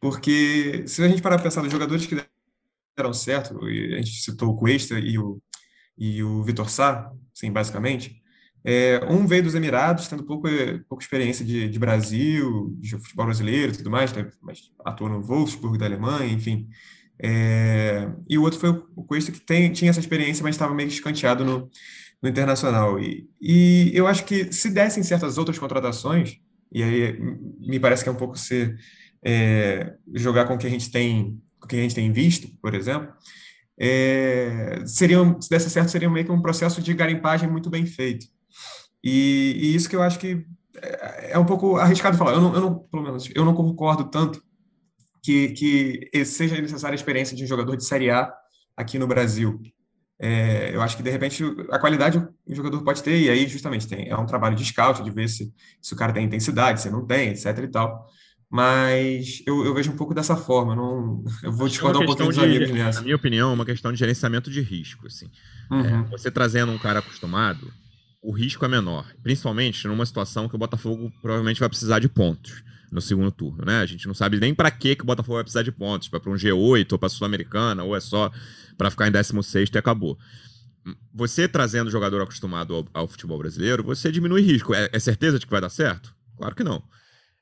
Porque 0.00 0.84
se 0.86 1.02
a 1.02 1.08
gente 1.08 1.20
parar 1.20 1.36
para 1.36 1.44
pensar 1.44 1.62
nos 1.62 1.72
jogadores 1.72 2.06
que 2.06 2.16
deram 2.96 3.12
certo, 3.12 3.64
a 3.64 3.96
gente 3.96 4.22
citou 4.22 4.50
o 4.50 4.56
Cuesta 4.56 4.98
e 4.98 5.18
o, 5.18 5.40
e 5.96 6.22
o 6.22 6.42
Vitor 6.42 6.70
Sá, 6.70 7.12
sim, 7.34 7.52
basicamente, 7.52 8.22
é, 8.64 9.00
um 9.08 9.26
veio 9.26 9.42
dos 9.42 9.54
Emirados, 9.54 10.08
tendo 10.08 10.24
pouco, 10.24 10.48
pouca 10.88 11.04
experiência 11.04 11.44
de, 11.44 11.68
de 11.68 11.78
Brasil, 11.78 12.74
de 12.78 12.90
futebol 12.98 13.26
brasileiro 13.26 13.72
e 13.72 13.76
tudo 13.76 13.90
mais, 13.90 14.12
né, 14.12 14.30
mas 14.42 14.70
atuou 14.84 15.10
no 15.10 15.22
Wolfsburg 15.22 15.78
da 15.78 15.86
Alemanha, 15.86 16.32
enfim. 16.32 16.68
É, 17.20 18.08
e 18.28 18.38
o 18.38 18.42
outro 18.42 18.60
foi 18.60 18.70
o 18.70 19.04
Cuesta, 19.04 19.32
que 19.32 19.40
tem, 19.40 19.72
tinha 19.72 19.90
essa 19.90 20.00
experiência, 20.00 20.42
mas 20.42 20.54
estava 20.54 20.74
meio 20.74 20.88
escanteado 20.88 21.44
no, 21.44 21.70
no 22.22 22.28
Internacional. 22.28 22.98
E, 23.00 23.28
e 23.40 23.90
eu 23.94 24.06
acho 24.06 24.24
que 24.24 24.52
se 24.52 24.70
dessem 24.70 25.02
certas 25.02 25.38
outras 25.38 25.58
contratações, 25.58 26.38
e 26.72 26.82
aí 26.82 27.18
me 27.60 27.78
parece 27.80 28.02
que 28.02 28.08
é 28.08 28.12
um 28.12 28.16
pouco 28.16 28.38
ser 28.38 28.76
é, 29.24 29.94
jogar 30.14 30.46
com 30.46 30.54
o 30.54 30.58
que 30.58 30.66
a 30.66 30.70
gente 30.70 30.90
tem, 30.90 31.40
com 31.58 31.66
o 31.66 31.68
que 31.68 31.76
a 31.76 31.82
gente 31.82 31.94
tem 31.94 32.12
visto, 32.12 32.48
por 32.60 32.74
exemplo, 32.74 33.12
é, 33.80 34.82
seriam, 34.84 35.40
se 35.40 35.48
desse 35.48 35.70
certo, 35.70 35.90
seria 35.90 36.10
meio 36.10 36.26
que 36.26 36.32
um 36.32 36.42
processo 36.42 36.82
de 36.82 36.92
garimpagem 36.92 37.48
muito 37.48 37.70
bem 37.70 37.86
feito. 37.86 38.26
E, 39.02 39.54
e 39.56 39.74
isso 39.74 39.88
que 39.88 39.94
eu 39.94 40.02
acho 40.02 40.18
que 40.18 40.44
é, 40.82 41.32
é 41.32 41.38
um 41.38 41.46
pouco 41.46 41.76
arriscado 41.76 42.18
falar. 42.18 42.32
Eu 42.32 42.40
não, 42.40 42.54
eu 42.54 42.60
não, 42.60 42.78
pelo 42.78 43.02
menos, 43.02 43.30
eu 43.34 43.44
não 43.44 43.54
concordo 43.54 44.10
tanto 44.10 44.42
que, 45.22 45.50
que 45.50 46.24
seja 46.24 46.60
necessária 46.60 46.94
a 46.94 46.96
experiência 46.96 47.36
de 47.36 47.44
um 47.44 47.46
jogador 47.46 47.76
de 47.76 47.84
Série 47.84 48.10
A 48.10 48.32
aqui 48.76 48.98
no 48.98 49.06
Brasil. 49.06 49.60
É, 50.20 50.74
eu 50.74 50.82
acho 50.82 50.96
que, 50.96 51.02
de 51.02 51.10
repente, 51.10 51.44
a 51.70 51.78
qualidade 51.78 52.18
o 52.18 52.54
jogador 52.54 52.82
pode 52.82 53.02
ter, 53.02 53.20
e 53.20 53.30
aí, 53.30 53.46
justamente, 53.46 53.86
tem, 53.86 54.08
é 54.08 54.16
um 54.16 54.26
trabalho 54.26 54.56
de 54.56 54.64
scout, 54.64 55.02
de 55.02 55.10
ver 55.10 55.28
se, 55.28 55.52
se 55.80 55.94
o 55.94 55.96
cara 55.96 56.12
tem 56.12 56.24
intensidade, 56.24 56.80
se 56.80 56.90
não 56.90 57.06
tem, 57.06 57.28
etc 57.28 57.56
e 57.58 57.68
tal. 57.68 58.06
Mas 58.50 59.42
eu, 59.46 59.64
eu 59.64 59.74
vejo 59.74 59.92
um 59.92 59.96
pouco 59.96 60.14
dessa 60.14 60.34
forma, 60.34 60.74
não, 60.74 61.22
eu 61.42 61.52
vou 61.52 61.68
discordar 61.68 62.02
um 62.02 62.06
pouquinho 62.06 62.30
dos 62.30 62.38
amigos 62.38 62.70
nessa. 62.70 63.00
Na 63.00 63.04
minha 63.04 63.16
opinião, 63.16 63.50
é 63.50 63.54
uma 63.54 63.64
questão 63.64 63.92
de 63.92 63.98
gerenciamento 63.98 64.50
de 64.50 64.60
risco, 64.60 65.06
assim. 65.06 65.30
Uhum. 65.70 66.00
É, 66.00 66.02
você 66.10 66.30
trazendo 66.30 66.72
um 66.72 66.78
cara 66.78 66.98
acostumado, 66.98 67.70
o 68.22 68.32
risco 68.32 68.64
é 68.64 68.68
menor, 68.68 69.06
principalmente 69.22 69.86
numa 69.86 70.04
situação 70.04 70.48
que 70.48 70.56
o 70.56 70.58
Botafogo 70.58 71.12
provavelmente 71.20 71.60
vai 71.60 71.68
precisar 71.68 71.98
de 72.00 72.08
pontos 72.08 72.64
no 72.90 73.00
segundo 73.00 73.30
turno, 73.30 73.64
né? 73.64 73.80
A 73.80 73.86
gente 73.86 74.06
não 74.06 74.14
sabe 74.14 74.38
nem 74.40 74.54
para 74.54 74.70
que 74.70 74.96
o 75.00 75.04
Botafogo 75.04 75.34
vai 75.34 75.44
precisar 75.44 75.62
de 75.62 75.72
pontos, 75.72 76.08
para 76.08 76.20
um 76.26 76.34
G8 76.34 76.92
ou 76.92 76.98
para 76.98 77.08
Sul-Americana, 77.08 77.84
ou 77.84 77.96
é 77.96 78.00
só 78.00 78.30
para 78.76 78.90
ficar 78.90 79.08
em 79.08 79.12
16 79.12 79.70
e 79.74 79.78
acabou. 79.78 80.18
Você 81.12 81.46
trazendo 81.46 81.90
jogador 81.90 82.22
acostumado 82.22 82.74
ao, 82.74 82.86
ao, 82.94 83.08
futebol 83.08 83.38
brasileiro, 83.38 83.82
você 83.82 84.10
diminui 84.10 84.42
risco. 84.42 84.74
É, 84.74 84.88
é, 84.92 84.98
certeza 84.98 85.38
de 85.38 85.44
que 85.44 85.52
vai 85.52 85.60
dar 85.60 85.68
certo? 85.68 86.14
Claro 86.36 86.54
que 86.54 86.64
não. 86.64 86.82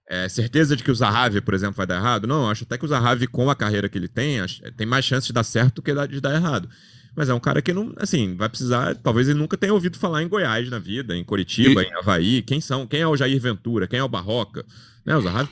É 0.08 0.28
certeza 0.28 0.76
de 0.76 0.82
que 0.82 0.90
o 0.90 0.94
Zahavi, 0.94 1.40
por 1.40 1.54
exemplo, 1.54 1.76
vai 1.76 1.86
dar 1.86 1.96
errado? 1.96 2.26
Não, 2.26 2.48
acho 2.48 2.64
até 2.64 2.78
que 2.78 2.84
o 2.84 2.88
Zahavi, 2.88 3.26
com 3.26 3.50
a 3.50 3.56
carreira 3.56 3.88
que 3.88 3.98
ele 3.98 4.08
tem, 4.08 4.38
tem 4.76 4.86
mais 4.86 5.04
chance 5.04 5.26
de 5.26 5.32
dar 5.32 5.42
certo 5.42 5.76
do 5.76 5.82
que 5.82 5.92
de 6.08 6.20
dar 6.20 6.34
errado. 6.34 6.68
Mas 7.16 7.30
é 7.30 7.34
um 7.34 7.40
cara 7.40 7.62
que 7.62 7.72
não, 7.72 7.94
assim, 7.96 8.36
vai 8.36 8.48
precisar. 8.48 8.94
Talvez 8.96 9.26
ele 9.26 9.38
nunca 9.38 9.56
tenha 9.56 9.72
ouvido 9.72 9.98
falar 9.98 10.22
em 10.22 10.28
Goiás 10.28 10.68
na 10.68 10.78
vida, 10.78 11.16
em 11.16 11.24
Curitiba, 11.24 11.82
e... 11.82 11.86
em 11.86 11.94
Havaí. 11.94 12.42
Quem 12.42 12.60
são? 12.60 12.86
Quem 12.86 13.00
é 13.00 13.08
o 13.08 13.16
Jair 13.16 13.40
Ventura? 13.40 13.88
Quem 13.88 13.98
é 13.98 14.04
o 14.04 14.08
Barroca? 14.08 14.64
Né, 15.06 15.16
o 15.16 15.20
Zahavi 15.20 15.48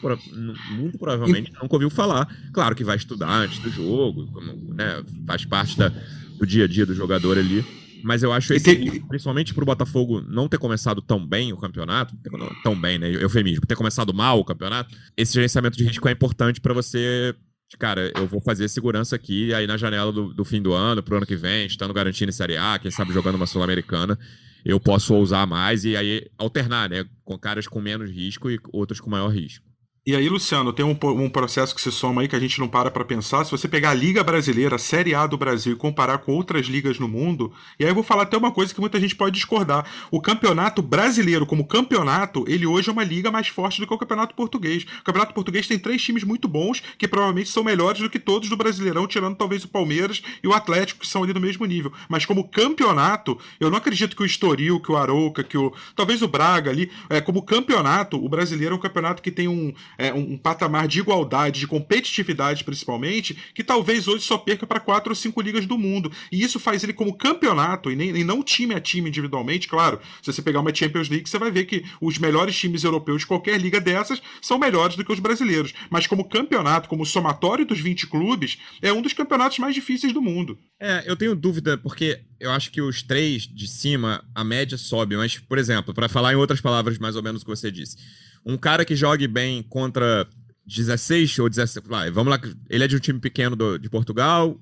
muito 0.73 0.99
provavelmente 0.99 1.51
e... 1.51 1.55
nunca 1.55 1.77
ouviu 1.77 1.89
falar. 1.89 2.29
Claro 2.53 2.75
que 2.75 2.83
vai 2.83 2.97
estudar 2.97 3.31
antes 3.31 3.61
do 3.61 3.71
jogo, 3.71 4.27
como, 4.33 4.75
né, 4.75 5.05
faz 5.25 5.45
parte 5.45 5.79
da, 5.79 5.93
do 6.37 6.45
dia 6.45 6.65
a 6.65 6.69
dia 6.69 6.85
do 6.85 6.95
jogador 6.95 7.39
ali. 7.39 7.65
Mas 8.03 8.23
eu 8.23 8.33
acho 8.33 8.53
esse, 8.53 8.65
tem... 8.65 9.01
principalmente 9.03 9.55
pro 9.55 9.65
Botafogo 9.65 10.21
não 10.21 10.49
ter 10.49 10.59
começado 10.59 11.01
tão 11.01 11.25
bem 11.25 11.53
o 11.53 11.57
campeonato, 11.57 12.15
tão 12.63 12.79
bem, 12.79 12.99
né? 12.99 13.11
Eufemismo, 13.11 13.65
ter 13.65 13.77
começado 13.77 14.13
mal 14.13 14.41
o 14.41 14.45
campeonato, 14.45 14.95
esse 15.17 15.33
gerenciamento 15.33 15.79
de 15.79 15.85
risco 15.85 16.07
é 16.09 16.13
importante 16.13 16.61
para 16.61 16.75
você 16.75 17.35
cara, 17.79 18.13
eu 18.15 18.27
vou 18.27 18.41
fazer 18.41 18.69
segurança 18.69 19.17
aqui, 19.17 19.53
aí 19.53 19.67
na 19.67 19.77
janela 19.77 20.13
do, 20.13 20.33
do 20.33 20.45
fim 20.45 20.63
do 20.63 20.73
ano, 20.73 21.03
pro 21.03 21.17
ano 21.17 21.27
que 21.27 21.35
vem, 21.35 21.67
estando 21.67 21.93
garantindo 21.93 22.31
em 22.31 22.33
Série 22.33 22.57
A, 22.57 22.79
quem 22.79 22.91
sabe 22.91 23.13
jogando 23.13 23.35
uma 23.35 23.47
Sul-Americana, 23.47 24.17
eu 24.65 24.81
posso 24.81 25.15
usar 25.17 25.47
mais 25.47 25.85
e 25.85 25.97
aí 25.97 26.27
alternar, 26.39 26.89
né? 26.89 27.05
Com 27.25 27.39
caras 27.39 27.67
com 27.67 27.81
menos 27.81 28.11
risco 28.11 28.51
e 28.51 28.59
outros 28.73 29.01
com 29.01 29.11
maior 29.11 29.29
risco. 29.29 29.65
E 30.07 30.15
aí, 30.15 30.29
Luciano, 30.29 30.71
tem 30.71 30.85
um, 30.85 30.95
um, 31.03 31.31
processo 31.31 31.75
que 31.75 31.81
se 31.81 31.91
soma 31.91 32.21
aí 32.21 32.29
que 32.29 32.37
a 32.37 32.39
gente 32.39 32.61
não 32.61 32.69
para 32.69 32.91
para 32.91 33.07
pensar. 33.07 33.43
Se 33.43 33.51
você 33.51 33.67
pegar 33.67 33.89
a 33.89 33.95
Liga 33.95 34.23
Brasileira, 34.23 34.77
a 34.77 34.79
Série 34.79 35.15
A 35.15 35.27
do 35.27 35.39
Brasil 35.39 35.73
e 35.73 35.77
comparar 35.77 36.19
com 36.19 36.33
outras 36.33 36.67
ligas 36.67 36.99
no 36.99 37.09
mundo, 37.09 37.55
e 37.81 37.85
aí 37.85 37.91
eu 37.91 37.95
vou 37.95 38.05
falar 38.05 38.25
até 38.25 38.37
uma 38.37 38.53
coisa 38.53 38.75
que 38.75 38.83
muita 38.83 39.01
gente 39.01 39.17
pode 39.17 39.35
discordar. 39.35 39.87
O 40.11 40.21
campeonato 40.21 40.83
brasileiro, 40.83 41.47
como 41.47 41.67
campeonato, 41.67 42.45
ele 42.47 42.67
hoje 42.67 42.91
é 42.91 42.93
uma 42.93 43.03
liga 43.03 43.31
mais 43.31 43.49
forte 43.49 43.81
do 43.81 43.87
que 43.87 43.95
o 43.95 43.97
campeonato 43.97 44.35
português. 44.35 44.83
O 44.83 45.05
campeonato 45.05 45.33
português 45.33 45.67
tem 45.67 45.79
três 45.79 46.03
times 46.03 46.23
muito 46.23 46.47
bons, 46.47 46.83
que 46.99 47.09
provavelmente 47.09 47.49
são 47.49 47.65
melhores 47.65 48.03
do 48.03 48.11
que 48.11 48.19
todos 48.19 48.51
do 48.51 48.59
Brasileirão, 48.59 49.07
tirando 49.07 49.37
talvez 49.37 49.65
o 49.65 49.69
Palmeiras 49.69 50.23
e 50.43 50.47
o 50.47 50.53
Atlético, 50.53 51.01
que 51.01 51.07
são 51.07 51.23
ali 51.23 51.33
do 51.33 51.41
mesmo 51.41 51.65
nível. 51.65 51.91
Mas 52.11 52.27
como 52.27 52.47
campeonato, 52.47 53.39
eu 53.59 53.71
não 53.71 53.79
acredito 53.79 54.15
que 54.15 54.23
o 54.23 54.27
Estoril, 54.27 54.79
que 54.81 54.93
o 54.93 54.99
Arouca, 54.99 55.43
que 55.43 55.57
o. 55.57 55.73
talvez 55.97 56.21
o 56.21 56.29
Braga 56.29 56.71
ali, 56.71 56.91
é, 57.09 57.23
como 57.23 57.41
campeonato, 57.41 58.23
o 58.23 58.29
brasileiro 58.29 58.75
é 58.75 58.77
um 58.77 58.81
campeonato 58.83 59.23
que 59.23 59.31
tem 59.31 59.49
um 59.49 59.73
é, 59.99 60.13
um, 60.13 60.33
um, 60.33 60.39
patamar 60.39 60.89
de 60.89 61.01
igualdade, 61.01 61.61
de 61.61 61.67
competitividade 61.67 62.65
principalmente, 62.65 63.37
que 63.55 63.65
talvez 63.65 64.09
hoje 64.09 64.25
só 64.25 64.39
perca 64.39 64.67
para 64.67 64.81
quatro 64.81 65.11
ou 65.11 65.17
cinco 65.17 65.41
ligas 65.41 65.67
do 65.67 65.79
mundo. 65.79 66.11
E 66.31 66.43
isso 66.43 66.59
faz 66.59 66.83
ele 66.83 66.93
como 66.93 67.17
campeonato, 67.17 67.91
e, 67.91 67.97
nem, 67.97 68.11
e 68.17 68.25
não 68.25 68.43
time 68.43 68.75
a 68.75 68.81
time 68.81 69.09
individualmente, 69.09 69.69
claro. 69.69 70.01
Se 70.23 70.33
você 70.33 70.43
pegar 70.43 70.61
uma 70.61 70.75
Champions 70.75 71.09
League, 71.09 71.29
você 71.29 71.39
vai 71.39 71.51
ver 71.51 71.65
que 71.65 71.85
os 72.01 72.19
melhores 72.19 72.57
times 72.57 72.85
europeus 72.85 73.23
de 73.23 73.27
qualquer 73.27 73.61
liga 73.61 73.81
dessas 73.81 74.21
são 74.41 74.59
melhores 74.59 74.97
do 74.97 75.05
que 75.05 75.13
os 75.13 75.21
brasileiros. 75.21 75.73
Mas 75.91 76.07
como 76.07 76.29
campeonato, 76.29 76.89
como 76.89 77.07
somatório 77.07 77.67
dos 77.67 77.81
20 77.81 78.07
clubes, 78.07 78.59
é 78.83 78.93
um 78.93 79.03
dos 79.03 79.13
campeonatos 79.13 79.59
mais 79.59 79.75
difíceis 79.75 80.13
do 80.13 80.23
mundo. 80.23 80.59
É, 80.81 81.05
eu 81.07 81.17
tenho 81.17 81.35
dúvida, 81.35 81.79
porque 81.79 82.21
eu 82.41 82.51
acho 82.51 82.71
que 82.71 82.83
os 82.83 83.03
três 83.03 83.43
de 83.43 83.67
cima, 83.67 84.25
a 84.35 84.45
média 84.45 84.77
sobe, 84.77 85.17
mas, 85.17 85.39
por 85.39 85.59
exemplo, 85.59 85.95
para 85.95 86.09
falar 86.09 86.33
em 86.33 86.37
outras 86.37 86.61
palavras 86.61 86.99
mais 86.99 87.17
ou 87.17 87.23
menos 87.23 87.43
o 87.43 87.45
que 87.45 87.51
você 87.51 87.71
disse 87.71 87.97
um 88.45 88.57
cara 88.57 88.85
que 88.85 88.95
jogue 88.95 89.27
bem 89.27 89.63
contra 89.63 90.27
16 90.67 91.39
ou 91.39 91.49
17. 91.49 91.87
Vai, 91.89 92.11
vamos 92.11 92.31
lá. 92.31 92.41
Ele 92.69 92.85
é 92.85 92.89
de 92.89 92.97
um 92.97 93.01
time 93.01 93.19
pequeno 93.19 93.57
do, 93.57 93.79
de 93.79 93.89
Portugal. 93.89 94.61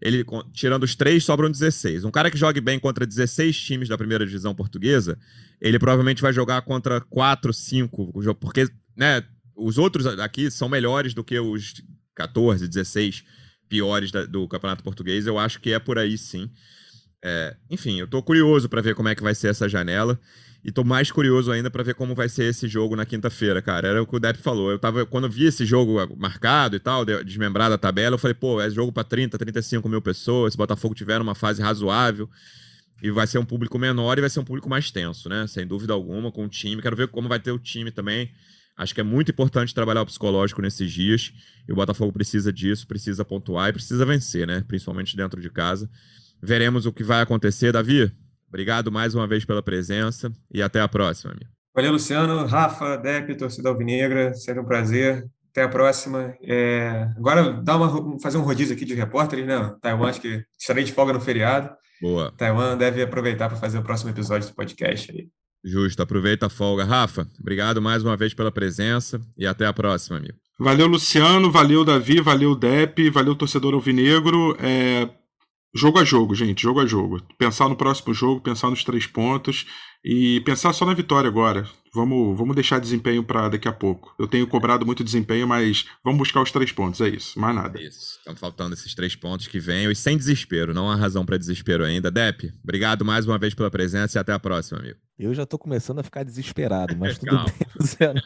Ele, 0.00 0.24
tirando 0.52 0.82
os 0.82 0.96
três, 0.96 1.24
sobram 1.24 1.50
16. 1.50 2.04
Um 2.04 2.10
cara 2.10 2.30
que 2.30 2.36
jogue 2.36 2.60
bem 2.60 2.78
contra 2.78 3.06
16 3.06 3.56
times 3.56 3.88
da 3.88 3.96
primeira 3.96 4.26
divisão 4.26 4.54
portuguesa, 4.54 5.16
ele 5.60 5.78
provavelmente 5.78 6.20
vai 6.20 6.32
jogar 6.32 6.60
contra 6.62 7.00
4, 7.00 7.52
5, 7.52 8.12
porque 8.40 8.68
né, 8.96 9.22
os 9.54 9.78
outros 9.78 10.06
aqui 10.06 10.50
são 10.50 10.68
melhores 10.68 11.14
do 11.14 11.22
que 11.22 11.38
os 11.38 11.82
14, 12.16 12.66
16 12.66 13.22
piores 13.68 14.10
da, 14.10 14.26
do 14.26 14.48
campeonato 14.48 14.82
português. 14.82 15.26
Eu 15.26 15.38
acho 15.38 15.60
que 15.60 15.72
é 15.72 15.78
por 15.78 15.98
aí 15.98 16.18
sim. 16.18 16.50
É, 17.24 17.56
enfim, 17.70 18.00
eu 18.00 18.08
tô 18.08 18.20
curioso 18.22 18.68
para 18.68 18.82
ver 18.82 18.96
como 18.96 19.08
é 19.08 19.14
que 19.14 19.22
vai 19.22 19.34
ser 19.34 19.48
essa 19.48 19.68
janela. 19.68 20.18
E 20.64 20.70
tô 20.70 20.84
mais 20.84 21.10
curioso 21.10 21.50
ainda 21.50 21.70
para 21.70 21.82
ver 21.82 21.94
como 21.94 22.14
vai 22.14 22.28
ser 22.28 22.44
esse 22.44 22.68
jogo 22.68 22.94
na 22.94 23.04
quinta-feira, 23.04 23.60
cara. 23.60 23.88
Era 23.88 24.02
o 24.02 24.06
que 24.06 24.14
o 24.14 24.20
Depp 24.20 24.38
falou. 24.38 24.70
Eu 24.70 24.78
tava, 24.78 25.04
quando 25.04 25.24
eu 25.24 25.30
vi 25.30 25.46
esse 25.46 25.66
jogo 25.66 25.98
marcado 26.16 26.76
e 26.76 26.78
tal, 26.78 27.04
desmembrado 27.04 27.74
a 27.74 27.78
tabela, 27.78 28.14
eu 28.14 28.18
falei, 28.18 28.34
pô, 28.34 28.60
é 28.60 28.70
jogo 28.70 28.92
para 28.92 29.02
30, 29.02 29.36
35 29.36 29.88
mil 29.88 30.00
pessoas. 30.00 30.52
Se 30.52 30.56
Botafogo 30.56 30.94
tiver 30.94 31.20
uma 31.20 31.34
fase 31.34 31.60
razoável, 31.60 32.30
e 33.02 33.10
vai 33.10 33.26
ser 33.26 33.38
um 33.38 33.44
público 33.44 33.76
menor 33.76 34.16
e 34.16 34.20
vai 34.20 34.30
ser 34.30 34.38
um 34.38 34.44
público 34.44 34.70
mais 34.70 34.92
tenso, 34.92 35.28
né? 35.28 35.44
Sem 35.48 35.66
dúvida 35.66 35.92
alguma, 35.92 36.30
com 36.30 36.44
o 36.44 36.48
time. 36.48 36.80
Quero 36.80 36.94
ver 36.94 37.08
como 37.08 37.28
vai 37.28 37.40
ter 37.40 37.50
o 37.50 37.58
time 37.58 37.90
também. 37.90 38.30
Acho 38.76 38.94
que 38.94 39.00
é 39.00 39.04
muito 39.04 39.32
importante 39.32 39.74
trabalhar 39.74 40.02
o 40.02 40.06
psicológico 40.06 40.62
nesses 40.62 40.92
dias. 40.92 41.32
E 41.68 41.72
o 41.72 41.74
Botafogo 41.74 42.12
precisa 42.12 42.52
disso, 42.52 42.86
precisa 42.86 43.24
pontuar 43.24 43.70
e 43.70 43.72
precisa 43.72 44.06
vencer, 44.06 44.46
né? 44.46 44.64
Principalmente 44.68 45.16
dentro 45.16 45.40
de 45.40 45.50
casa. 45.50 45.90
Veremos 46.40 46.86
o 46.86 46.92
que 46.92 47.02
vai 47.02 47.20
acontecer, 47.20 47.72
Davi. 47.72 48.12
Obrigado 48.52 48.92
mais 48.92 49.14
uma 49.14 49.26
vez 49.26 49.46
pela 49.46 49.62
presença 49.62 50.30
e 50.52 50.60
até 50.60 50.78
a 50.78 50.86
próxima, 50.86 51.32
amigo. 51.32 51.50
Valeu, 51.74 51.92
Luciano, 51.92 52.44
Rafa, 52.44 52.98
Depp, 52.98 53.34
torcida 53.34 53.70
alvinegra, 53.70 54.34
seja 54.34 54.60
um 54.60 54.64
prazer. 54.64 55.26
Até 55.50 55.62
a 55.62 55.68
próxima. 55.68 56.34
É... 56.42 57.08
Agora, 57.16 57.52
dá 57.52 57.76
uma, 57.76 58.18
fazer 58.20 58.36
um 58.36 58.42
rodízio 58.42 58.74
aqui 58.74 58.84
de 58.84 58.94
repórteres, 58.94 59.46
né? 59.46 59.74
Taiwan, 59.80 60.08
acho 60.08 60.20
que 60.20 60.44
estarei 60.58 60.84
de 60.84 60.92
folga 60.92 61.14
no 61.14 61.20
feriado. 61.20 61.70
Boa. 62.00 62.30
Taiwan 62.36 62.76
deve 62.76 63.02
aproveitar 63.02 63.48
para 63.48 63.56
fazer 63.56 63.78
o 63.78 63.82
próximo 63.82 64.10
episódio 64.10 64.48
do 64.48 64.54
podcast 64.54 65.10
aí. 65.10 65.28
Justo, 65.64 66.02
aproveita 66.02 66.46
a 66.46 66.50
folga. 66.50 66.84
Rafa, 66.84 67.26
obrigado 67.40 67.80
mais 67.80 68.02
uma 68.02 68.16
vez 68.16 68.34
pela 68.34 68.52
presença 68.52 69.20
e 69.36 69.46
até 69.46 69.64
a 69.64 69.72
próxima, 69.72 70.18
amigo. 70.18 70.34
Valeu, 70.58 70.86
Luciano, 70.86 71.50
valeu, 71.50 71.84
Davi, 71.84 72.20
valeu, 72.20 72.54
Dep, 72.54 73.10
valeu, 73.10 73.34
torcedor 73.34 73.72
alvinegro. 73.72 74.56
É... 74.58 75.08
Jogo 75.74 75.98
a 75.98 76.04
jogo, 76.04 76.34
gente, 76.34 76.62
jogo 76.62 76.80
a 76.80 76.86
jogo. 76.86 77.22
Pensar 77.38 77.66
no 77.66 77.76
próximo 77.76 78.12
jogo, 78.12 78.42
pensar 78.42 78.68
nos 78.68 78.84
três 78.84 79.06
pontos 79.06 79.64
e 80.04 80.40
pensar 80.40 80.74
só 80.74 80.84
na 80.84 80.92
vitória 80.92 81.28
agora. 81.28 81.66
Vamos, 81.94 82.36
vamos 82.36 82.54
deixar 82.54 82.78
desempenho 82.78 83.24
para 83.24 83.48
daqui 83.48 83.66
a 83.66 83.72
pouco. 83.72 84.14
Eu 84.18 84.26
tenho 84.26 84.46
cobrado 84.46 84.84
muito 84.84 85.02
desempenho, 85.02 85.48
mas 85.48 85.86
vamos 86.04 86.18
buscar 86.18 86.42
os 86.42 86.50
três 86.52 86.72
pontos, 86.72 87.00
é 87.00 87.08
isso, 87.08 87.38
mais 87.38 87.54
nada. 87.54 87.80
Isso, 87.80 88.18
estão 88.18 88.36
faltando 88.36 88.74
esses 88.74 88.94
três 88.94 89.16
pontos 89.16 89.46
que 89.46 89.58
venham 89.58 89.90
e 89.90 89.96
sem 89.96 90.16
desespero, 90.16 90.74
não 90.74 90.90
há 90.90 90.96
razão 90.96 91.24
para 91.24 91.38
desespero 91.38 91.84
ainda. 91.84 92.10
Dep, 92.10 92.52
obrigado 92.62 93.04
mais 93.04 93.26
uma 93.26 93.38
vez 93.38 93.54
pela 93.54 93.70
presença 93.70 94.18
e 94.18 94.20
até 94.20 94.32
a 94.32 94.38
próxima, 94.38 94.78
amigo. 94.78 94.98
Eu 95.18 95.32
já 95.34 95.46
tô 95.46 95.58
começando 95.58 96.00
a 96.00 96.02
ficar 96.02 96.22
desesperado, 96.22 96.96
mas 96.96 97.16
tudo 97.18 97.44
bem, 97.44 97.66
Luciano. 97.78 98.20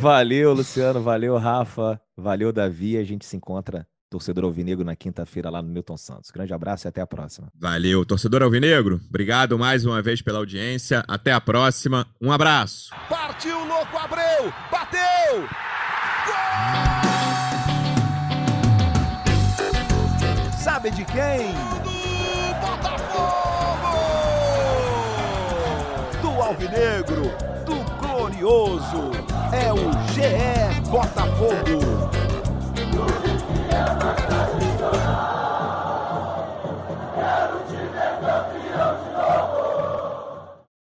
Valeu, 0.00 0.54
Luciano, 0.54 1.02
valeu, 1.02 1.36
Rafa, 1.36 2.00
valeu, 2.16 2.52
Davi. 2.52 2.96
A 2.96 3.04
gente 3.04 3.26
se 3.26 3.36
encontra 3.36 3.86
torcedor 4.10 4.44
alvinegro 4.44 4.84
na 4.84 4.96
quinta-feira 4.96 5.48
lá 5.48 5.62
no 5.62 5.68
Milton 5.68 5.96
Santos. 5.96 6.32
Grande 6.32 6.52
abraço 6.52 6.86
e 6.86 6.88
até 6.88 7.00
a 7.00 7.06
próxima. 7.06 7.46
Valeu, 7.54 8.04
torcedor 8.04 8.42
alvinegro. 8.42 9.00
Obrigado 9.08 9.56
mais 9.56 9.86
uma 9.86 10.02
vez 10.02 10.20
pela 10.20 10.38
audiência. 10.38 11.04
Até 11.06 11.32
a 11.32 11.40
próxima. 11.40 12.04
Um 12.20 12.32
abraço. 12.32 12.90
Partiu, 13.08 13.64
louco, 13.64 13.96
Abreu! 13.96 14.52
Bateu! 14.70 15.48
Gol! 16.26 16.36
Sabe 20.58 20.90
de 20.90 21.04
quem? 21.04 21.52
Do 21.84 21.90
Botafogo! 22.60 23.96
Do 26.20 26.42
Alvinegro, 26.42 27.22
do 27.64 27.76
Glorioso. 28.00 29.12
É 29.52 29.72
o 29.72 29.92
GE 30.12 30.90
Botafogo. 30.90 32.19
Yeah. 33.80 34.19